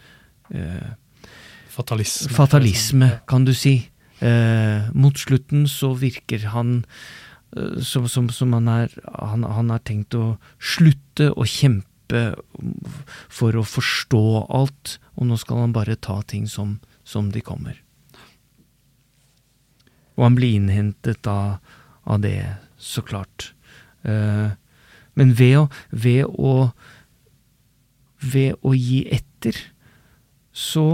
uh, 0.53 0.93
Fatalisme. 1.69 2.33
Fatalisme, 2.33 3.11
kan 3.29 3.45
du 3.45 3.53
si. 3.53 3.89
mot 4.97 5.13
slutten 5.13 5.67
så 5.69 5.91
virker 5.93 6.47
han 6.49 6.79
som, 7.85 8.07
som, 8.09 8.31
som 8.33 8.53
han, 8.53 8.67
er, 8.67 8.95
han, 9.13 9.43
han 9.45 9.69
er 9.69 9.83
tenkt 9.85 10.15
å 10.17 10.39
slutte 10.57 11.27
å 11.37 11.45
kjempe 11.45 12.23
for 13.29 13.53
å 13.53 13.61
forstå 13.61 14.23
alt, 14.49 14.97
og 15.17 15.27
nå 15.29 15.37
skal 15.41 15.65
han 15.65 15.75
bare 15.75 15.97
ta 15.97 16.21
ting 16.29 16.45
som, 16.49 16.77
som 17.03 17.31
de 17.33 17.41
kommer. 17.41 17.81
Og 20.17 20.27
han 20.27 20.37
blir 20.37 20.57
innhentet 20.57 21.27
av, 21.29 21.57
av 22.05 22.21
det, 22.23 22.39
så 22.77 23.03
klart. 23.05 23.51
Eh, 24.05 24.53
men 25.17 25.33
ved 25.37 25.57
å, 25.57 25.65
ved 25.91 26.25
å 26.29 26.53
ved 28.21 28.57
å 28.65 28.73
gi 28.73 29.03
etter, 29.13 29.57
så 30.51 30.87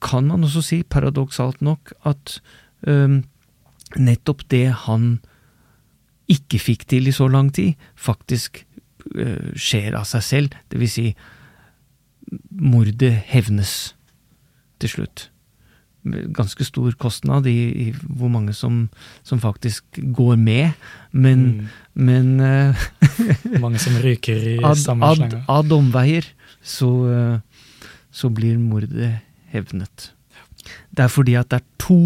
kan 0.00 0.28
man 0.30 0.46
også 0.46 0.62
si, 0.64 0.78
paradoksalt 0.86 1.60
nok, 1.64 1.92
at 2.06 2.38
eh, 2.86 3.20
nettopp 3.98 4.46
det 4.52 4.68
han 4.86 5.18
ikke 6.30 6.60
fikk 6.62 6.86
til 6.90 7.10
i 7.10 7.14
så 7.14 7.26
lang 7.28 7.50
tid, 7.54 7.74
faktisk 7.98 8.62
eh, 9.18 9.50
skjer 9.58 9.98
av 9.98 10.06
seg 10.08 10.24
selv. 10.24 10.56
Det 10.70 10.80
vil 10.80 10.92
si, 10.92 11.06
mordet 12.50 13.12
hevnes 13.30 13.94
til 14.80 14.92
slutt. 14.94 15.26
Ganske 16.32 16.64
stor 16.64 16.94
kostnad 16.96 17.44
i, 17.50 17.58
i 17.68 17.86
hvor 17.92 18.30
mange 18.32 18.54
som, 18.56 18.86
som, 19.22 19.40
faktisk 19.40 20.00
går 20.16 20.38
med, 20.40 20.70
men, 21.12 21.42
mm. 21.44 21.66
men 21.94 22.40
uh, 22.40 22.86
Mange 23.60 23.78
som 23.82 23.98
ryker 24.00 24.46
i 24.54 24.56
ad, 24.64 24.80
samme 24.80 25.10
slenge. 25.16 25.42
Ad, 25.44 25.66
ad 25.66 25.76
omveier 25.76 26.30
så, 26.62 26.88
uh, 26.88 27.66
så, 28.10 28.30
blir 28.32 28.56
mordet 28.58 29.18
hevnet. 29.52 30.12
Det 30.90 31.04
er 31.04 31.12
fordi 31.12 31.36
at 31.36 31.50
det 31.52 31.60
er 31.60 31.68
to 31.78 32.00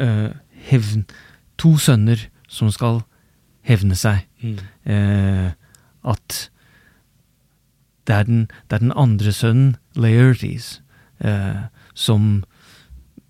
uh, 0.00 0.32
hevn 0.70 1.04
To 1.60 1.76
sønner 1.78 2.18
som 2.50 2.70
skal 2.74 3.04
hevne 3.62 3.94
seg. 3.96 4.24
Mm. 4.42 4.58
at 6.04 6.34
det 8.06 8.14
er 8.14 8.28
den, 8.28 8.44
det 8.68 8.76
er 8.76 8.84
den 8.84 8.96
andre 8.96 9.32
sønnen, 9.32 9.76
Laertes, 9.96 10.82
eh, 11.20 11.66
som 11.94 12.44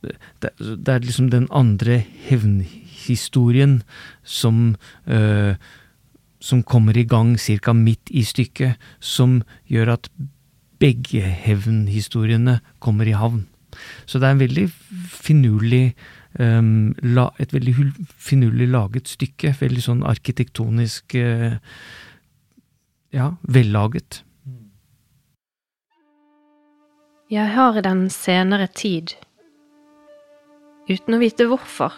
det, 0.03 0.51
det, 0.59 0.89
er 0.89 1.05
liksom 1.05 1.31
den 1.31 1.49
andre 1.51 2.03
hevnhistorien 2.29 3.83
som 4.23 4.77
eh, 5.07 5.57
som 6.45 6.63
kommer 6.63 6.97
i 6.97 7.07
gang 7.09 7.37
ca. 7.39 7.73
midt 7.73 8.11
i 8.13 8.25
stykket, 8.25 8.77
som 9.01 9.43
gjør 9.71 9.95
at 9.97 10.11
begge 10.83 11.23
hevnhistoriene 11.23 12.59
kommer 12.85 13.09
i 13.09 13.17
havn. 13.17 13.47
Så 14.07 14.21
det 14.21 14.29
er 14.29 14.43
veldig 14.43 14.67
finurlig 15.09 15.95
um, 16.39 16.93
la, 17.17 17.31
et 17.41 17.55
veldig 17.55 17.75
finurlig 18.21 18.69
laget 18.71 19.09
stykke. 19.11 19.55
Veldig 19.61 19.85
sånn 19.87 20.05
arkitektonisk 20.07 21.17
uh, 21.17 21.57
ja, 23.15 23.33
vellaget. 23.43 24.21
Jeg 27.35 27.51
har 27.51 27.75
i 27.75 27.83
den 27.83 28.05
senere 28.15 28.69
tid, 28.79 29.11
uten 30.87 31.17
å 31.17 31.19
vite 31.19 31.49
hvorfor, 31.51 31.97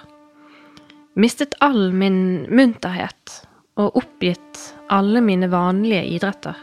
mistet 1.19 1.53
all 1.67 1.91
min 1.93 2.47
munterhet 2.49 3.35
og 3.77 3.99
oppgitt 4.01 4.61
alle 4.89 5.21
mine 5.27 5.51
vanlige 5.53 6.07
idretter. 6.15 6.57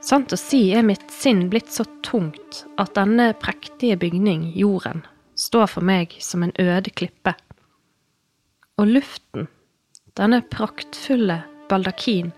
Sant 0.00 0.32
å 0.32 0.38
si 0.40 0.62
er 0.78 0.86
mitt 0.88 1.04
sinn 1.12 1.42
blitt 1.52 1.68
så 1.74 1.84
tungt 2.06 2.62
at 2.80 2.94
denne 2.96 3.28
prektige 3.42 3.98
bygning, 4.00 4.46
jorden, 4.56 5.04
står 5.36 5.68
for 5.74 5.84
meg 5.84 6.16
som 6.24 6.46
en 6.46 6.54
øde 6.56 6.94
klippe. 6.96 7.34
Og 8.80 8.88
luften, 8.94 9.50
denne 10.16 10.40
praktfulle 10.54 11.42
baldakin, 11.68 12.32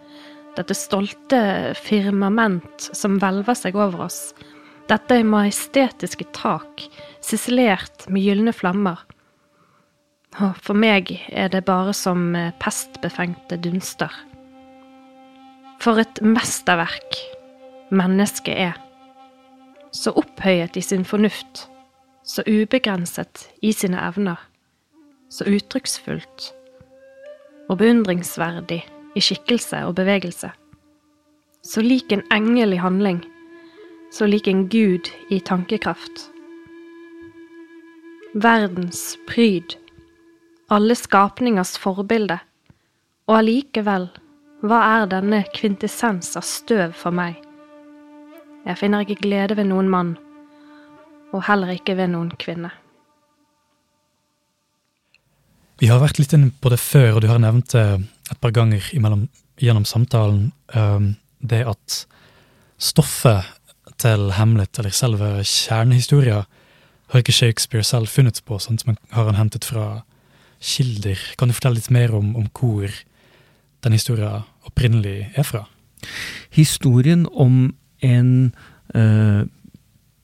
dette 0.58 0.74
stolte 0.74 1.46
firmament 1.78 2.90
som 2.90 3.20
hvelver 3.22 3.54
seg 3.54 3.78
over 3.78 4.08
oss, 4.08 4.22
dette 4.86 5.18
er 5.18 5.26
majestetiske 5.26 6.28
tak, 6.36 6.84
sisselert 7.24 8.06
med 8.06 8.22
gylne 8.22 8.54
flammer. 8.54 9.00
Og 10.36 10.54
for 10.62 10.78
meg 10.78 11.10
er 11.32 11.50
det 11.50 11.64
bare 11.66 11.94
som 11.96 12.34
eh, 12.38 12.52
pestbefengte 12.62 13.58
dunster. 13.58 14.12
For 15.82 15.98
et 15.98 16.20
mesterverk 16.22 17.18
mennesket 17.90 18.60
er. 18.68 18.78
Så 19.90 20.12
opphøyet 20.14 20.76
i 20.76 20.84
sin 20.84 21.06
fornuft, 21.08 21.66
så 22.22 22.44
ubegrenset 22.46 23.48
i 23.64 23.72
sine 23.72 23.98
evner, 24.02 24.38
så 25.32 25.46
uttrykksfullt 25.50 26.50
og 27.66 27.78
beundringsverdig 27.80 28.84
i 29.16 29.22
skikkelse 29.24 29.82
og 29.88 29.96
bevegelse. 29.98 30.52
Så 31.66 31.82
lik 31.82 32.12
en 32.14 32.22
engel 32.30 32.76
i 32.76 32.82
handling 32.82 33.24
så 34.12 34.26
lik 34.26 34.48
en 34.48 34.66
gud 34.68 35.10
i 35.30 35.40
tankekraft, 35.40 36.28
verdens 38.34 39.16
pryd, 39.28 39.76
alle 40.68 40.96
skapningers 40.98 41.76
forbilde, 41.80 42.38
og 43.26 43.38
allikevel, 43.40 44.08
hva 44.66 44.80
er 45.00 45.10
denne 45.10 45.42
kvintessens 45.54 46.34
av 46.38 46.46
støv 46.46 46.94
for 46.96 47.14
meg? 47.14 47.36
Jeg 48.66 48.80
finner 48.80 49.04
ikke 49.04 49.22
glede 49.22 49.56
ved 49.58 49.68
noen 49.70 49.90
mann, 49.90 50.16
og 51.34 51.44
heller 51.46 51.74
ikke 51.74 51.96
ved 51.98 52.10
noen 52.14 52.32
kvinne. 52.38 52.72
Vi 55.76 55.90
har 55.90 56.00
vært 56.00 56.18
litt 56.18 56.32
inne 56.32 56.50
på 56.50 56.72
det 56.72 56.80
før, 56.80 57.16
og 57.16 57.22
du 57.22 57.28
har 57.28 57.42
nevnt 57.42 57.74
det 57.76 57.84
et 58.32 58.40
par 58.40 58.54
ganger 58.56 58.84
imellom, 58.96 59.26
gjennom 59.60 59.84
samtalen. 59.88 60.50
Um, 60.72 61.14
det 61.40 61.62
at 61.68 61.98
stoffet 62.80 63.44
til 63.98 64.30
Hamlet, 64.36 64.78
eller 64.78 64.94
selve 64.94 65.30
kjernehistoria, 65.44 66.42
har 67.10 67.22
ikke 67.22 67.32
Shakespeare 67.32 67.84
selv 67.86 68.10
funnet 68.10 68.40
på, 68.46 68.58
sant? 68.58 68.86
men 68.86 68.98
har 69.14 69.28
han 69.30 69.38
hentet 69.38 69.64
fra 69.64 70.02
kilder. 70.60 71.20
Kan 71.38 71.48
du 71.48 71.56
fortelle 71.56 71.78
litt 71.78 71.92
mer 71.94 72.14
om, 72.16 72.34
om 72.36 72.48
hvor 72.50 72.90
den 73.84 73.94
historia 73.94 74.42
opprinnelig 74.66 75.30
er 75.36 75.46
fra? 75.46 75.66
Historien 76.50 77.26
om 77.32 77.74
en 78.04 78.54
øh, 78.94 79.46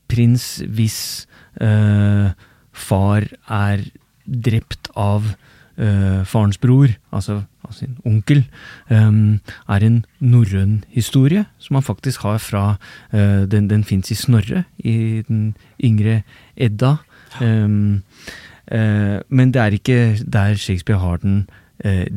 prins 0.09 0.63
hvis 0.69 1.27
øh, 1.61 2.31
far 2.73 3.29
er 3.49 3.85
drept 4.27 4.91
av 4.97 5.33
uh, 5.79 6.25
farens 6.29 6.59
bror, 6.59 6.93
altså 7.13 7.43
altså 7.65 7.87
sin 7.87 7.97
onkel, 8.05 8.45
um, 8.91 9.41
er 9.69 9.87
en 9.87 10.05
norrøn 10.21 10.85
historie 10.93 11.45
som 11.59 11.79
man 11.79 11.87
faktisk 11.87 12.23
har 12.27 12.39
fra 12.39 12.77
uh, 13.13 13.45
Den, 13.51 13.71
den 13.71 13.85
fins 13.85 14.11
i 14.11 14.15
Snorre, 14.15 14.65
i 14.79 15.23
den 15.29 15.55
yngre 15.85 16.23
Edda. 16.57 16.97
Um, 17.41 18.03
uh, 18.73 19.19
men 19.29 19.53
det 19.53 19.63
er 19.63 19.79
ikke 19.79 20.19
der 20.25 20.55
Shakespeare 20.55 20.99
har 20.99 21.17
den 21.17 21.47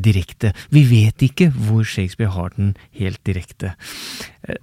direkte. 0.05 0.51
Vi 0.69 0.83
vet 0.85 1.23
ikke 1.25 1.47
hvor 1.49 1.81
Shakespeare 1.83 2.29
har 2.29 2.51
den 2.53 2.75
helt 2.93 3.17
direkte. 3.25 3.71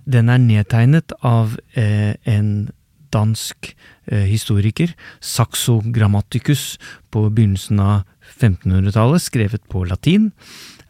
Den 0.06 0.28
er 0.28 0.38
nedtegnet 0.38 1.10
av 1.26 1.56
en 1.74 2.70
dansk 3.12 3.72
eh, 4.06 4.26
historiker, 4.28 4.94
Saxo 5.20 5.80
Grammaticus, 5.94 6.78
på 7.12 7.28
begynnelsen 7.28 7.80
av 7.82 8.02
1500-tallet, 8.38 9.22
skrevet 9.22 9.68
på 9.70 9.84
latin. 9.88 10.30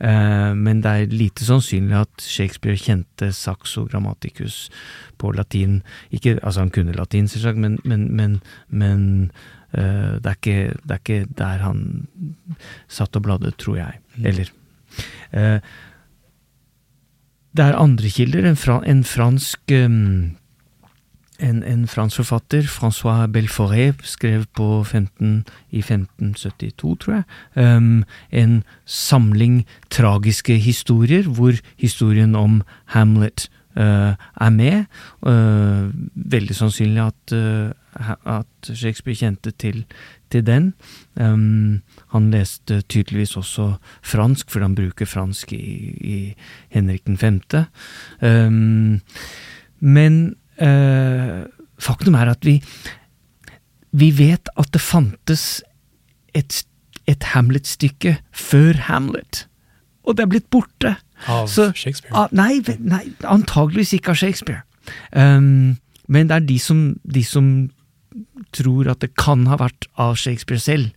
Eh, 0.03 0.55
men 0.59 0.81
det 0.83 0.91
er 0.91 1.15
lite 1.15 1.47
sannsynlig 1.47 1.95
at 2.01 2.25
Shakespeare 2.27 2.79
kjente 2.79 3.31
Saxo 3.37 3.85
Grammaticus 3.91 4.67
på 5.19 5.31
latin. 5.37 5.81
Ikke, 6.11 6.39
altså 6.43 6.65
han 6.65 6.73
kunne 6.75 6.97
latin, 6.97 7.29
selvsagt, 7.31 7.61
men, 7.63 7.79
men, 7.85 8.09
men, 8.11 8.41
men 8.69 9.05
eh, 9.73 10.19
det, 10.19 10.27
er 10.27 10.39
ikke, 10.41 10.75
det, 10.83 10.91
er 10.91 11.01
ikke, 11.05 11.31
der 11.39 11.65
han 11.67 11.87
satt 12.91 13.17
og 13.17 13.27
bladde, 13.29 13.55
tror 13.59 13.79
jeg. 13.79 14.03
Mm. 14.17 14.27
Eller 14.27 14.53
eh, 15.31 15.73
Det 17.57 17.65
er 17.65 17.79
andre 17.79 18.09
kilder. 18.09 18.49
En, 18.49 18.57
fra, 18.57 18.81
en 18.87 19.05
fransk 19.05 19.77
en, 21.43 21.63
en, 21.67 21.87
fransk 21.91 22.23
forfatter, 22.23 22.67
Francois 22.71 23.27
Belforé, 23.33 23.93
skrev 24.03 24.45
på 24.55 24.85
15, 24.85 25.45
i 25.71 25.83
1572, 25.83 26.99
tror 27.03 27.15
jeg, 27.15 27.25
um, 27.77 28.05
en 28.31 28.63
samling 28.87 29.63
tragiske 29.91 30.59
historier, 30.59 31.29
hvor 31.29 31.59
historien 31.77 32.35
om 32.39 32.63
Hamlet 32.95 33.49
uh, 33.77 34.15
er 34.41 34.51
med. 34.51 34.85
Uh, 35.23 35.91
veldig 36.15 36.57
sannsynlig 36.57 37.03
at, 37.03 37.35
uh, 37.37 38.11
at, 38.39 38.75
Shakespeare 38.75 39.17
kjente 39.17 39.51
til, 39.51 39.85
til 40.31 40.47
den. 40.47 40.73
Um, 41.21 41.83
han 42.13 42.31
leste 42.31 42.83
tydeligvis 42.83 43.37
også 43.37 43.73
fransk, 44.03 44.51
for 44.51 44.61
han 44.61 44.75
bruker 44.75 45.07
fransk 45.07 45.53
i, 45.53 45.97
i 46.01 46.35
Henrik 46.71 47.03
5. 47.19 47.41
Um, 48.23 49.01
men 49.81 50.37
faktum 50.59 52.15
er 52.15 52.31
at 52.31 52.45
vi 52.47 52.61
vi 53.93 54.09
vet 54.17 54.49
at 54.57 54.73
det 54.73 54.81
fantes 54.81 55.61
et, 56.35 56.63
et 57.09 57.25
Hamlet-stykke 57.35 58.17
før 58.33 58.79
Hamlet, 58.89 59.47
og 60.03 60.17
det 60.17 60.25
er 60.25 60.33
blitt 60.33 60.51
borte. 60.51 60.97
Av 61.31 61.47
Så, 61.47 61.69
Shakespeare? 61.77 62.15
Ah, 62.17 62.33
nei, 62.35 62.63
nei, 62.81 63.05
antageligvis 63.29 63.93
ikke 63.99 64.15
av 64.15 64.19
Shakespeare. 64.19 64.65
Um, 65.15 65.77
men 66.11 66.31
det 66.31 66.39
er 66.39 66.49
de 66.49 66.59
som, 66.59 66.81
de 67.05 67.23
som, 67.27 67.53
tror 68.53 68.91
at 68.91 69.01
det 69.01 69.15
kan 69.17 69.47
ha 69.49 69.57
vært 69.57 69.87
av 70.01 70.19
Shakespeare 70.21 70.61
selv. 70.61 70.91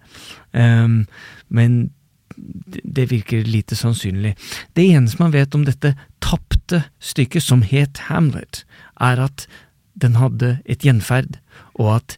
Um, 0.52 1.06
men 1.48 1.92
det 2.36 3.10
virker 3.12 3.46
lite 3.48 3.76
sannsynlig. 3.76 4.36
Det 4.76 4.88
eneste 4.92 5.22
man 5.22 5.34
vet 5.36 5.56
om 5.56 5.66
dette 5.68 5.94
tapte 6.24 6.84
stykket, 7.00 7.44
som 7.44 7.64
het 7.66 8.06
Hamlet, 8.10 8.64
er 9.00 9.22
at 9.28 9.48
den 9.96 10.18
hadde 10.20 10.58
et 10.66 10.84
gjenferd, 10.84 11.40
og 11.80 11.96
at 12.00 12.18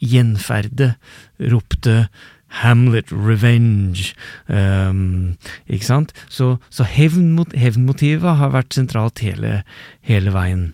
gjenferdet 0.00 0.94
ropte 1.52 2.08
Hamlet 2.60 3.12
revenge. 3.12 4.10
Um, 4.48 5.36
ikke 5.70 5.86
sant? 5.86 6.14
Så, 6.28 6.56
så 6.70 6.84
hevnmotivet 6.84 8.36
har 8.40 8.54
vært 8.56 8.74
sentralt 8.74 9.22
hele, 9.22 9.60
hele 10.02 10.34
veien. 10.34 10.72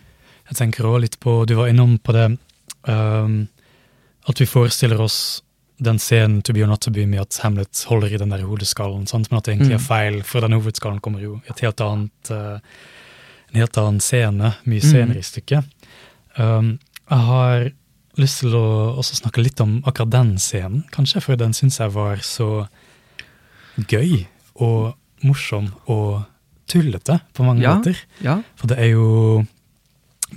Jeg 0.48 0.60
tenker 0.62 0.88
òg 0.88 1.02
litt 1.04 1.18
på, 1.20 1.42
du 1.44 1.56
var 1.58 1.68
innom 1.68 1.98
på 1.98 2.14
det, 2.16 2.30
um, 2.88 3.44
at 4.26 4.40
vi 4.40 4.48
forestiller 4.48 5.02
oss 5.02 5.42
den 5.78 5.98
scenen 6.00 6.42
To 6.42 6.54
be 6.56 6.62
or 6.64 6.70
not 6.70 6.80
to 6.86 6.90
be 6.90 7.06
med 7.06 7.20
at 7.20 7.38
Hamlet 7.42 7.84
holder 7.88 8.14
i 8.14 8.20
den 8.20 8.32
der 8.32 8.44
hodeskallen, 8.48 9.06
sant? 9.06 9.30
men 9.30 9.38
at 9.38 9.48
det 9.48 9.56
egentlig 9.56 9.76
er 9.76 9.82
mm. 9.82 9.88
feil, 9.88 10.20
for 10.24 10.44
den 10.44 10.56
hovedskallen 10.56 11.02
kommer 11.04 11.20
jo 11.20 11.40
i 11.44 11.52
et 11.52 11.64
helt 11.64 11.82
annet 11.84 12.30
uh, 12.32 12.60
en 13.50 13.60
helt 13.60 13.78
annen 13.80 14.00
scene, 14.02 14.52
mye 14.66 14.82
mm. 14.82 14.88
senere 14.90 15.20
i 15.20 15.26
stykket. 15.26 15.66
Um, 16.36 16.76
jeg 17.06 17.26
har 17.28 17.68
lyst 18.20 18.40
til 18.42 18.56
å 18.56 18.66
også 18.96 19.20
snakke 19.20 19.44
litt 19.44 19.60
om 19.62 19.78
akkurat 19.86 20.12
den 20.14 20.36
scenen, 20.42 20.86
kanskje, 20.94 21.22
for 21.24 21.40
den 21.40 21.54
syns 21.56 21.78
jeg 21.80 21.92
var 21.94 22.22
så 22.24 22.66
gøy 23.76 24.24
og 24.64 24.96
morsom 25.24 25.70
og 25.92 26.24
tullete 26.70 27.20
på 27.36 27.44
mange 27.46 27.64
ja, 27.64 27.76
måter. 27.76 28.00
Ja. 28.24 28.40
For 28.58 28.72
det 28.72 28.80
er 28.82 28.94
jo 28.94 29.44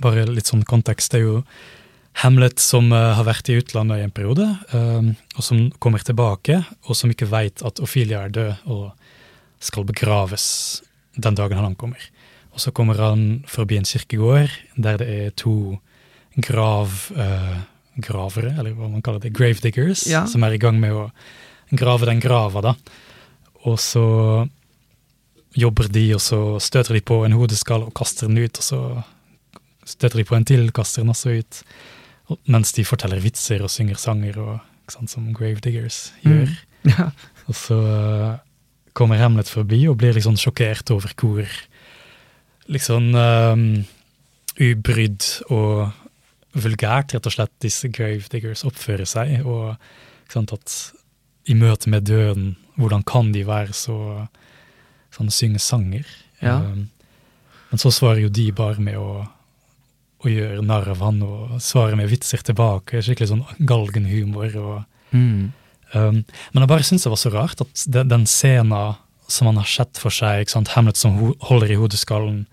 bare 0.00 0.26
litt 0.28 0.50
sånn 0.50 0.64
kontekst. 0.68 1.12
Det 1.12 1.20
er 1.20 1.26
jo 1.26 1.40
Hamlet 2.20 2.60
som 2.60 2.90
uh, 2.92 3.14
har 3.16 3.24
vært 3.24 3.48
i 3.48 3.56
utlandet 3.60 4.00
i 4.00 4.04
en 4.04 4.14
periode, 4.14 4.46
um, 4.74 5.12
og 5.36 5.44
som 5.46 5.68
kommer 5.80 6.02
tilbake, 6.04 6.58
og 6.84 6.98
som 6.98 7.12
ikke 7.12 7.30
veit 7.30 7.62
at 7.66 7.80
Ophelia 7.80 8.24
er 8.26 8.34
død 8.34 8.70
og 8.72 8.90
skal 9.62 9.86
begraves 9.88 10.44
den 11.16 11.36
dagen 11.38 11.60
han 11.60 11.70
ankommer. 11.72 12.02
Og 12.50 12.60
så 12.60 12.72
kommer 12.74 12.98
han 12.98 13.44
forbi 13.48 13.78
en 13.78 13.88
kirkegård 13.88 14.52
der 14.76 14.98
det 15.00 15.08
er 15.08 15.36
to 15.38 15.78
grav, 16.44 16.92
uh, 17.16 17.60
gravere, 18.00 18.54
eller 18.58 18.74
hva 18.74 18.90
man 18.90 19.04
kaller 19.04 19.22
det, 19.22 19.34
gravediggers, 19.36 20.06
ja. 20.10 20.24
som 20.28 20.44
er 20.44 20.56
i 20.56 20.60
gang 20.62 20.80
med 20.82 20.96
å 20.96 21.08
grave 21.70 22.08
den 22.10 22.20
grava, 22.22 22.62
da. 22.64 22.74
Og 23.68 23.78
så 23.80 24.04
jobber 25.56 25.88
de, 25.90 26.04
og 26.14 26.22
så 26.22 26.40
støter 26.62 26.96
de 26.96 27.02
på 27.04 27.22
en 27.26 27.34
hodeskall 27.36 27.86
og 27.86 27.94
kaster 27.96 28.30
den 28.30 28.42
ut, 28.44 28.60
og 28.60 28.66
så 28.66 28.82
støter 29.88 30.20
de 30.20 30.26
på 30.28 30.36
en 30.36 30.46
til, 30.46 30.68
kaster 30.74 31.02
den 31.02 31.14
også 31.14 31.34
ut. 31.40 31.62
Mens 32.50 32.74
de 32.76 32.84
forteller 32.86 33.22
vitser 33.22 33.62
og 33.64 33.72
synger 33.72 33.98
sanger, 34.00 34.38
og, 34.42 34.58
sant, 34.90 35.10
som 35.10 35.30
gravediggers 35.36 36.10
gjør. 36.26 36.48
Mm. 36.48 36.58
Ja. 36.80 37.10
Og 37.44 37.52
så 37.60 37.76
uh, 37.76 38.38
kommer 38.96 39.18
Hamlet 39.20 39.50
forbi 39.52 39.82
og 39.90 39.98
blir 40.00 40.14
liksom 40.16 40.38
sjokkert 40.40 40.88
over 40.94 41.12
hvor 41.12 41.44
liksom 42.72 43.10
um, 43.12 43.64
ubrydd 44.56 45.26
og 45.52 45.90
vulgært, 46.56 47.12
rett 47.12 47.28
og 47.28 47.34
slett, 47.34 47.52
disse 47.60 47.90
gravediggers 47.92 48.64
oppfører 48.64 49.08
seg. 49.08 49.44
Og 49.44 49.74
sant, 50.32 50.54
at 50.56 50.76
i 51.50 51.56
møte 51.58 51.90
med 51.92 52.08
døden, 52.08 52.54
hvordan 52.80 53.04
kan 53.04 53.28
de 53.34 53.44
være 53.44 53.76
så 53.76 53.98
sånn 55.14 55.30
synge 55.34 55.60
sanger? 55.62 56.08
Ja. 56.40 56.56
Um, 56.64 56.88
men 57.70 57.82
så 57.82 57.92
svarer 57.94 58.24
jo 58.24 58.32
de 58.32 58.48
bare 58.56 58.82
med 58.82 58.98
å, 58.98 59.24
å 60.20 60.30
gjøre 60.30 60.64
narr 60.66 60.90
av 60.92 61.02
han 61.04 61.22
og 61.24 61.56
svare 61.64 61.96
med 61.98 62.10
vitser 62.10 62.42
tilbake. 62.44 63.00
Skikkelig 63.04 63.30
sånn 63.30 63.44
galgenhumor. 63.68 64.56
og 64.60 65.16
mm. 65.16 65.52
um, 65.94 66.20
Men 66.52 66.64
jeg 66.64 66.72
bare 66.72 66.86
syns 66.86 67.06
det 67.06 67.12
var 67.12 67.22
så 67.22 67.32
rart 67.34 67.64
at 67.64 67.84
den, 67.88 68.10
den 68.12 68.26
scenen 68.28 68.98
som 69.30 69.46
han 69.46 69.60
har 69.60 69.68
sett 69.70 70.00
for 70.00 70.12
seg, 70.12 70.50
Hamlet 70.74 70.98
som 70.98 71.16
ho 71.20 71.32
holder 71.46 71.72
i 71.72 71.78
hodeskallen, 71.78 72.44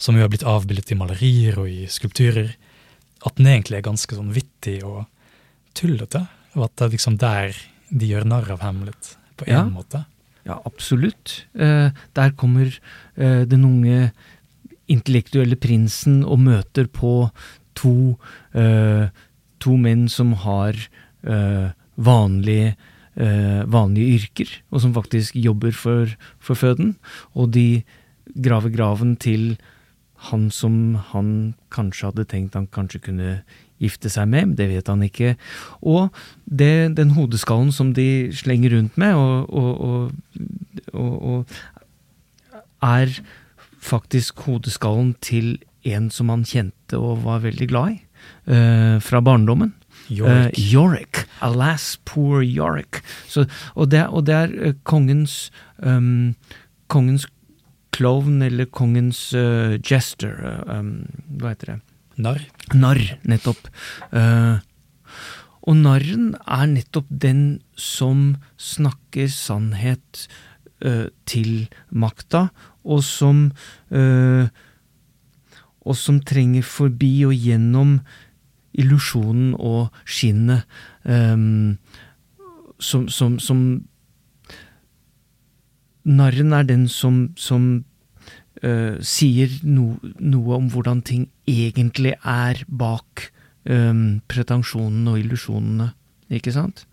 som 0.00 0.16
jo 0.16 0.24
har 0.24 0.32
blitt 0.32 0.46
avbildet 0.48 0.90
i 0.90 0.98
malerier 0.98 1.60
og 1.60 1.70
i 1.70 1.86
skulpturer, 1.92 2.54
at 3.26 3.36
den 3.36 3.50
egentlig 3.52 3.78
er 3.78 3.86
ganske 3.86 4.16
sånn 4.16 4.32
vittig 4.34 4.80
og 4.86 5.04
tullete. 5.78 6.24
Og 6.56 6.66
at 6.66 6.74
det 6.76 6.86
er 6.86 6.94
liksom 6.96 7.18
der 7.20 7.60
de 7.90 8.08
gjør 8.10 8.26
narr 8.28 8.48
av 8.54 8.64
Hamlet, 8.64 9.14
på 9.38 9.46
en 9.46 9.54
ja. 9.54 9.64
måte. 9.70 10.04
Ja, 10.48 10.58
absolutt. 10.66 11.44
Eh, 11.54 11.92
der 12.16 12.34
kommer 12.38 12.70
eh, 12.70 13.42
den 13.46 13.64
unge 13.68 14.10
intellektuelle 14.90 15.58
prinsen 15.60 16.20
og 16.24 16.42
møter 16.44 16.88
på 16.90 17.30
to, 17.78 18.16
uh, 18.56 19.06
to 19.62 19.76
menn 19.80 20.08
som 20.12 20.34
har 20.44 20.76
uh, 21.26 21.70
vanlige, 22.00 22.74
uh, 23.20 23.62
vanlige 23.70 24.20
yrker, 24.20 24.54
og 24.70 24.84
som 24.84 24.94
faktisk 24.96 25.38
jobber 25.38 25.74
for, 25.76 26.16
for 26.42 26.58
føden. 26.58 26.96
Og 27.34 27.52
de 27.56 27.82
graver 28.34 28.74
graven 28.74 29.16
til 29.20 29.54
han 30.30 30.50
som 30.52 30.98
han 31.14 31.54
kanskje 31.72 32.10
hadde 32.10 32.28
tenkt 32.28 32.56
han 32.58 32.68
kanskje 32.68 33.00
kunne 33.08 33.38
gifte 33.80 34.10
seg 34.12 34.28
med, 34.28 34.56
det 34.58 34.68
vet 34.68 34.88
han 34.92 35.02
ikke. 35.06 35.34
Og 35.80 36.10
det, 36.44 36.92
den 36.98 37.14
hodeskallen 37.16 37.72
som 37.72 37.94
de 37.96 38.28
slenger 38.36 38.74
rundt 38.76 38.98
med, 39.00 39.16
og, 39.16 39.48
og, 39.48 40.12
og, 40.92 41.14
og 41.32 41.54
er 42.84 43.14
faktisk 43.80 44.44
hodeskallen 44.46 45.14
til 45.24 45.58
en 45.88 46.10
som 46.12 46.28
han 46.32 46.44
kjente 46.44 46.98
og 46.98 47.24
var 47.24 47.42
veldig 47.44 47.68
glad 47.70 47.96
i, 47.96 48.00
uh, 48.52 48.96
fra 49.00 49.22
barndommen. 49.24 49.74
Yorick. 50.10 50.58
Uh, 50.58 50.72
Yorick. 50.74 51.24
Alas, 51.40 51.98
poor 52.04 52.42
Yorick. 52.44 53.00
Så, 53.28 53.46
og, 53.74 53.90
det, 53.90 54.06
og, 54.08 54.26
det, 54.26 54.34
er 54.34 54.56
uh, 54.70 54.74
kongens 54.84 55.50
um, 55.78 56.34
kongens 56.90 57.26
klovn 57.94 58.42
eller 58.42 58.68
kongens 58.70 59.30
uh, 59.34 59.78
jester. 59.78 60.34
Um, 60.66 61.06
hva 61.40 61.54
heter 61.54 61.74
det? 61.74 61.78
Narr. 62.20 62.42
Narr, 62.76 63.00
nettopp. 63.28 63.70
Uh, 64.12 64.60
og 65.68 65.76
narren 65.76 66.32
er 66.48 66.68
nettopp 66.70 67.08
den 67.22 67.60
som 67.76 68.40
snakker 68.60 69.28
sannhet 69.32 70.24
til 71.28 71.68
makta, 71.90 72.48
og 72.84 73.02
som 73.04 73.50
uh, 73.92 74.48
Og 75.80 75.96
som 75.96 76.20
trenger 76.20 76.62
forbi 76.62 77.24
og 77.24 77.32
gjennom 77.32 78.00
illusjonen 78.76 79.54
og 79.56 79.88
skinnet. 80.04 80.66
Um, 81.04 81.78
som, 82.78 83.08
som, 83.08 83.38
som 83.38 83.62
Narren 86.04 86.52
er 86.52 86.68
den 86.68 86.86
som, 86.88 87.32
som 87.36 87.84
uh, 88.64 88.96
sier 89.00 89.52
no, 89.64 89.94
noe 90.20 90.60
om 90.60 90.68
hvordan 90.72 91.02
ting 91.02 91.26
egentlig 91.48 92.14
er 92.20 92.62
bak 92.68 93.30
um, 93.68 94.20
pretensjonene 94.28 95.16
og 95.16 95.24
illusjonene, 95.24 95.90
ikke 96.30 96.54
sant? 96.56 96.86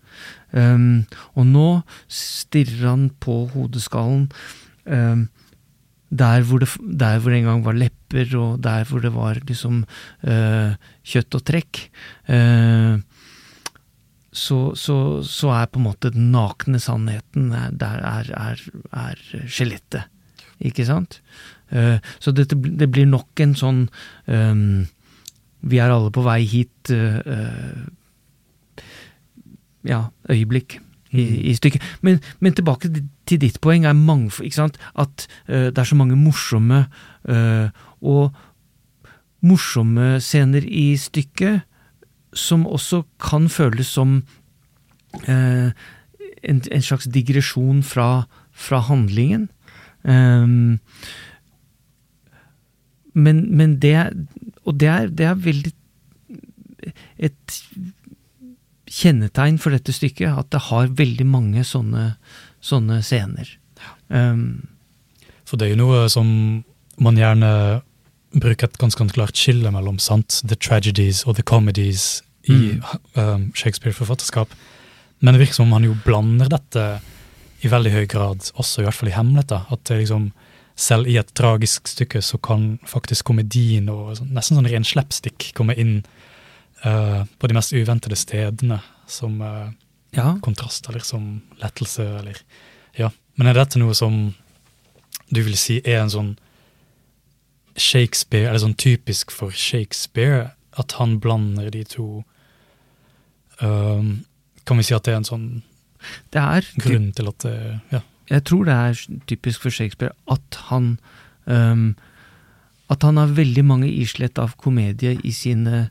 Um, 0.52 1.04
og 1.36 1.48
nå 1.48 1.66
stirrer 2.08 2.86
han 2.88 3.08
på 3.20 3.42
hodeskallen 3.52 4.30
um, 4.88 5.26
der, 6.08 6.40
hvor 6.48 6.62
det, 6.62 6.70
der 6.80 7.18
hvor 7.20 7.30
det 7.30 7.42
en 7.42 7.50
gang 7.50 7.64
var 7.66 7.76
lepper, 7.76 8.32
og 8.38 8.62
der 8.64 8.84
hvor 8.88 9.04
det 9.04 9.12
var 9.14 9.40
liksom 9.44 9.82
uh, 10.24 10.72
kjøtt 11.04 11.36
og 11.36 11.44
trekk. 11.44 11.82
Uh, 12.28 13.00
så, 14.32 14.74
så, 14.76 14.96
så, 15.24 15.50
er 15.56 15.68
på 15.68 15.80
en 15.80 15.88
måte 15.88 16.12
den 16.14 16.30
nakne 16.32 16.80
sannheten 16.80 17.50
der 17.80 18.04
er, 18.04 18.30
er, 18.36 18.62
er 18.92 19.20
skjelettet. 19.48 20.08
Ikke 20.64 20.86
sant? 20.88 21.20
Uh, 21.72 21.98
så 22.18 22.32
dette, 22.32 22.56
det 22.56 22.88
blir 22.90 23.08
nok 23.08 23.40
en 23.44 23.52
sånn 23.58 23.82
um, 24.24 24.86
Vi 25.68 25.76
er 25.78 25.92
alle 25.92 26.08
på 26.14 26.24
vei 26.24 26.40
hit 26.48 26.92
uh, 26.94 27.20
Ja, 29.84 30.04
øyeblikk 30.30 30.80
i, 31.10 31.24
Mm. 31.24 31.40
i 31.40 31.54
stykket. 31.54 31.82
Men, 32.02 32.20
men, 32.40 32.52
tilbake 32.52 32.90
til 33.26 33.40
ditt 33.40 33.60
poeng 33.60 33.86
er 33.86 33.92
mange, 33.92 34.30
ikke 34.44 34.54
sant? 34.54 34.78
at 34.98 35.26
uh, 35.48 35.70
det 35.72 35.78
er 35.78 35.84
så 35.84 35.96
mange 35.96 36.16
morsomme 36.16 36.86
og 38.00 38.34
morsomme 39.40 40.20
scener 40.20 40.64
i 40.64 40.96
stykket 40.96 41.60
som 42.32 42.66
også 42.66 43.02
kan 43.20 43.48
føles 43.48 43.86
som 43.86 44.22
en, 45.28 45.72
en, 46.42 46.82
slags 46.82 47.04
digresjon 47.04 47.82
fra, 47.82 48.24
fra 48.52 48.78
handlingen. 48.78 49.48
Um, 50.04 50.78
men, 53.14 53.56
men, 53.56 53.82
det 53.82 53.94
Og 54.64 54.80
det 54.80 54.88
er, 54.88 55.06
det 55.06 55.26
er 55.26 55.34
veldig 55.34 55.72
et 57.18 57.62
kjennetegn 58.92 59.58
for 59.60 59.74
dette 59.74 59.94
stykket, 59.94 60.32
at 60.32 60.50
det 60.54 60.64
har 60.68 60.90
veldig 60.98 61.26
mange 61.28 61.64
sånne, 61.66 62.12
sånne 62.64 63.00
scener. 63.06 63.50
Um, 64.08 64.68
for 65.48 65.60
det 65.60 65.68
er 65.68 65.74
jo 65.74 65.82
noe 65.82 66.06
som 66.12 66.28
man 66.98 67.18
gjerne 67.18 67.82
bruker 68.36 68.68
et 68.68 68.80
ganske 68.80 69.06
klart 69.14 69.38
skille 69.38 69.70
mellom, 69.72 70.00
sant? 70.02 70.40
The 70.44 70.56
tragedies 70.56 71.24
og 71.26 71.38
the 71.38 71.46
comedies 71.46 72.22
i 72.48 72.74
mm. 72.76 72.82
um, 73.14 73.46
Shakespeare-forfatterskap. 73.56 74.52
Men 75.20 75.34
det 75.34 75.42
virker 75.42 75.58
som 75.58 75.68
om 75.68 75.78
han 75.78 75.88
jo 75.88 75.96
blander 76.04 76.50
dette 76.52 76.84
i 77.64 77.70
veldig 77.70 77.92
høy 77.94 78.04
grad, 78.10 78.50
også 78.54 78.82
i 78.82 78.86
hvert 78.86 78.98
fall 78.98 79.10
i 79.10 79.16
Hemlet. 79.16 79.48
da, 79.50 79.64
At 79.72 79.82
det 79.88 80.02
liksom, 80.04 80.30
selv 80.78 81.10
i 81.10 81.16
et 81.18 81.32
tragisk 81.34 81.88
stykke 81.90 82.22
så 82.22 82.38
kan 82.38 82.76
faktisk 82.86 83.26
komedien 83.32 83.88
og 83.90 84.14
sånn, 84.20 84.30
nesten 84.36 84.60
sånn 84.60 84.70
ren 84.70 84.86
slapstick 84.86 85.50
komme 85.58 85.74
inn 85.74 86.00
på 86.82 87.48
de 87.50 87.54
mest 87.56 87.72
uventede 87.74 88.14
stedene, 88.14 88.76
som 89.10 89.40
uh, 89.42 89.70
ja. 90.14 90.36
kontrast 90.44 90.86
eller 90.88 91.02
som 91.04 91.40
lettelse, 91.62 92.04
eller 92.20 92.42
Ja. 92.98 93.10
Men 93.34 93.46
er 93.46 93.54
dette 93.54 93.78
noe 93.78 93.94
som 93.94 94.34
du 95.30 95.42
vil 95.42 95.56
si 95.58 95.80
er 95.84 96.00
en 96.02 96.10
sånn 96.10 96.30
Shakespeare, 97.78 98.48
eller 98.48 98.62
sånn 98.62 98.78
typisk 98.78 99.30
for 99.30 99.54
Shakespeare, 99.54 100.52
at 100.78 100.94
han 100.98 101.18
blander 101.22 101.70
de 101.70 101.84
to 101.86 102.24
um, 103.62 104.24
Kan 104.66 104.78
vi 104.78 104.86
si 104.86 104.94
at 104.94 105.06
det 105.06 105.14
er 105.14 105.20
en 105.22 105.28
sånn 105.28 105.48
det 106.30 106.38
er 106.38 106.66
grunn 106.78 107.08
til 107.16 107.30
at 107.30 107.42
det 107.42 107.56
ja. 107.90 108.02
Jeg 108.28 108.44
tror 108.46 108.68
det 108.68 108.74
er 108.76 109.00
typisk 109.26 109.64
for 109.64 109.74
Shakespeare 109.74 110.14
at 110.30 110.58
han 110.68 110.98
um, 111.46 111.96
At 112.92 113.02
han 113.02 113.18
har 113.20 113.34
veldig 113.34 113.64
mange 113.66 113.88
islett 113.90 114.38
av 114.38 114.54
komedie 114.60 115.16
i 115.24 115.32
sine 115.34 115.88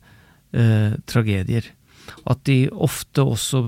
uh, 0.58 0.98
tragedier. 1.10 1.70
At 2.28 2.44
de 2.50 2.66
ofte 2.74 3.24
også 3.24 3.68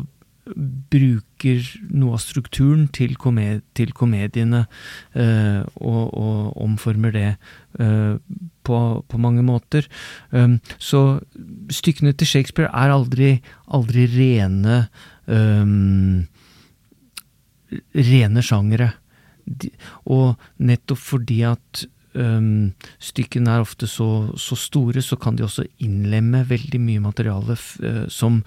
bruker 0.56 1.66
noe 1.94 2.16
av 2.18 2.24
strukturen 2.24 2.88
til, 2.96 3.16
komed 3.20 3.62
til 3.78 3.92
komediene 3.98 4.64
eh, 5.14 5.62
og, 5.78 6.04
og, 6.18 6.40
omformer 6.64 7.14
det 7.14 7.28
eh, 7.30 8.16
på, 8.66 8.80
på, 9.06 9.22
mange 9.22 9.44
måter. 9.46 9.88
Um, 10.32 10.60
så 10.78 11.20
stykkene 11.74 12.16
til 12.18 12.30
Shakespeare 12.30 12.72
er 12.74 12.94
aldri, 12.94 13.32
aldri 13.68 14.08
rene 14.14 14.82
um, 15.26 16.26
rene 17.94 18.46
sjangere. 18.46 18.92
Og 20.10 20.38
nettopp 20.62 21.02
fordi 21.02 21.42
at 21.50 21.86
um, 22.14 22.72
stykkene 23.04 23.56
er 23.56 23.64
ofte 23.64 23.88
så, 23.90 24.30
så, 24.40 24.58
store, 24.60 25.02
så 25.06 25.18
kan 25.20 25.38
de 25.38 25.46
også 25.46 25.66
innlemme 25.84 26.44
veldig 26.50 26.82
mye 26.82 27.04
materiale 27.04 27.58
uh, 27.58 28.06
som, 28.12 28.42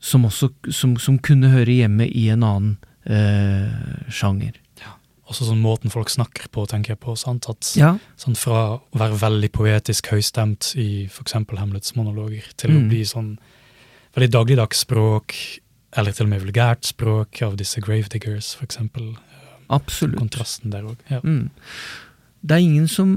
som 0.00 0.28
også 0.28 0.52
som, 0.70 0.96
som, 1.00 1.18
kunne 1.18 1.52
høre 1.54 1.80
hjemme 1.82 2.08
i 2.08 2.28
en 2.34 2.46
annen 2.46 2.76
uh, 3.10 4.06
sjanger. 4.12 4.56
Ja. 4.82 4.96
Også 5.26 5.48
sånn 5.48 5.62
måten 5.64 5.92
folk 5.92 6.10
snakker 6.12 6.48
på, 6.54 6.66
tenker 6.70 6.94
jeg 6.94 7.02
på. 7.04 7.16
sant? 7.18 7.50
At, 7.52 7.74
ja. 7.78 7.96
sånn 8.20 8.38
Fra 8.38 8.64
å 8.78 9.02
være 9.02 9.20
veldig 9.26 9.52
poetisk 9.56 10.12
høystemt 10.14 10.74
i 10.80 11.06
f.eks. 11.10 11.38
Hamlets 11.56 11.96
monologer, 11.98 12.48
til 12.56 12.74
mm. 12.74 12.80
å 12.80 12.88
bli 12.90 13.04
sånn 13.08 13.36
veldig 14.16 14.32
dagligdags 14.32 14.86
språk, 14.86 15.36
eller 15.96 16.12
til 16.12 16.26
og 16.26 16.32
med 16.32 16.44
vulgært 16.44 16.88
språk 16.88 17.42
av 17.44 17.56
disse 17.60 17.80
gravediggers, 17.84 18.54
eksempel. 18.64 19.14
Absolutt. 19.72 20.18
Kontrasten 20.20 20.72
der 20.72 20.86
òg. 20.86 21.00
Ja. 21.10 21.20
Mm. 21.24 21.50
Det 22.46 22.54
er 22.54 22.62
ingen 22.62 22.88
som, 22.88 23.16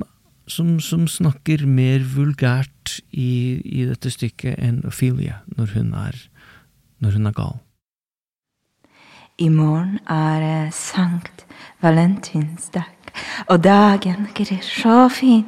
som, 0.49 0.79
som 0.81 1.05
snakker 1.07 1.65
mer 1.69 2.01
vulgært 2.15 2.99
i, 3.11 3.61
i, 3.61 3.85
dette 3.85 4.09
stykket 4.09 4.57
enn 4.57 4.81
Ophelia 4.89 5.43
når 5.57 5.75
hun 5.75 5.93
er, 5.93 6.17
når 6.99 7.17
hun 7.17 7.29
er 7.29 7.37
gal. 7.37 7.59
I 9.39 9.51
morgen 9.53 9.99
er 10.09 10.41
det 10.43 10.73
Sankt 10.75 11.45
Valentinsdag, 11.79 13.13
og 13.47 13.61
dagen 13.63 14.27
glir 14.35 14.59
så 14.65 15.05
fin. 15.13 15.47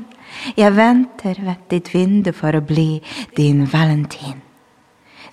Jeg 0.55 0.77
venter 0.77 1.41
ved 1.43 1.67
ditt 1.73 1.91
vindu 1.91 2.31
for 2.31 2.55
å 2.55 2.63
bli 2.63 3.01
din 3.35 3.65
valentin. 3.67 4.39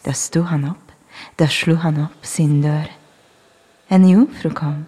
Da 0.03 0.17
sto 0.17 0.43
han 0.49 0.67
opp 0.73 0.89
da 1.39 1.47
slo 1.51 1.77
han 1.83 2.01
opp 2.03 2.27
sin 2.27 2.61
dør. 2.63 2.89
En 3.91 4.05
jomfru 4.09 4.51
kom, 4.55 4.85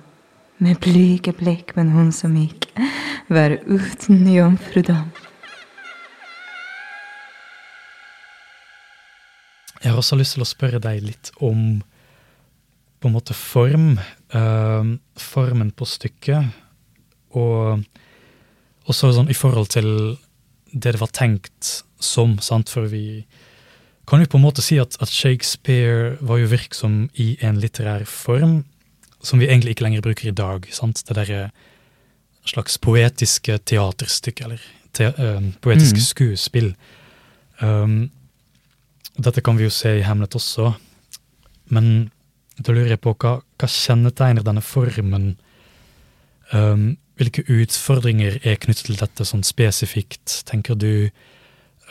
med 0.61 0.79
blyge 0.85 1.33
blikk, 1.37 1.75
men 1.77 1.93
hun 1.95 2.13
som 2.13 2.37
gikk, 2.37 2.69
var 3.33 3.57
uten 3.65 4.25
jomfrudom. 4.29 5.09
Jeg 9.81 9.95
har 9.95 9.97
også 9.97 10.19
lyst 10.21 10.37
til 10.37 10.45
å 10.45 10.49
spørre 10.49 10.81
deg 10.83 11.01
litt 11.07 11.31
om 11.41 11.81
på 13.01 13.09
en 13.09 13.15
måte 13.17 13.33
form. 13.33 13.95
Uh, 14.35 14.99
formen 15.17 15.71
på 15.73 15.89
stykket. 15.89 16.51
Og 17.33 17.81
også 18.91 19.15
sånn 19.17 19.33
i 19.33 19.39
forhold 19.39 19.73
til 19.73 19.89
det 20.71 20.93
det 20.95 21.01
var 21.01 21.11
tenkt 21.15 21.81
som, 22.01 22.37
sant, 22.45 22.71
for 22.71 22.87
vi 22.91 23.25
kan 24.09 24.21
jo 24.23 24.29
på 24.31 24.39
en 24.39 24.45
måte 24.45 24.63
si 24.65 24.77
at, 24.83 24.97
at 25.03 25.11
Shakespeare 25.11 26.17
var 26.21 26.41
jo 26.43 26.51
virksom 26.51 27.09
i 27.19 27.33
en 27.47 27.59
litterær 27.63 28.05
form 28.09 28.61
som 29.23 29.39
vi 29.39 29.49
egentlig 29.49 29.77
ikke 29.77 29.85
lenger 29.85 30.03
bruker 30.05 30.29
i 30.29 30.37
dag. 30.37 30.69
sant? 30.73 31.03
Det 31.07 31.17
derre 31.17 31.51
slags 32.47 32.79
poetiske 32.79 33.59
teaterstykke, 33.59 34.45
eller 34.45 34.61
te, 34.93 35.11
uh, 35.19 35.53
poetiske 35.61 36.01
Mm. 36.01 36.07
skuespill. 36.07 36.75
Um, 37.61 38.11
dette 39.21 39.43
kan 39.43 39.57
vi 39.57 39.65
jo 39.65 39.71
se 39.71 39.99
i 39.99 40.03
Hamlet 40.03 40.35
også, 40.35 40.75
men 41.69 42.11
da 42.61 42.73
lurer 42.73 42.89
jeg 42.89 43.01
på 43.01 43.15
hva, 43.15 43.43
hva 43.59 43.69
kjennetegner 43.69 44.43
denne 44.43 44.63
formen? 44.63 45.37
Um, 46.53 46.97
hvilke 47.17 47.45
utfordringer 47.45 48.39
er 48.45 48.57
knyttet 48.57 48.87
til 48.89 48.97
dette 48.97 49.25
sånn 49.29 49.45
spesifikt, 49.45 50.43
tenker 50.49 50.75
du? 50.75 51.11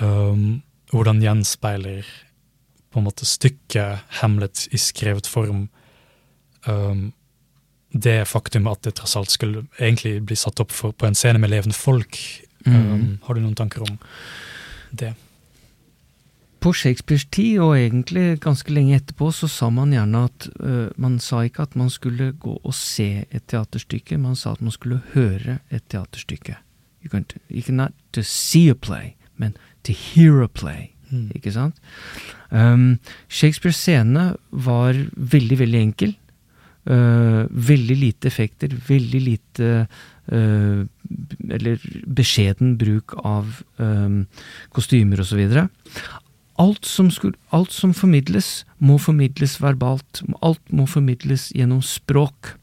Um, 0.02 0.64
hvordan 0.92 1.22
gjenspeiler 1.22 2.06
på 2.90 3.00
en 3.00 3.06
måte 3.06 3.26
stykket 3.26 4.00
Hamlet 4.22 4.68
i 4.74 4.78
skrevet 4.82 5.28
form 5.30 5.68
um, 6.68 7.14
det 7.92 8.28
faktum 8.30 8.68
at 8.70 8.82
det 8.86 8.96
tross 9.00 9.16
alt 9.18 9.32
skulle 9.34 9.66
egentlig 9.80 10.20
bli 10.30 10.36
satt 10.38 10.60
opp 10.62 10.72
for, 10.72 10.92
på 10.94 11.08
en 11.10 11.16
scene 11.18 11.40
med 11.42 11.50
levende 11.54 11.76
folk? 11.78 12.20
Um, 12.66 12.74
Mm. 12.76 13.18
har 13.24 13.34
du 13.36 13.40
noen 13.42 13.56
tanker 13.56 13.82
om 13.82 13.98
det? 14.92 15.14
På 16.60 16.74
Shakespeares 16.76 17.24
tid, 17.32 17.60
og 17.64 17.78
egentlig 17.78 18.40
ganske 18.44 18.74
lenge 18.76 18.98
etterpå, 19.00 19.30
så 19.32 19.48
sa 19.48 19.70
man 19.72 19.94
gjerne 19.96 20.26
at 20.28 20.48
uh, 20.60 20.90
Man 21.00 21.16
sa 21.24 21.46
ikke 21.48 21.64
at 21.64 21.76
man 21.80 21.90
skulle 21.90 22.34
gå 22.36 22.58
og 22.64 22.74
se 22.76 23.26
et 23.32 23.46
teaterstykke, 23.48 24.18
man 24.20 24.36
sa 24.36 24.52
at 24.58 24.62
man 24.62 24.72
skulle 24.76 25.00
høre 25.14 25.60
et 25.72 25.84
teaterstykke. 25.88 26.58
You 27.02 27.10
can, 27.10 27.26
ikke 27.50 27.72
not 27.72 27.94
to 28.12 28.22
see 28.24 28.68
a 28.70 28.76
play, 28.76 29.16
men 29.38 29.56
to 29.88 29.94
hear 29.94 30.42
a 30.44 30.48
play. 30.52 30.92
Mm. 31.10 31.32
Ikke 31.34 31.54
sant? 31.56 31.80
Um, 32.52 33.00
Shakespeares 33.30 33.80
scene 33.80 34.34
var 34.52 35.00
veldig, 35.16 35.60
veldig 35.64 35.80
enkel. 35.80 36.18
Uh, 36.88 37.44
veldig 37.52 37.96
lite 38.00 38.30
effekter, 38.32 38.72
veldig 38.88 39.20
lite 39.22 39.66
uh, 40.32 40.86
Eller 41.52 41.84
beskjeden 42.08 42.78
bruk 42.80 43.14
av 43.20 43.60
um, 43.78 44.24
kostymer 44.74 45.20
osv. 45.20 45.42
Alt 46.60 46.88
som, 46.88 47.12
alt 47.52 47.76
som 47.76 47.94
formidles, 47.94 48.64
må 48.80 48.98
formidles 48.98 49.58
verbalt. 49.62 50.24
Alt 50.42 50.64
må 50.72 50.88
formidles 50.90 51.50
gjennom 51.56 51.84
språk. 51.84 52.56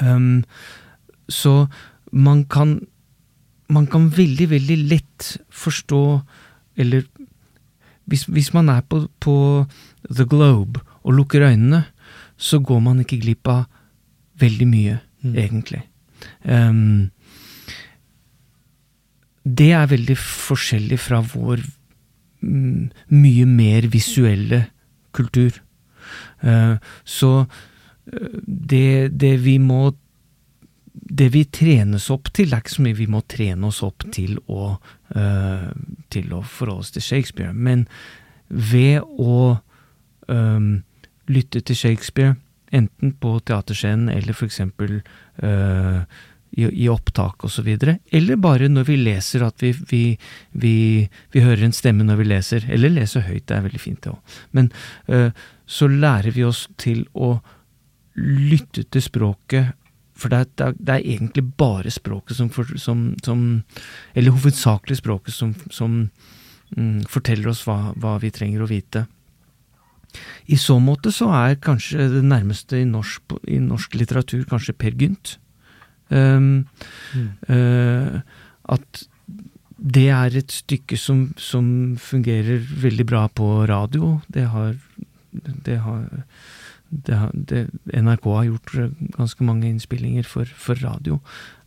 Um, 0.00 0.42
så 1.28 1.68
man 2.10 2.44
kan 2.44 2.80
Man 3.68 3.86
kan 3.86 4.10
veldig, 4.10 4.50
veldig 4.50 4.76
lett 4.88 5.38
forstå 5.48 6.20
Eller 6.76 7.04
hvis, 8.04 8.24
hvis 8.28 8.52
man 8.52 8.68
er 8.68 8.80
på, 8.82 9.06
på 9.20 9.64
The 10.10 10.26
Globe 10.28 10.80
og 11.02 11.14
lukker 11.14 11.42
øynene, 11.46 11.84
så 12.36 12.58
går 12.58 12.80
man 12.82 13.00
ikke 13.02 13.20
glipp 13.22 13.48
av 13.48 13.64
veldig 14.42 14.68
mye, 14.68 15.00
Mm. 15.22 15.36
egentlig. 15.38 15.82
Um, 16.42 17.10
det 19.44 19.70
er 19.70 19.86
veldig 19.86 20.16
forskjellig 20.18 20.98
fra 20.98 21.20
vår 21.22 21.62
mm, 22.42 22.90
mye 23.14 23.46
mer 23.46 23.86
visuelle 23.92 24.64
kultur. 25.14 25.60
Uh, 26.42 26.78
så 27.04 27.46
eh, 28.10 28.38
det, 28.46 29.12
det 29.14 29.36
vi 29.44 29.58
må 29.62 29.94
Det 30.92 31.28
vi 31.32 31.44
trenes 31.44 32.10
opp 32.10 32.28
til, 32.34 32.50
det 32.50 32.56
er 32.56 32.62
ikke 32.62 32.74
så 32.74 32.82
mye 32.84 32.96
vi 32.98 33.06
må 33.10 33.20
trene 33.26 33.66
oss 33.66 33.82
opp 33.82 34.04
til 34.12 34.36
å, 34.46 34.76
uh, 35.16 35.70
til 36.10 36.32
å 36.34 36.42
forholde 36.42 36.84
oss 36.84 36.90
til 36.94 37.02
Shakespeare, 37.02 37.52
men 37.52 37.86
ved 38.48 39.00
å 39.18 39.58
eh, 40.28 40.60
lytte 41.30 41.60
til 41.60 41.78
Shakespeare, 41.78 42.36
enten 42.72 43.12
på 43.20 43.36
teaterscenen 43.46 44.08
eller 44.08 44.36
eksempel 44.44 45.02
eh, 45.42 46.04
i, 46.52 46.84
i 46.84 46.88
opptak 46.88 47.44
osv. 47.44 47.68
Eller 48.10 48.36
bare 48.40 48.68
når 48.68 48.88
vi 48.88 48.98
leser 49.00 49.44
at 49.46 49.62
vi, 49.62 49.72
vi, 49.90 50.02
vi, 50.52 50.76
vi 51.32 51.44
hører 51.44 51.64
en 51.66 51.76
stemme 51.76 52.04
når 52.04 52.20
vi 52.20 52.28
leser. 52.28 52.66
Eller 52.72 52.92
leser 52.92 53.26
høyt, 53.28 53.46
det 53.48 53.56
er 53.56 53.66
veldig 53.66 53.80
fint 53.80 54.02
det 54.04 54.12
òg. 54.12 54.36
Men 54.52 54.72
øh, 55.08 55.30
så 55.66 55.88
lærer 55.88 56.32
vi 56.36 56.44
oss 56.44 56.66
til 56.80 57.06
å 57.14 57.36
lytte 58.16 58.84
til 58.84 59.04
språket. 59.04 59.72
For 60.18 60.32
det 60.32 60.42
er, 60.60 60.76
det 60.76 60.94
er 60.94 61.08
egentlig 61.14 61.46
bare 61.58 61.90
språket 61.90 62.36
som, 62.36 62.50
for, 62.52 62.68
som, 62.78 63.14
som 63.24 63.62
Eller 64.14 64.34
hovedsakelig 64.36 65.00
språket 65.00 65.34
som, 65.34 65.54
som 65.72 65.96
mm, 66.76 67.08
forteller 67.10 67.48
oss 67.50 67.64
hva, 67.66 67.94
hva 67.96 68.18
vi 68.22 68.30
trenger 68.30 68.62
å 68.62 68.70
vite. 68.70 69.06
I 70.46 70.58
så 70.60 70.78
måte 70.82 71.12
så 71.14 71.30
er 71.36 71.60
kanskje 71.62 72.08
det 72.12 72.24
nærmeste 72.26 72.82
i 72.82 72.88
norsk, 72.88 73.36
i 73.48 73.60
norsk 73.62 73.96
litteratur 73.98 74.44
kanskje 74.50 74.76
Per 74.76 74.96
Gynt. 74.98 75.36
Um, 76.12 76.66
eh, 77.48 78.20
at 78.72 79.04
det 79.82 80.08
er 80.14 80.36
et 80.38 80.52
stykke 80.52 80.98
som, 81.00 81.30
som 81.40 81.96
fungerer 81.98 82.60
veldig 82.82 83.06
bra 83.08 83.26
på 83.28 83.48
radio. 83.66 84.18
Det 84.32 84.44
har, 84.52 84.76
det 85.32 85.78
har, 85.82 86.04
det 86.90 87.18
har 87.18 87.32
det, 87.32 87.64
NRK 87.90 88.28
har 88.36 88.50
gjort 88.50 88.74
ganske 89.16 89.48
mange 89.48 89.70
innspillinger 89.70 90.28
for, 90.28 90.46
for 90.46 90.78
radio. 90.84 91.18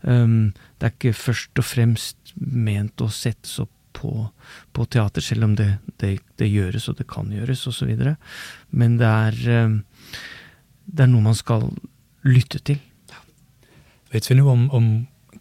Um, 0.01 0.53
det 0.79 0.87
er 0.87 0.95
ikke 0.95 1.17
først 1.17 1.59
og 1.59 1.67
fremst 1.67 2.35
ment 2.39 3.01
å 3.03 3.09
settes 3.11 3.57
opp 3.63 3.74
på, 3.95 4.11
på 4.75 4.85
teater, 4.91 5.23
selv 5.23 5.47
om 5.47 5.55
det, 5.57 5.69
det, 6.01 6.17
det 6.39 6.51
gjøres 6.51 6.89
og 6.91 6.99
det 6.99 7.07
kan 7.11 7.31
gjøres 7.33 7.65
osv. 7.71 7.91
Men 8.75 8.97
det 9.01 9.09
er, 9.09 9.65
um, 9.65 9.79
det 10.85 11.05
er 11.05 11.11
noe 11.11 11.25
man 11.29 11.37
skal 11.37 11.69
lytte 12.27 12.61
til. 12.65 12.81
Vet 14.13 14.29
vi 14.29 14.37
noe 14.39 14.53
om, 14.53 14.67
om 14.75 14.89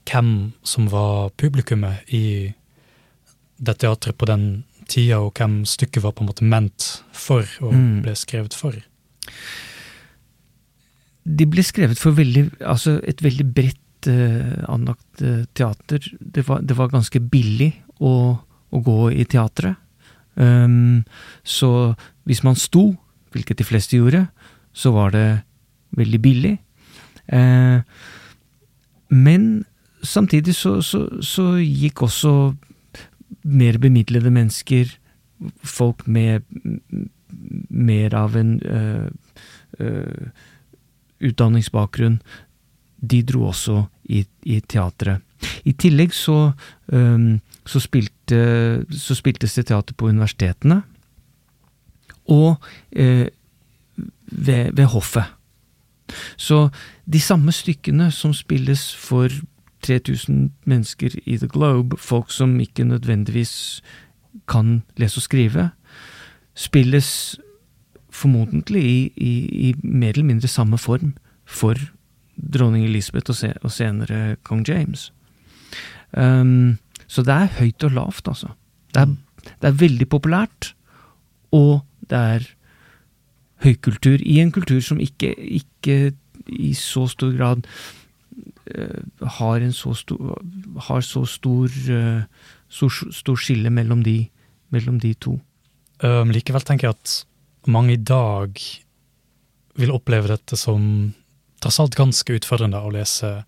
hvem 0.05 0.30
som 0.66 0.88
var 0.92 1.30
publikummet 1.40 2.11
i 2.12 2.52
det 3.64 3.78
teatret 3.80 4.18
på 4.18 4.28
den 4.28 4.64
tida, 4.90 5.20
og 5.22 5.38
hvem 5.38 5.62
stykket 5.68 6.02
var 6.05 6.14
på 6.16 6.24
en 6.24 6.30
måte 6.32 6.44
ment 6.44 6.88
for 7.12 7.46
og 7.62 7.72
Mm. 7.72 8.02
ble 8.02 8.14
skrevet 8.18 8.55
for? 8.55 8.74
De 11.24 11.46
ble 11.48 11.62
skrevet 11.64 11.98
for 11.98 12.12
veldig, 12.12 12.50
altså 12.61 13.00
et 13.02 13.22
veldig 13.24 13.46
bredt 13.55 14.09
eh, 14.09 14.64
anlagt 14.68 15.22
eh, 15.22 15.44
teater. 15.55 16.05
Det 16.20 16.44
var, 16.48 16.61
det 16.61 16.76
var 16.76 16.92
ganske 16.92 17.20
billig 17.20 17.72
å, 18.05 18.14
å 18.70 18.82
gå 18.84 18.98
i 19.14 19.24
teatret. 19.28 19.80
Um, 20.34 21.05
så 21.46 21.94
hvis 22.26 22.42
man 22.46 22.59
sto, 22.59 22.88
hvilket 23.34 23.61
de 23.61 23.66
fleste 23.66 23.98
gjorde, 23.98 24.26
så 24.74 24.92
var 24.94 25.14
det 25.14 25.28
veldig 25.94 26.20
billig. 26.22 26.57
Uh, 27.30 27.80
men 29.14 29.64
samtidig 30.02 30.57
så, 30.59 30.80
så, 30.82 31.07
så 31.22 31.55
gikk 31.61 32.05
også 32.07 32.55
mer 33.44 33.78
bemidlede 33.78 34.32
mennesker, 34.32 34.90
folk 35.66 36.07
med 36.07 36.44
mer 37.68 38.14
av 38.16 38.36
en 38.38 38.57
uh, 38.62 39.09
uh, 39.80 40.28
utdanningsbakgrunn, 41.24 42.18
de 43.05 43.20
dro 43.26 43.48
også 43.50 43.82
i, 44.09 44.24
i 44.48 44.61
teatret. 44.61 45.22
I 45.68 45.74
tillegg 45.76 46.14
så, 46.16 46.55
øhm, 46.92 47.40
så, 47.66 47.80
spilte, 47.80 48.84
så 48.90 49.14
spiltes 49.14 49.54
det 49.54 49.66
teater 49.66 49.96
på 49.96 50.08
universitetene, 50.08 50.82
og 52.28 52.56
eh, 52.92 53.28
ved, 54.26 54.72
ved 54.72 54.84
hoffet. 54.84 55.24
Så 56.36 56.68
de 57.12 57.20
samme 57.20 57.52
stykkene 57.52 58.10
som 58.12 58.34
spilles 58.34 58.94
for 58.96 59.28
3000 59.84 60.50
mennesker 60.64 61.16
i 61.24 61.36
The 61.36 61.48
Globe, 61.48 61.96
folk 61.96 62.32
som 62.32 62.60
ikke 62.60 62.84
nødvendigvis 62.84 63.82
kan 64.48 64.82
lese 64.96 65.18
og 65.18 65.22
skrive, 65.22 65.70
spilles 66.54 67.40
formodentlig 68.10 68.84
i, 68.84 69.12
i, 69.16 69.32
i 69.68 69.74
mer 69.82 70.08
eller 70.08 70.24
mindre 70.24 70.48
samme 70.48 70.78
form 70.78 71.16
for 71.44 71.74
dronning 72.54 72.84
Elizabeth 72.84 73.30
og, 73.30 73.36
se, 73.36 73.52
og 73.62 73.72
senere 73.72 74.36
kong 74.42 74.68
James. 74.68 75.12
Um, 76.16 76.78
så 77.14 77.22
det 77.22 77.34
er 77.34 77.52
høyt 77.60 77.86
og 77.86 77.94
lavt, 77.94 78.28
altså. 78.30 78.50
Det 78.94 79.04
er, 79.04 79.14
det 79.62 79.68
er 79.68 79.80
veldig 79.84 80.08
populært, 80.10 80.72
og 81.54 81.84
det 82.10 82.18
er 82.18 82.46
høykultur 83.64 84.22
i 84.22 84.40
en 84.42 84.52
kultur 84.52 84.80
som 84.84 85.00
ikke, 85.00 85.30
ikke 85.38 85.98
i 86.50 86.72
så 86.76 87.06
stor 87.08 87.32
grad 87.38 87.64
uh, 88.74 89.28
har 89.38 89.62
en 89.62 89.72
så 89.72 89.94
stor 89.96 90.42
har 90.88 91.04
så 91.06 91.24
stor, 91.30 91.70
uh, 91.88 92.22
så 92.68 92.90
stor 92.90 93.40
skille 93.40 93.70
mellom 93.70 94.02
de, 94.04 94.18
mellom 94.74 94.98
de 95.00 95.14
to. 95.14 95.38
Um, 96.02 96.34
likevel 96.34 96.66
tenker 96.66 96.90
jeg 96.90 96.98
at 96.98 97.70
mange 97.70 97.94
i 97.94 98.02
dag 98.02 98.58
vil 99.78 99.94
oppleve 99.94 100.34
dette 100.34 100.58
som 100.58 101.14
tross 101.62 101.80
alt 101.80 101.96
ganske 101.96 102.36
utfordrende 102.36 102.82
å 102.82 102.92
lese 102.92 103.44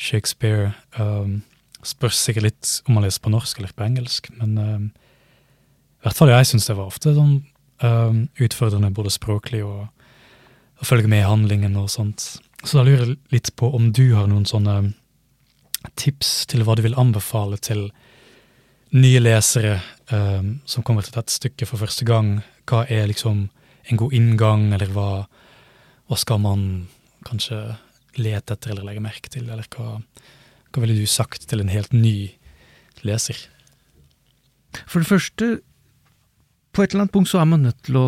Shakespeare. 0.00 0.72
Um, 0.98 1.42
spørs 1.86 2.20
sikkert 2.26 2.48
litt 2.48 2.70
om 2.88 2.98
man 2.98 3.06
leser 3.06 3.22
på 3.24 3.32
norsk 3.32 3.58
eller 3.60 3.74
på 3.76 3.86
engelsk, 3.86 4.30
men 4.40 4.56
um, 4.58 4.86
I 6.00 6.06
hvert 6.06 6.18
fall 6.18 6.32
jeg 6.32 6.50
syns 6.50 6.68
det 6.68 6.78
var 6.78 6.90
ofte 6.90 7.14
sånn 7.16 7.36
um, 7.84 8.24
utfordrende 8.42 8.92
både 8.94 9.12
språklig 9.14 9.62
og 9.66 9.86
å 10.80 10.88
følge 10.88 11.10
med 11.10 11.22
i 11.22 11.28
handlingen 11.28 11.76
og 11.80 11.90
sånt. 11.92 12.34
Så 12.64 12.80
da 12.80 12.84
lurer 12.86 13.06
jeg 13.12 13.18
litt 13.32 13.52
på 13.56 13.70
om 13.76 13.90
du 13.94 14.06
har 14.16 14.28
noen 14.30 14.46
sånne 14.48 14.94
tips 16.00 16.46
til 16.50 16.64
hva 16.64 16.76
du 16.76 16.84
vil 16.84 16.96
anbefale 16.98 17.58
til 17.60 17.86
nye 18.94 19.20
lesere 19.20 19.78
um, 20.10 20.60
som 20.68 20.84
kommer 20.86 21.04
til 21.04 21.16
dette 21.16 21.34
stykket 21.34 21.68
for 21.68 21.82
første 21.82 22.06
gang. 22.08 22.38
Hva 22.68 22.84
er 22.88 23.08
liksom 23.10 23.48
en 23.90 24.00
god 24.00 24.14
inngang, 24.16 24.70
eller 24.72 24.92
hva, 24.94 25.26
hva 26.08 26.16
skal 26.20 26.40
man 26.40 26.62
kanskje 27.26 27.58
lete 28.20 28.54
etter 28.54 28.72
eller 28.72 28.86
legge 28.86 29.02
merke 29.04 29.32
til, 29.32 29.48
eller 29.50 29.66
hva, 29.74 29.98
hva 30.74 30.82
ville 30.82 30.98
du 30.98 31.06
sagt 31.06 31.46
til 31.50 31.62
en 31.62 31.70
helt 31.70 31.92
ny 31.94 32.34
leser? 33.06 33.38
For 34.90 35.00
det 35.00 35.08
første, 35.08 35.50
på 36.74 36.82
et 36.82 36.92
eller 36.92 37.06
annet 37.06 37.14
punkt 37.14 37.30
så 37.30 37.40
er 37.40 37.50
man 37.50 37.62
nødt 37.62 37.78
til 37.86 38.00
å 38.00 38.06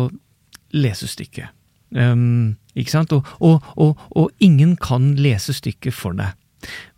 lese 0.75 1.07
stykket. 1.07 1.53
Um, 1.95 2.57
ikke 2.75 2.91
sant? 2.91 3.13
Og, 3.15 3.27
og, 3.39 3.63
og, 3.79 4.01
og, 4.11 4.33
ingen 4.43 4.75
kan 4.75 5.13
lese 5.15 5.55
stykket 5.55 5.95
for 5.95 6.17
deg. 6.17 6.35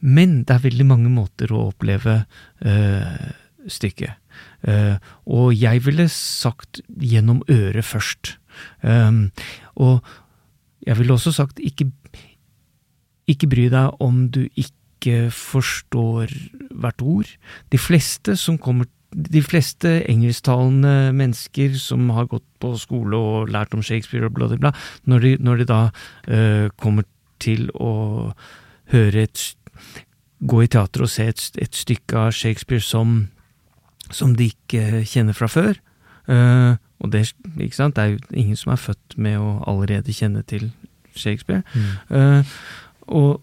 Men 0.02 0.42
det 0.48 0.56
er 0.56 0.66
veldig 0.66 0.88
mange 0.90 1.12
måter 1.14 1.54
å 1.54 1.68
oppleve 1.70 2.24
uh, 2.66 3.30
stykket. 3.70 4.18
Uh, 4.66 4.98
og 5.30 5.54
jeg 5.54 5.84
ville 5.86 6.08
sagt 6.12 6.82
gjennom 6.98 7.44
øret 7.52 7.86
først. 7.86 8.38
Um, 8.82 9.30
og 9.78 10.02
jeg 10.88 10.98
ville 10.98 11.14
også 11.14 11.36
sagt 11.36 11.62
ikke, 11.62 11.92
ikke 13.30 13.52
bry 13.52 13.70
deg 13.70 14.02
om 14.02 14.26
du 14.34 14.48
ikke 14.56 14.79
forstår 15.32 16.32
hvert 16.76 17.02
ord. 17.02 17.30
De 17.72 17.80
fleste 17.80 18.36
som 18.38 18.58
kommer 18.60 18.90
de 19.10 19.42
fleste 19.42 19.90
engelsktalende 20.10 21.12
mennesker 21.18 21.74
som 21.82 22.10
har 22.14 22.28
gått 22.30 22.46
på 22.62 22.76
skole 22.78 23.18
og 23.18 23.50
lært 23.50 23.74
om 23.74 23.82
Shakespeare 23.82 24.28
og 24.28 24.36
bla, 24.36 24.50
bla, 24.54 24.72
når 25.10 25.26
de, 25.26 25.32
når 25.42 25.62
de 25.62 25.66
da 25.70 25.80
uh, 25.90 26.68
kommer 26.78 27.08
til 27.42 27.70
å 27.74 28.34
høre 28.94 29.26
et 29.30 29.48
Gå 30.40 30.62
i 30.64 30.70
teater 30.72 31.02
og 31.04 31.10
se 31.12 31.26
et, 31.28 31.42
et 31.60 31.76
stykke 31.76 32.16
av 32.16 32.30
Shakespeare 32.32 32.80
som, 32.80 33.26
som 34.08 34.38
de 34.40 34.46
ikke 34.54 35.02
kjenner 35.04 35.36
fra 35.36 35.50
før. 35.52 35.82
Uh, 36.32 36.80
og 37.04 37.12
det, 37.12 37.26
ikke 37.60 37.76
sant? 37.76 37.98
det 37.98 38.06
er 38.06 38.14
jo 38.14 38.22
ingen 38.32 38.56
som 38.56 38.72
er 38.72 38.80
født 38.80 39.18
med 39.20 39.36
å 39.36 39.58
allerede 39.68 40.16
kjenne 40.16 40.46
til 40.48 40.70
Shakespeare. 41.12 41.60
Mm. 41.76 41.92
Uh, 42.08 42.56
og 43.10 43.42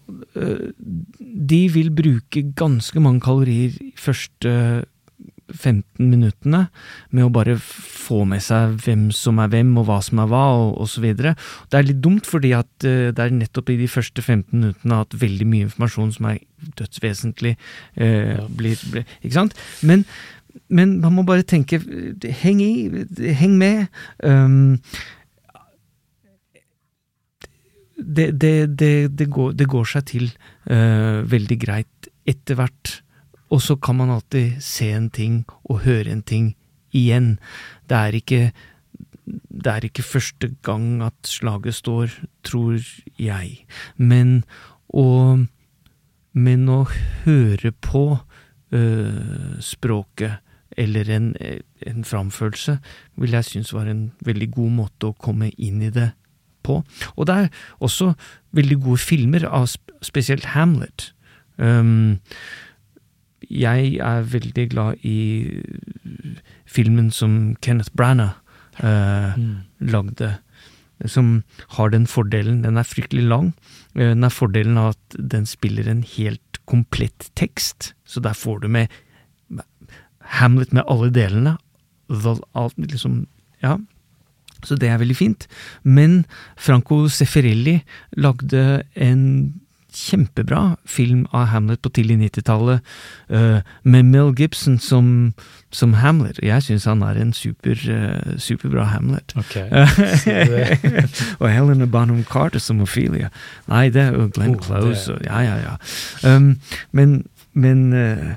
de 1.47 1.61
vil 1.73 1.89
bruke 1.91 2.43
ganske 2.55 3.01
mange 3.03 3.23
kalorier 3.25 3.75
første 3.99 4.53
15 5.53 6.03
minuttene 6.03 6.65
med 7.15 7.25
å 7.25 7.31
bare 7.33 7.55
få 7.61 8.23
med 8.27 8.43
seg 8.43 8.75
hvem 8.83 9.07
som 9.15 9.39
er 9.41 9.51
hvem, 9.51 9.73
og 9.79 9.87
hva 9.87 9.99
som 10.03 10.21
er 10.23 10.29
hva, 10.31 10.43
og 10.59 10.81
osv. 10.83 11.07
Det 11.17 11.33
er 11.79 11.87
litt 11.87 12.01
dumt, 12.03 12.27
fordi 12.27 12.53
at 12.57 12.69
uh, 12.87 13.09
det 13.15 13.23
er 13.23 13.35
nettopp 13.35 13.71
i 13.71 13.79
de 13.79 13.89
første 13.91 14.23
15 14.23 14.51
minuttene 14.53 15.01
at 15.03 15.17
veldig 15.17 15.47
mye 15.49 15.67
informasjon 15.67 16.15
som 16.17 16.31
er 16.31 16.41
dødsvesentlig, 16.79 17.55
uh, 18.01 18.47
blir, 18.59 18.81
blir, 18.91 19.07
Ikke 19.21 19.37
sant? 19.39 19.55
Men, 19.87 20.05
men, 20.67 20.97
man 21.03 21.15
må 21.15 21.25
bare 21.27 21.47
tenke 21.47 21.79
Heng 22.41 22.63
i, 22.63 22.73
heng 23.39 23.57
med. 23.59 23.87
Um, 24.23 24.79
det, 27.97 28.31
det, 28.41 28.53
det, 29.17 29.27
går, 29.33 29.53
det, 29.57 29.67
går, 29.67 29.85
seg 29.89 30.07
til 30.13 30.29
uh, 30.69 31.25
veldig 31.25 31.57
greit 31.59 32.09
etter 32.27 32.59
hvert 32.59 32.99
og 33.53 33.61
så 33.63 33.77
kan 33.79 33.95
man 34.01 34.11
alltid 34.11 34.59
se 34.63 34.89
en 34.91 35.09
ting 35.13 35.43
og 35.63 35.85
høre 35.85 36.11
en 36.11 36.23
ting 36.23 36.55
igjen. 36.95 37.37
Det 37.87 37.97
er 37.97 38.17
ikke, 38.19 38.41
det 39.25 39.71
er 39.71 39.87
ikke 39.87 40.03
første 40.03 40.51
gang 40.65 41.03
at 41.05 41.15
slaget 41.27 41.77
står, 41.79 42.11
tror 42.43 42.81
jeg. 43.19 43.63
Men 43.95 44.41
å, 44.91 45.37
men 46.33 46.67
å 46.69 46.81
høre 47.23 47.71
på 47.71 48.03
uh, 48.19 49.55
språket 49.63 50.43
eller 50.77 51.09
en, 51.09 51.31
en 51.87 52.03
framførelse 52.05 52.75
vil 53.17 53.33
jeg 53.33 53.47
synes 53.47 53.71
var 53.73 53.87
en 53.89 54.09
veldig 54.27 54.51
god 54.53 54.73
måte 54.83 55.09
å 55.09 55.15
komme 55.17 55.49
inn 55.55 55.79
i 55.81 55.93
det 55.93 56.11
på. 56.67 56.81
Og 57.15 57.29
det 57.29 57.35
er 57.35 57.61
også 57.83 58.13
veldig 58.57 58.79
gode 58.83 59.01
filmer 59.01 59.47
av 59.47 59.69
spesielt 60.05 60.51
Hamlet. 60.53 61.11
Um, 61.57 62.19
jeg 63.47 63.95
er 64.03 64.27
veldig 64.27 64.67
glad 64.73 65.05
i 65.07 65.61
filmen 66.67 67.09
som 67.13 67.55
Kenneth 67.63 67.93
Branagh 67.95 68.35
uh, 68.83 69.37
mm. 69.37 69.55
lagde, 69.93 70.35
som 71.05 71.43
har 71.77 71.91
den 71.93 72.07
fordelen 72.09 72.63
Den 72.63 72.77
er 72.77 72.87
fryktelig 72.87 73.23
lang. 73.29 73.53
Uh, 73.95 74.11
den 74.13 74.27
er 74.27 74.33
fordelen 74.33 74.77
av 74.77 74.95
at 74.95 75.19
den 75.33 75.45
spiller 75.49 75.89
en 75.89 76.03
helt 76.03 76.61
komplett 76.67 77.31
tekst, 77.39 77.93
så 78.05 78.19
der 78.19 78.35
får 78.35 78.65
du 78.65 78.67
med 78.67 78.91
Hamlet 80.27 80.73
med 80.75 80.83
alle 80.91 81.07
delene. 81.15 81.55
Alt, 82.11 82.75
liksom, 82.77 83.27
ja. 83.63 83.77
Så 84.67 84.75
det 84.79 84.91
er 84.91 84.99
veldig 84.99 85.15
fint. 85.15 85.47
Men 85.83 86.25
Franco 86.59 87.05
Sefferelli 87.11 87.79
lagde 88.19 88.83
en 88.95 89.23
kjempebra 89.97 90.75
film 90.85 91.25
av 91.31 91.47
Hamlet 91.51 91.81
på 91.81 91.89
tidlig 91.95 92.17
90-tallet, 92.19 92.83
uh, 93.33 93.63
med 93.81 94.09
Mel 94.11 94.33
Gibson 94.37 94.77
som, 94.83 95.33
som 95.73 95.95
Hamlet. 95.97 96.39
Jeg 96.43 96.65
syns 96.67 96.85
han 96.89 97.01
er 97.05 97.17
en 97.21 97.33
super, 97.33 97.79
uh, 97.87 98.35
superbra 98.37 98.85
Hamlet. 98.91 99.33
Okay. 99.39 99.69
og 101.41 101.49
Helena 101.49 101.89
Bonham 101.89 102.23
Carter 102.29 102.61
som 102.61 102.83
Ophelia. 102.83 103.31
Nei, 103.71 103.87
det 103.89 104.05
er 104.05 104.13
jo 104.19 104.29
Glenn 104.35 104.57
oh, 104.59 104.61
Close 104.61 105.15
og 105.15 105.25
Ja, 105.25 105.41
ja, 105.45 105.57
ja. 105.63 105.75
Um, 106.27 106.55
men, 106.91 107.23
men 107.53 107.87
uh, 107.95 108.35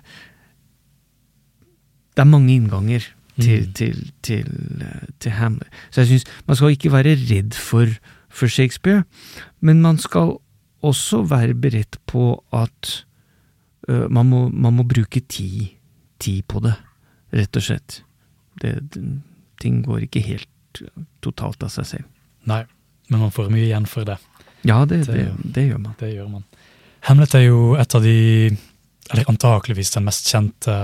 det 2.17 2.25
er 2.25 2.31
mange 2.31 2.55
innganger 2.55 3.05
til, 3.41 3.67
mm. 3.67 3.73
til, 3.75 4.13
til, 4.23 4.85
til, 5.21 5.33
Hamlet. 5.37 5.69
Så 5.91 6.03
jeg 6.03 6.11
syns 6.13 6.29
man 6.47 6.59
skal 6.59 6.77
ikke 6.77 6.93
være 6.93 7.17
redd 7.31 7.57
for, 7.59 7.91
for 8.29 8.51
Shakespeare, 8.51 9.05
men 9.61 9.83
man 9.83 9.99
skal 9.99 10.37
også 10.83 11.23
være 11.29 11.55
beredt 11.55 11.99
på 12.09 12.45
at 12.57 12.93
uh, 13.89 14.07
man, 14.11 14.27
må, 14.27 14.49
man, 14.49 14.79
må, 14.79 14.87
bruke 14.89 15.21
tid, 15.21 15.77
tid 16.21 16.43
på 16.49 16.63
det, 16.65 16.75
rett 17.37 17.57
og 17.57 17.67
slett. 17.67 18.01
Det, 18.63 18.79
det, 18.95 19.05
ting 19.61 19.83
går 19.85 20.07
ikke 20.09 20.25
helt 20.25 20.83
totalt 21.25 21.63
av 21.67 21.73
seg 21.73 21.89
selv. 21.89 22.09
Nei, 22.49 22.63
men 23.11 23.27
man 23.27 23.35
får 23.35 23.51
mye 23.53 23.67
igjen 23.69 23.89
for 23.91 24.09
det. 24.09 24.17
Ja, 24.65 24.85
det, 24.89 25.05
det, 25.09 25.31
det 25.45 25.67
gjør 25.71 25.81
man. 25.85 25.95
Det 26.01 26.13
gjør 26.15 26.29
man. 26.33 26.45
Hamlet 27.09 27.35
er 27.37 27.47
jo 27.47 27.61
et 27.81 27.95
av 27.97 28.05
de, 28.05 28.17
eller 29.11 29.31
antakeligvis 29.33 29.95
den 29.97 30.07
mest 30.09 30.29
kjente 30.29 30.75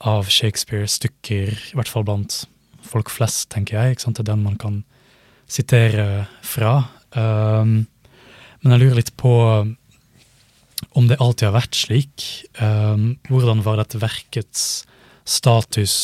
av 0.00 0.30
Shakespeare-stykker, 0.32 1.50
i 1.52 1.76
hvert 1.76 1.90
fall 1.90 2.06
blant 2.08 2.44
folk 2.86 3.10
flest, 3.12 3.50
tenker 3.52 3.76
jeg. 3.76 3.96
ikke 3.96 4.06
sant? 4.06 4.16
Det 4.18 4.24
er 4.24 4.32
den 4.32 4.46
man 4.46 4.56
kan 4.60 4.80
sitere 5.50 6.26
fra. 6.46 6.88
Um, 7.12 7.84
men 8.62 8.74
jeg 8.74 8.82
lurer 8.82 9.00
litt 9.00 9.12
på 9.20 9.34
om 10.96 11.06
det 11.10 11.20
alltid 11.20 11.50
har 11.50 11.58
vært 11.58 11.76
slik. 11.76 12.26
Um, 12.60 13.18
hvordan 13.28 13.62
var 13.66 13.80
dette 13.80 14.00
verkets 14.00 14.84
status 15.28 15.94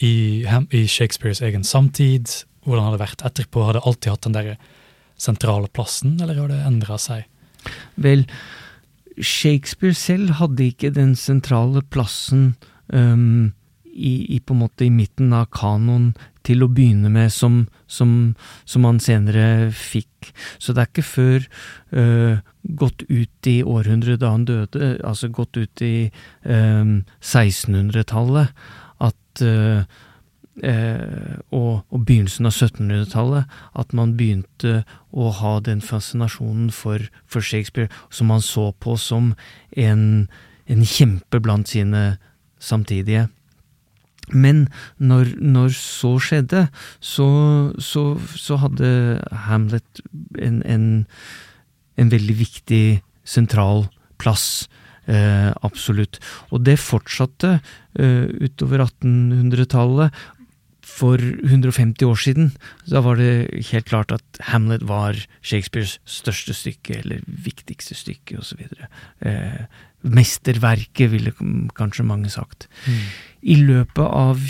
i, 0.00 0.44
i, 0.44 0.84
Shakespeares 0.88 1.42
egen 1.44 1.64
samtid? 1.66 2.28
Hvordan 2.66 2.86
har 2.86 2.96
det 2.96 3.04
vært 3.04 3.24
etterpå? 3.26 3.64
Har 3.66 3.78
det 3.78 3.84
alltid 3.88 4.14
hatt 4.14 4.28
den 4.28 4.36
der 4.36 4.50
sentrale 5.20 5.68
plassen, 5.72 6.16
eller 6.20 6.38
har 6.40 6.52
det 6.52 6.60
endra 6.68 6.96
seg? 7.00 7.26
Vel, 8.00 8.24
Shakespeare 9.20 9.96
selv 9.96 10.36
hadde 10.38 10.70
ikke 10.70 10.92
den 10.96 11.12
sentrale 11.18 11.82
plassen 11.92 12.54
um, 12.92 13.52
i, 13.90 14.36
i, 14.36 14.40
på 14.40 14.54
en 14.54 14.62
måte 14.62 14.86
i 14.86 14.90
midten 14.92 15.32
av 15.36 15.48
kanoen 15.54 16.12
til 16.46 16.64
å 16.64 16.70
begynne 16.72 17.10
med, 17.12 17.32
som, 17.34 17.64
som, 17.90 18.34
som 18.64 18.86
han 18.88 19.00
senere 19.02 19.70
fikk. 19.76 20.30
Så 20.62 20.72
det 20.72 20.84
er 20.84 20.90
ikke 20.92 21.06
før 21.06 21.48
uh, 21.96 22.40
gått 22.80 23.04
ut 23.08 23.50
i 23.50 23.60
århundret 23.66 24.22
da 24.22 24.34
han 24.34 24.46
døde, 24.48 24.94
altså 25.06 25.30
gått 25.32 25.58
ut 25.60 25.82
i 25.84 26.10
um, 26.44 27.00
1600-tallet, 27.20 28.54
at 29.00 29.44
uh, 29.44 29.82
og, 30.60 31.86
og, 31.88 32.00
begynnelsen 32.04 32.48
av 32.48 32.52
1700-tallet, 32.52 33.52
at 33.80 33.94
man 33.96 34.16
begynte 34.18 34.82
å 35.08 35.30
ha 35.38 35.54
den 35.64 35.80
fascinasjonen 35.80 36.68
for, 36.74 37.06
for 37.24 37.40
Shakespeare 37.40 37.88
som 38.12 38.28
man 38.28 38.44
så 38.44 38.66
på 38.76 38.98
som 39.00 39.32
en, 39.72 40.02
en 40.68 40.84
kjempe 40.84 41.40
blant 41.40 41.70
sine 41.72 42.18
samtidige. 42.60 43.28
Men 44.32 44.66
når, 44.98 45.34
når, 45.42 45.74
så 45.74 46.14
skjedde, 46.22 46.66
så, 47.02 47.28
så, 47.82 48.04
så 48.38 48.58
hadde 48.62 48.90
Hamlet 49.46 50.02
en, 50.38 50.60
en, 50.62 50.84
en, 51.98 52.12
veldig 52.12 52.36
viktig 52.38 52.84
sentral 53.26 53.88
plass. 54.20 54.68
Eh, 55.10 55.50
absolutt. 55.66 56.20
Og 56.50 56.62
det 56.66 56.78
fortsatte 56.82 57.56
eh, 57.98 58.28
utover 58.40 58.86
1800-tallet. 58.86 60.20
for 60.90 61.16
150 61.16 62.02
år 62.04 62.18
siden, 62.18 62.48
da 62.90 62.98
var 63.00 63.14
det 63.16 63.62
helt 63.70 63.86
klart 63.86 64.10
at 64.10 64.40
Hamlet 64.50 64.82
var 64.88 65.14
Shakespeares 65.40 66.00
største 66.04 66.52
stykke, 66.52 66.98
eller 66.98 67.20
viktigste 67.24 67.94
stykke, 67.94 68.40
osv. 68.42 68.66
Eh, 69.22 69.62
mesterverket, 70.02 71.10
ville 71.12 71.32
kanskje 71.76 72.06
mange 72.06 72.30
sagt. 72.32 72.68
Mm. 72.86 73.02
I 73.42 73.56
løpet 73.60 74.06
av 74.06 74.40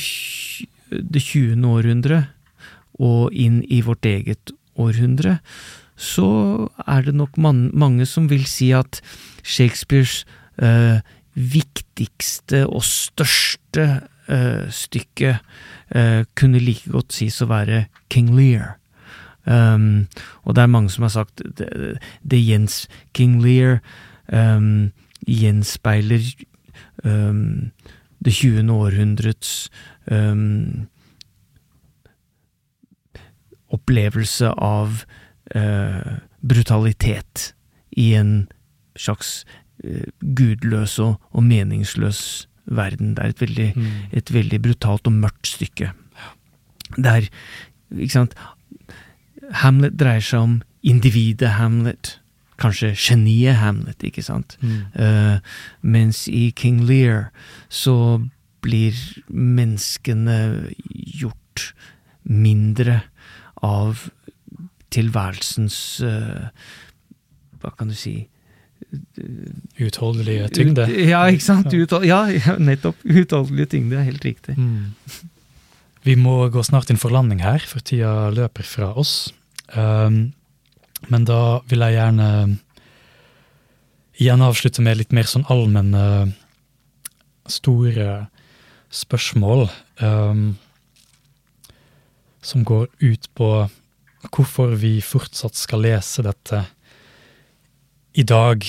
det 0.91 1.23
20. 1.23 1.65
århundre, 1.67 2.25
og 3.01 3.33
inn 3.33 3.63
i 3.65 3.81
vårt 3.85 4.05
eget 4.05 4.53
århundre, 4.81 5.39
så 6.01 6.69
er 6.89 7.05
det 7.05 7.15
nok 7.17 7.37
man, 7.41 7.69
mange 7.77 8.07
som 8.09 8.29
vil 8.31 8.47
si 8.49 8.71
at 8.77 9.01
Shakespeares 9.45 10.25
eh, 10.61 11.01
viktigste 11.35 12.65
og 12.69 12.85
største 12.85 13.87
eh, 14.29 14.69
stykke 14.73 15.35
eh, 15.37 16.23
kunne 16.37 16.63
like 16.63 16.93
godt 16.93 17.17
sies 17.17 17.41
å 17.45 17.51
være 17.51 17.87
King 18.13 18.33
Lear. 18.37 18.77
Um, 19.45 20.07
og 20.45 20.55
det 20.55 20.63
er 20.63 20.73
mange 20.73 20.93
som 20.93 21.07
har 21.07 21.15
sagt 21.15 21.41
det, 21.57 21.97
det 22.21 22.41
Jens 22.45 22.85
King 23.17 23.39
Lear 23.41 23.79
um, 24.29 24.93
gjenspeiler 25.27 26.25
um, 27.05 27.71
det 28.25 28.35
20. 28.37 28.71
århundrets 28.73 29.71
um, 30.11 30.87
opplevelse 33.71 34.51
av 34.57 35.05
uh, 35.57 36.13
brutalitet 36.41 37.53
i 37.97 38.13
en 38.19 38.35
slags 38.99 39.45
uh, 39.85 40.07
gudløs 40.21 40.99
og, 40.99 41.17
og, 41.31 41.45
meningsløs 41.45 42.49
verden. 42.71 43.15
Det 43.17 43.25
er 43.25 43.35
et 43.35 43.45
veldig, 43.45 43.73
mm. 43.77 43.91
et 44.13 44.33
veldig 44.35 44.63
brutalt 44.63 45.07
og 45.07 45.17
mørkt 45.23 45.55
stykke. 45.55 45.93
Der, 46.99 47.29
ikke 47.95 48.13
sant 48.13 48.35
Hamlet 49.63 49.97
dreier 49.99 50.23
seg 50.23 50.45
om 50.45 50.57
individet 50.87 51.57
Hamlet. 51.57 52.20
Kanskje 52.61 52.93
geniet 52.97 53.61
Hamlet, 53.61 54.03
ikke 54.05 54.25
sant? 54.25 54.57
Mm. 54.61 54.83
Uh, 54.95 55.39
mens 55.81 56.27
i 56.29 56.51
King 56.57 56.83
Lear 56.89 57.31
så 57.73 58.21
blir 58.61 58.97
menneskene 59.29 60.41
gjort 61.21 61.71
mindre 62.25 63.01
av 63.65 64.11
tilværelsens 64.93 65.79
uh, 66.05 66.51
Hva 67.61 67.73
kan 67.79 67.91
du 67.91 67.97
si 67.97 68.19
Utholdelige 69.81 70.49
tyngde? 70.57 70.87
Ja, 71.07 71.23
ikke 71.31 71.45
sant? 71.45 71.69
Uthold, 71.71 72.07
ja, 72.09 72.25
nettopp. 72.59 72.99
Utholdelige 73.21 73.77
tyngde 73.77 74.01
er 74.01 74.09
helt 74.09 74.25
riktig. 74.25 74.57
Mm. 74.59 75.29
Vi 76.09 76.17
må 76.19 76.49
gå 76.51 76.65
snart 76.65 76.91
inn 76.91 76.99
for 76.99 77.13
landing 77.13 77.43
her, 77.45 77.63
for 77.69 77.85
tida 77.85 78.31
løper 78.35 78.67
fra 78.67 78.91
oss. 78.99 79.31
Um, 79.77 80.33
men 81.09 81.25
da 81.29 81.61
vil 81.71 81.85
jeg 81.87 81.97
gjerne 81.97 82.29
igjen 84.21 84.45
avslutte 84.45 84.85
med 84.85 85.01
litt 85.01 85.15
mer 85.17 85.29
sånn 85.29 85.47
allmenne, 85.49 86.33
store 87.51 88.27
spørsmål. 88.95 89.65
Um, 90.03 90.59
som 92.41 92.65
går 92.65 92.89
ut 93.01 93.29
på 93.37 93.51
hvorfor 94.31 94.77
vi 94.81 94.99
fortsatt 95.05 95.57
skal 95.59 95.85
lese 95.85 96.25
dette 96.25 96.65
i 98.13 98.25
dag, 98.27 98.65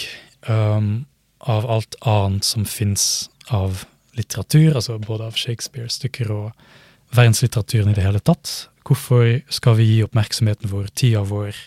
um, 0.47 1.05
av 1.41 1.65
alt 1.71 1.95
annet 2.05 2.45
som 2.45 2.65
fins 2.69 3.29
av 3.49 3.85
litteratur, 4.17 4.75
altså 4.75 4.99
både 5.01 5.31
av 5.31 5.39
Shakespeare-stykker 5.39 6.29
og 6.35 6.51
verdenslitteraturen 7.15 7.91
i 7.91 7.95
det 7.97 8.05
hele 8.05 8.21
tatt. 8.23 8.51
Hvorfor 8.85 9.39
skal 9.51 9.77
vi 9.79 9.87
gi 9.89 10.03
oppmerksomheten 10.05 10.69
vår, 10.71 10.91
tida 10.93 11.23
vår, 11.25 11.57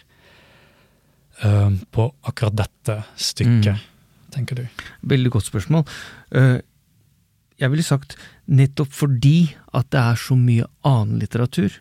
um, 1.42 1.80
på 1.90 2.08
akkurat 2.22 2.56
dette 2.64 3.00
stykket, 3.16 3.74
mm. 3.74 4.30
tenker 4.34 4.60
du? 4.60 4.84
Veldig 5.14 5.32
godt 5.34 5.48
spørsmål. 5.48 5.86
Uh, 6.34 6.60
jeg 7.60 7.70
ville 7.70 7.86
sagt 7.86 8.16
nettopp 8.50 8.92
fordi 8.92 9.54
at 9.74 9.90
det 9.94 10.00
er 10.00 10.20
så 10.20 10.36
mye 10.38 10.66
annen 10.86 11.20
litteratur. 11.22 11.74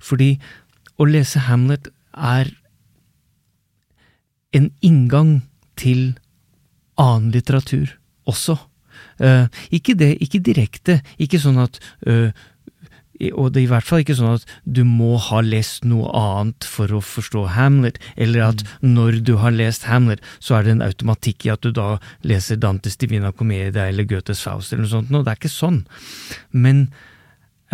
Fordi 0.00 0.36
å 0.98 1.06
lese 1.08 1.44
Hamlet 1.46 1.90
er 2.12 2.50
en 4.56 4.70
inngang 4.84 5.42
til 5.78 6.18
annen 6.98 7.32
litteratur 7.34 7.94
også. 8.28 8.58
Uh, 9.18 9.46
ikke 9.74 9.94
det, 9.98 10.16
ikke 10.22 10.42
direkte, 10.42 11.00
ikke 11.18 11.40
sånn 11.42 11.60
at 11.62 11.78
uh, 12.06 12.30
og 13.18 13.52
det 13.52 13.60
er 13.60 13.66
i 13.66 13.70
hvert 13.72 13.86
fall 13.86 14.02
ikke 14.04 14.16
sånn 14.18 14.36
at 14.36 14.46
du 14.62 14.84
må 14.86 15.16
ha 15.28 15.40
lest 15.42 15.86
noe 15.88 16.10
annet 16.14 16.66
for 16.68 16.92
å 16.94 17.00
forstå 17.02 17.44
Hamlet, 17.56 17.98
eller 18.16 18.44
at 18.52 18.62
mm. 18.62 18.92
når 18.94 19.20
du 19.26 19.34
har 19.42 19.54
lest 19.54 19.88
Hamlet, 19.90 20.22
så 20.38 20.58
er 20.58 20.66
det 20.66 20.76
en 20.76 20.86
automatikk 20.86 21.48
i 21.48 21.52
at 21.54 21.66
du 21.66 21.72
da 21.74 21.96
leser 22.26 22.60
Dantes 22.62 22.98
Divina 23.00 23.32
Comedia 23.34 23.88
eller 23.88 24.06
Goethes 24.08 24.44
Faust 24.46 24.72
eller 24.72 24.86
noe 24.86 24.92
sånt. 24.92 25.10
No, 25.10 25.24
det 25.26 25.34
er 25.34 25.40
ikke 25.40 25.50
sånn. 25.50 25.82
Men 26.54 26.86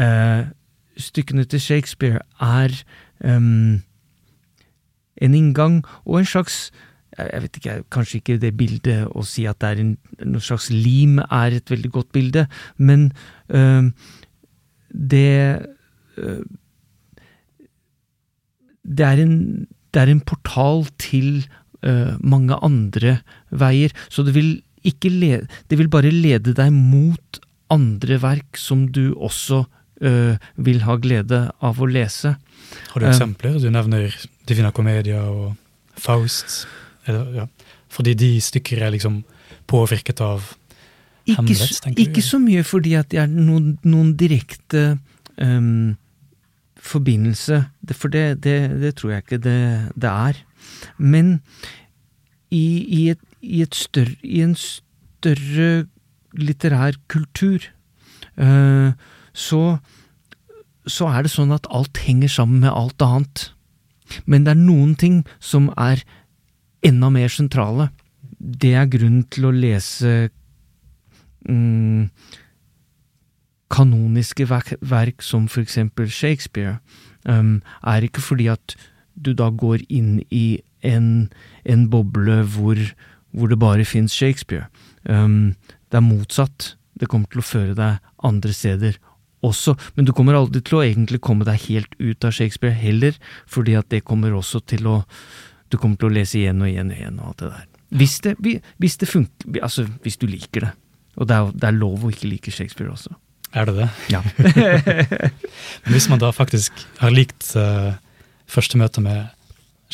uh, 0.01 0.49
stykkene 0.97 1.45
til 1.45 1.61
Shakespeare 1.61 2.25
er 2.41 2.73
um, 3.21 3.85
en 5.21 5.37
inngang 5.37 5.83
og 6.05 6.23
en 6.23 6.35
slags 6.35 6.67
jeg 7.15 7.43
vet 7.45 7.57
ikke, 7.61 7.75
Kanskje 7.95 8.19
ikke 8.19 8.41
det 8.43 8.57
bildet 8.59 9.05
å 9.15 9.23
si 9.23 9.45
at 9.47 9.61
det 9.63 9.69
er 9.69 9.83
en, 9.85 9.93
noe 10.27 10.43
slags 10.43 10.67
lim 10.73 11.21
er 11.23 11.55
et 11.55 11.71
veldig 11.71 11.91
godt 11.95 12.09
bilde, 12.17 12.49
men 12.75 13.13
øh, 13.55 13.93
det 14.95 15.67
øh, 16.17 16.45
det, 18.85 19.05
er 19.05 19.23
en, 19.25 19.67
det 19.95 20.03
er 20.03 20.13
en 20.13 20.21
portal 20.21 20.87
til 21.01 21.47
øh, 21.83 22.15
mange 22.21 22.57
andre 22.63 23.19
veier, 23.51 23.95
så 24.09 24.23
det 24.23 24.35
vil, 24.37 24.63
lede, 24.85 25.47
det 25.71 25.79
vil 25.81 25.91
bare 25.91 26.13
lede 26.13 26.55
deg 26.55 26.73
mot 26.73 27.41
andre 27.73 28.21
verk 28.23 28.61
som 28.61 28.87
du 28.93 29.15
også 29.17 29.65
øh, 30.05 30.37
vil 30.57 30.83
ha 30.85 30.97
glede 31.01 31.47
av 31.65 31.81
å 31.81 31.89
lese. 31.89 32.37
Har 32.93 33.01
du 33.01 33.09
eksempler? 33.09 33.59
Du 33.59 33.71
nevner 33.73 34.15
Divina 34.49 34.71
Comedia 34.75 35.25
og 35.25 35.55
Faust. 35.97 36.65
Ja. 37.07 37.47
Fordi 37.93 38.15
de 38.19 38.37
stykker 38.43 38.83
er 38.83 38.95
liksom 38.95 39.23
påvirket 39.71 40.21
av 40.25 40.53
ikke, 41.25 41.37
Hamlet, 41.41 41.81
du? 41.85 42.01
Ikke 42.03 42.23
så 42.23 42.41
mye 42.43 42.65
fordi 42.67 42.95
at 42.99 43.11
det 43.13 43.21
er 43.23 43.31
noen, 43.31 43.75
noen 43.85 44.15
direkte 44.21 44.99
um, 45.41 45.97
forbindelse, 46.77 47.63
for 47.93 48.13
det, 48.13 48.43
det, 48.45 48.59
det, 48.83 48.95
tror 48.99 49.15
jeg 49.15 49.25
ikke 49.25 49.41
det, 49.45 49.61
det 49.97 50.11
er. 50.11 50.43
Men 50.99 51.39
i, 52.51 52.85
i, 52.85 53.09
et, 53.15 53.25
i, 53.41 53.63
et 53.65 53.75
større, 53.75 54.17
i, 54.23 54.43
en 54.45 54.57
større 54.59 55.87
litterær 56.35 56.99
kultur 57.09 57.71
uh, 58.37 58.93
så 59.33 59.65
så 60.85 61.09
er 61.09 61.25
det 61.25 61.33
sånn 61.33 61.53
at 61.55 61.69
alt 61.73 62.01
henger 62.05 62.29
sammen 62.29 62.61
med 62.65 62.73
alt 62.73 63.03
annet. 63.05 63.49
Men 64.29 64.45
det 64.45 64.55
er 64.55 64.61
noen 64.61 64.95
ting 65.01 65.23
som 65.41 65.71
er 65.81 66.03
enda 66.85 67.09
mer 67.13 67.33
sentrale. 67.33 67.89
Det 68.37 68.75
er 68.77 68.91
grunnen 68.93 69.25
til 69.33 69.49
å 69.49 69.55
lese 69.55 70.29
mm, 71.49 72.11
kanoniske 73.75 74.47
verk, 74.51 74.75
verk, 74.81 75.23
som 75.23 75.49
for 75.49 75.65
eksempel 75.65 76.11
Shakespeare, 76.11 76.79
um, 77.29 77.63
er 77.83 78.07
ikke 78.07 78.23
fordi 78.23 78.49
at 78.53 78.77
du 79.15 79.33
da 79.35 79.51
går 79.51 79.85
inn 79.89 80.21
i 80.31 80.61
en, 80.85 81.31
en 81.65 81.89
boble 81.91 82.43
hvor, 82.55 82.79
hvor, 83.33 83.51
det 83.51 83.59
bare 83.59 83.87
fins 83.89 84.15
Shakespeare. 84.15 84.69
Um, 85.09 85.55
det 85.91 86.01
er 86.01 86.07
motsatt. 86.07 86.75
Det 86.95 87.09
kommer 87.11 87.31
til 87.31 87.43
å 87.43 87.47
føre 87.47 87.75
deg 87.79 87.99
andre 88.25 88.55
steder 88.55 88.99
også, 89.45 89.75
men 89.97 90.07
du 90.09 90.15
kommer 90.17 90.39
aldri 90.39 90.63
til 90.65 90.79
å 90.79 90.85
egentlig 90.87 91.21
komme 91.25 91.45
deg 91.45 91.67
helt 91.67 91.97
ut 91.99 92.25
av 92.25 92.33
Shakespeare 92.33 92.73
heller, 92.73 93.17
fordi 93.51 93.75
at 93.77 93.91
det 93.93 94.05
kommer 94.09 94.33
også 94.33 94.65
til 94.65 94.89
å 94.89 95.03
Du 95.73 95.79
kommer 95.81 95.97
til 95.97 96.07
å 96.07 96.15
lese 96.15 96.37
igjen 96.39 96.61
og 96.63 96.69
igjen 96.69 96.91
og 96.93 96.97
igjen 96.97 97.17
og 97.19 97.29
alt 97.29 97.39
det 97.41 97.49
der. 97.51 97.69
Hvis 97.99 98.21
det, 98.21 98.35
hvis 98.79 98.97
det 99.01 99.09
funker 99.09 99.63
Altså, 99.65 99.87
hvis 100.05 100.19
du 100.21 100.27
liker 100.29 100.61
det. 100.61 100.71
Og 101.15 101.29
det 101.31 101.37
er, 101.37 101.53
det 101.55 101.69
er 101.69 101.77
lov 101.77 102.05
å 102.05 102.11
ikke 102.13 102.31
like 102.31 102.55
Shakespeare 102.55 102.91
også. 102.91 103.15
Er 103.55 103.69
det 103.69 103.77
det? 103.77 103.89
Ja. 104.11 104.23
Men 105.85 105.95
hvis 105.95 106.09
man 106.11 106.19
da 106.19 106.33
faktisk 106.35 106.75
har 106.99 107.15
likt 107.15 107.53
uh, 107.55 107.95
første 108.51 108.79
møte 108.81 109.03
med 109.05 109.31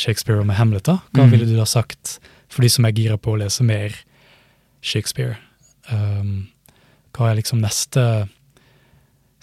Shakespeare 0.00 0.40
og 0.40 0.48
med 0.48 0.56
Hamlet, 0.56 0.86
da, 0.88 0.96
hva 1.12 1.26
mm. 1.26 1.34
ville 1.34 1.48
du 1.48 1.58
da 1.58 1.66
sagt 1.68 2.16
for 2.50 2.64
de 2.64 2.70
som 2.72 2.88
er 2.88 2.96
gira 2.96 3.18
på 3.20 3.34
å 3.34 3.40
lese 3.42 3.66
mer 3.66 3.92
Shakespeare? 4.80 5.36
Um, 5.92 6.48
hva 7.16 7.28
er 7.28 7.40
liksom 7.42 7.60
neste 7.60 8.06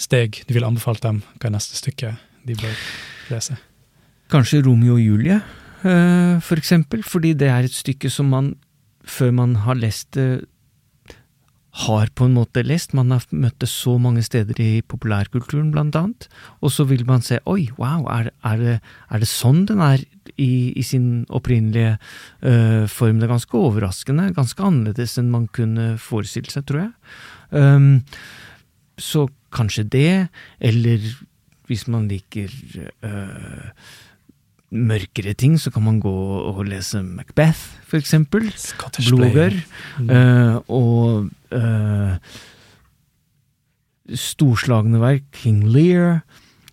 steg 0.01 0.41
du 0.47 0.55
ville 0.55 0.69
anbefalt 0.69 1.05
dem? 1.05 1.21
Hva 1.37 1.51
er 1.51 1.57
neste 1.59 1.77
stykke 1.77 2.15
de 2.47 2.57
bør 2.57 2.83
lese? 3.29 3.59
Kanskje 4.33 4.63
Romeo 4.65 4.97
og 4.97 5.03
Julie, 5.03 5.37
uh, 5.85 6.41
for 6.41 6.57
eksempel, 6.57 7.05
fordi 7.05 7.35
det 7.37 7.53
er 7.53 7.69
et 7.69 7.75
stykke 7.75 8.09
som 8.09 8.33
man, 8.33 8.55
før 9.05 9.29
man 9.43 9.59
har 9.67 9.77
lest 9.77 10.09
det, 10.17 10.47
har 11.77 12.09
på 12.17 12.25
en 12.25 12.33
måte 12.37 12.63
lest. 12.65 12.95
Man 12.97 13.11
har 13.13 13.25
møtt 13.29 13.59
det 13.61 13.69
så 13.69 13.97
mange 14.01 14.23
steder 14.25 14.57
i 14.63 14.81
populærkulturen, 14.81 15.69
blant 15.73 15.97
annet. 15.99 16.27
Og 16.61 16.73
så 16.73 16.87
vil 16.89 17.05
man 17.05 17.21
se 17.25 17.37
oi, 17.45 17.67
wow, 17.77 18.07
er, 18.13 18.31
er, 18.47 18.63
det, 18.63 18.77
er 19.13 19.21
det, 19.21 19.29
sånn 19.29 19.65
den 19.69 19.83
er 19.85 20.01
i, 20.35 20.73
i 20.73 20.85
sin 20.85 21.27
opprinnelige 21.29 21.97
uh, 21.99 22.87
form? 22.89 23.21
Det 23.21 23.27
er 23.27 23.35
ganske 23.35 23.61
overraskende. 23.61 24.31
Ganske 24.37 24.65
annerledes 24.65 25.17
enn 25.21 25.31
man 25.33 25.45
kunne 25.53 25.93
forestilt 26.01 26.53
seg, 26.53 26.65
tror 26.69 26.87
jeg. 26.87 26.91
Um, 27.53 28.01
så 28.97 29.27
kanskje 29.53 29.85
det, 29.93 30.11
eller 30.57 31.05
hvis 31.69 31.85
man 31.91 32.09
liker 32.09 32.51
uh, 33.05 33.69
mørkere 34.71 35.33
ting, 35.33 35.55
så 35.59 35.71
kan 35.71 35.83
man 35.85 35.99
gå 36.03 36.11
og 36.11 36.65
lese 36.67 37.01
Macbeth, 37.03 37.59
for 37.87 37.97
eksempel. 37.97 38.49
Blodbør. 39.07 39.55
Mm. 39.99 40.09
Uh, 40.09 40.55
og 40.67 41.29
uh, 41.55 42.17
storslagne 44.11 44.99
verk, 44.99 45.23
King 45.31 45.63
Lear, 45.71 46.21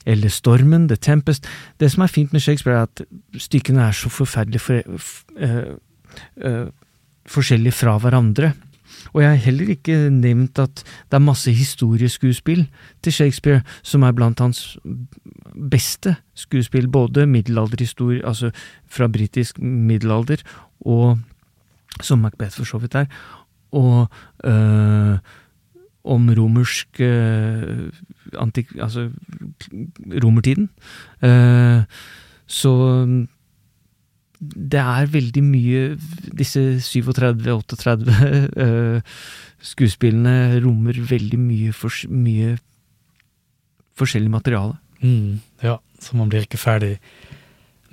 eller 0.07 0.29
Stormen, 0.29 0.89
The 0.89 0.97
Tempest. 0.97 1.47
Det 1.81 1.91
som 1.93 2.03
er 2.03 2.13
fint 2.13 2.33
med 2.33 2.43
Shakespeare, 2.43 2.83
er 2.83 2.91
at 2.91 3.05
stykkene 3.41 3.87
er 3.87 3.97
så 3.97 4.11
forferdelig 4.13 4.61
for, 4.61 4.83
uh, 5.41 6.69
forskjellige 7.27 7.79
fra 7.79 7.99
hverandre. 7.99 8.53
Og 9.13 9.23
jeg 9.23 9.31
har 9.31 9.37
heller 9.45 9.69
ikke 9.75 10.11
nevnt 10.11 10.59
at 10.59 10.83
det 10.83 11.19
er 11.19 11.23
masse 11.23 11.53
historieskuespill 11.53 12.67
til 13.03 13.13
Shakespeare 13.13 13.63
som 13.83 14.03
er 14.03 14.13
blant 14.13 14.41
hans 14.41 14.79
beste 15.71 16.17
skuespill, 16.35 16.89
både 16.89 17.27
middelalderhistorie, 17.27 18.27
altså 18.27 18.51
fra 18.87 19.09
britisk 19.09 19.59
middelalder, 19.59 20.43
og 20.81 21.19
som 22.03 22.19
Macbeth 22.19 22.57
for 22.57 22.65
så 22.65 22.79
vidt 22.79 22.95
er, 22.95 23.07
og 23.73 24.09
øh, 24.45 25.19
om 26.05 26.29
romersk 26.39 27.01
øh, 27.01 27.93
antik... 28.39 28.73
Altså 28.81 29.11
romertiden. 30.25 30.71
Uh, 31.23 31.83
så 32.47 32.75
det 34.55 34.81
er 34.81 35.11
veldig 35.11 35.43
mye 35.45 35.83
Disse 36.37 36.63
37-38 36.85 37.95
uh, 38.59 39.01
skuespillene 39.73 40.61
rommer 40.65 40.99
veldig 41.09 41.41
mye, 41.41 41.73
for, 41.73 41.95
mye 42.13 42.57
forskjellig 43.97 44.31
materiale. 44.31 44.77
Mm, 45.01 45.41
ja, 45.65 45.79
så 46.01 46.17
man 46.19 46.29
blir 46.33 46.45
ikke 46.45 46.61
ferdig 46.61 46.99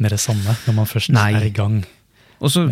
med 0.01 0.11
det 0.11 0.19
samme 0.19 0.55
når 0.65 0.75
man 0.75 0.89
først 0.89 1.13
Nei. 1.15 1.31
er 1.37 1.47
i 1.47 1.55
gang. 1.55 1.81
Også, 2.41 2.63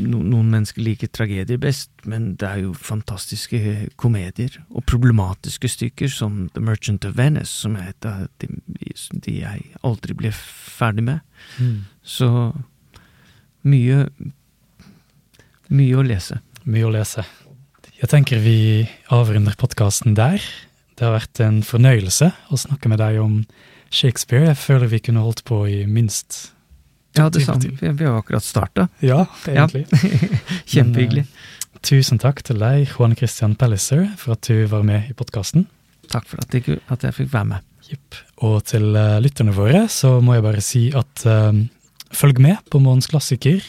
no, 0.00 0.22
noen 0.24 0.48
mennesker 0.54 0.80
liker 0.80 1.10
tragedier 1.12 1.58
best, 1.60 1.90
men 2.08 2.30
det 2.40 2.48
er 2.48 2.62
jo 2.62 2.72
fantastiske 2.72 3.90
komedier 4.00 4.56
og 4.70 4.86
problematiske 4.88 5.68
stykker 5.68 6.08
som 6.08 6.46
The 6.54 6.62
Merchant 6.64 7.04
of 7.04 7.18
Venice, 7.18 7.52
som 7.52 7.76
av 7.76 8.24
de, 8.40 8.48
de 9.12 9.34
jeg 9.42 9.66
aldri 9.84 10.16
ble 10.16 10.32
ferdig 10.32 11.04
med. 11.10 11.20
Mm. 11.60 11.82
Så 12.00 12.30
mye 13.62 14.06
Mye 15.72 15.96
å 15.96 16.02
lese. 16.04 16.36
Mye 16.68 16.84
å 16.84 16.90
lese. 16.92 17.22
Jeg 17.96 18.10
tenker 18.12 18.40
vi 18.42 18.84
avrunder 19.14 19.54
podkasten 19.56 20.12
der. 20.18 20.42
Det 20.98 21.06
har 21.06 21.14
vært 21.14 21.40
en 21.40 21.62
fornøyelse 21.64 22.28
å 22.52 22.58
snakke 22.60 22.90
med 22.92 23.00
deg 23.00 23.20
om 23.22 23.38
Shakespeare. 23.92 24.50
Jeg 24.50 24.60
føler 24.60 24.90
vi 24.92 25.00
kunne 25.06 25.22
holdt 25.24 25.44
på 25.48 25.62
i 25.70 25.82
minst 25.88 26.50
Ja, 27.16 27.28
det 27.32 27.44
samme. 27.46 27.72
Vi, 27.80 28.04
har 28.04 28.18
akkurat 28.18 28.44
starta. 28.44 28.88
Ja, 29.00 29.24
egentlig. 29.48 29.86
Ja. 29.92 30.58
Kjempehyggelig. 30.74 31.24
Uh, 31.28 31.80
tusen 31.84 32.20
takk 32.20 32.40
til 32.46 32.60
deg, 32.62 32.86
Juan 32.92 33.16
Christian 33.18 33.56
Pelliser, 33.58 34.06
for 34.20 34.36
at 34.36 34.48
du 34.48 34.64
var 34.70 34.84
med 34.86 35.10
i 35.10 35.16
podkasten. 35.16 35.66
Takk 36.12 36.28
for 36.30 36.40
at 36.44 36.56
jeg, 36.56 36.80
at 36.92 37.04
jeg, 37.04 37.16
fikk 37.16 37.32
være 37.32 37.50
med. 37.54 37.68
Yep. 37.92 38.18
Og 38.48 38.56
til 38.68 38.92
uh, 38.96 39.20
lytterne 39.24 39.54
våre 39.56 39.86
så 39.92 40.18
må 40.24 40.36
jeg 40.36 40.46
bare 40.46 40.64
si 40.64 40.86
at 40.96 41.24
uh, 41.28 41.52
følg 42.12 42.40
med 42.40 42.60
på 42.70 42.80
Månens 42.82 43.10
klassiker. 43.10 43.62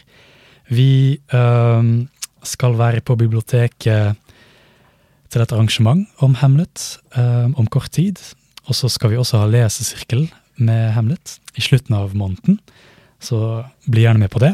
Vi 0.70 1.20
øh, 1.34 1.84
skal 2.44 2.78
være 2.78 3.02
på 3.02 3.16
biblioteket 3.16 4.16
til 5.30 5.42
et 5.42 5.52
arrangement 5.52 6.08
om 6.18 6.36
Hamlet 6.36 7.00
øh, 7.18 7.50
om 7.58 7.68
kort 7.68 7.92
tid. 7.92 8.16
Og 8.66 8.76
så 8.76 8.90
skal 8.90 9.12
vi 9.12 9.18
også 9.18 9.42
ha 9.42 9.50
lesesirkel 9.50 10.28
med 10.56 10.92
Hamlet 10.96 11.40
i 11.58 11.62
slutten 11.62 11.96
av 11.98 12.16
måneden. 12.16 12.60
Så 13.20 13.64
bli 13.90 14.06
gjerne 14.06 14.20
med 14.20 14.32
på 14.32 14.40
det. 14.44 14.54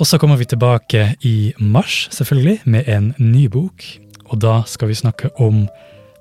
Og 0.00 0.06
så 0.06 0.18
kommer 0.18 0.36
vi 0.36 0.48
tilbake 0.50 1.14
i 1.22 1.52
mars, 1.58 2.08
selvfølgelig, 2.10 2.60
med 2.64 2.88
en 2.90 3.12
ny 3.18 3.46
bok. 3.46 3.84
Og 4.26 4.40
da 4.42 4.62
skal 4.66 4.90
vi 4.90 4.98
snakke 4.98 5.30
om 5.38 5.68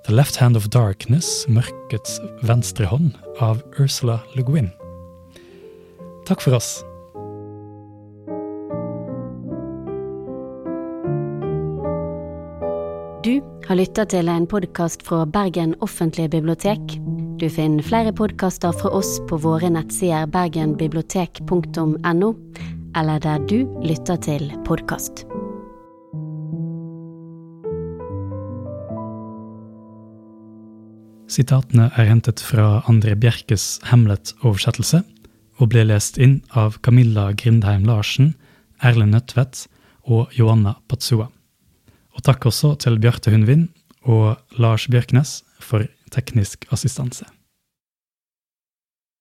The 0.05 0.15
Left 0.15 0.37
Hand 0.37 0.57
of 0.57 0.69
Darkness, 0.69 1.47
Mørkets 1.47 2.19
venstre 2.43 2.85
hånd, 2.85 3.13
av 3.41 3.63
Ursula 3.79 4.19
Le 4.35 4.43
Guin. 4.45 4.71
Takk 6.25 6.41
for 6.41 6.55
oss. 6.55 6.83
Du 13.23 13.39
har 13.67 13.79
lytta 13.79 14.05
til 14.11 14.29
en 14.31 14.45
podkast 14.47 15.03
fra 15.07 15.23
Bergen 15.27 15.75
offentlige 15.83 16.31
bibliotek. 16.35 16.97
Du 17.39 17.47
finner 17.51 17.83
flere 17.83 18.11
podkaster 18.15 18.75
fra 18.75 18.91
oss 18.95 19.17
på 19.29 19.39
våre 19.43 19.69
nettsider 19.71 20.27
bergenbibliotek.no, 20.31 22.33
eller 22.99 23.23
der 23.23 23.47
du 23.47 23.63
lytter 23.83 24.19
til 24.23 24.51
podkast. 24.67 25.25
Sitatene 31.31 31.87
er 31.97 32.11
hentet 32.11 32.43
fra 32.43 32.83
André 32.91 33.15
Bjerkes 33.17 33.79
Hamlet-oversettelse 33.89 35.01
og 35.63 35.71
ble 35.71 35.85
lest 35.87 36.19
inn 36.19 36.41
av 36.59 36.81
Camilla 36.83 37.29
Grindheim 37.39 37.85
Larsen, 37.87 38.33
Erlend 38.83 39.15
Nødtvedt 39.15 39.63
og 40.03 40.33
Joanna 40.35 40.75
Patsua. 40.91 41.29
Og 42.13 42.25
takk 42.27 42.49
også 42.49 42.73
til 42.83 42.99
Bjarte 42.99 43.31
Hundvin 43.31 43.69
og 44.03 44.35
Lars 44.59 44.89
Bjørknes 44.91 45.39
for 45.63 45.87
teknisk 46.11 46.67
assistanse. 46.75 47.25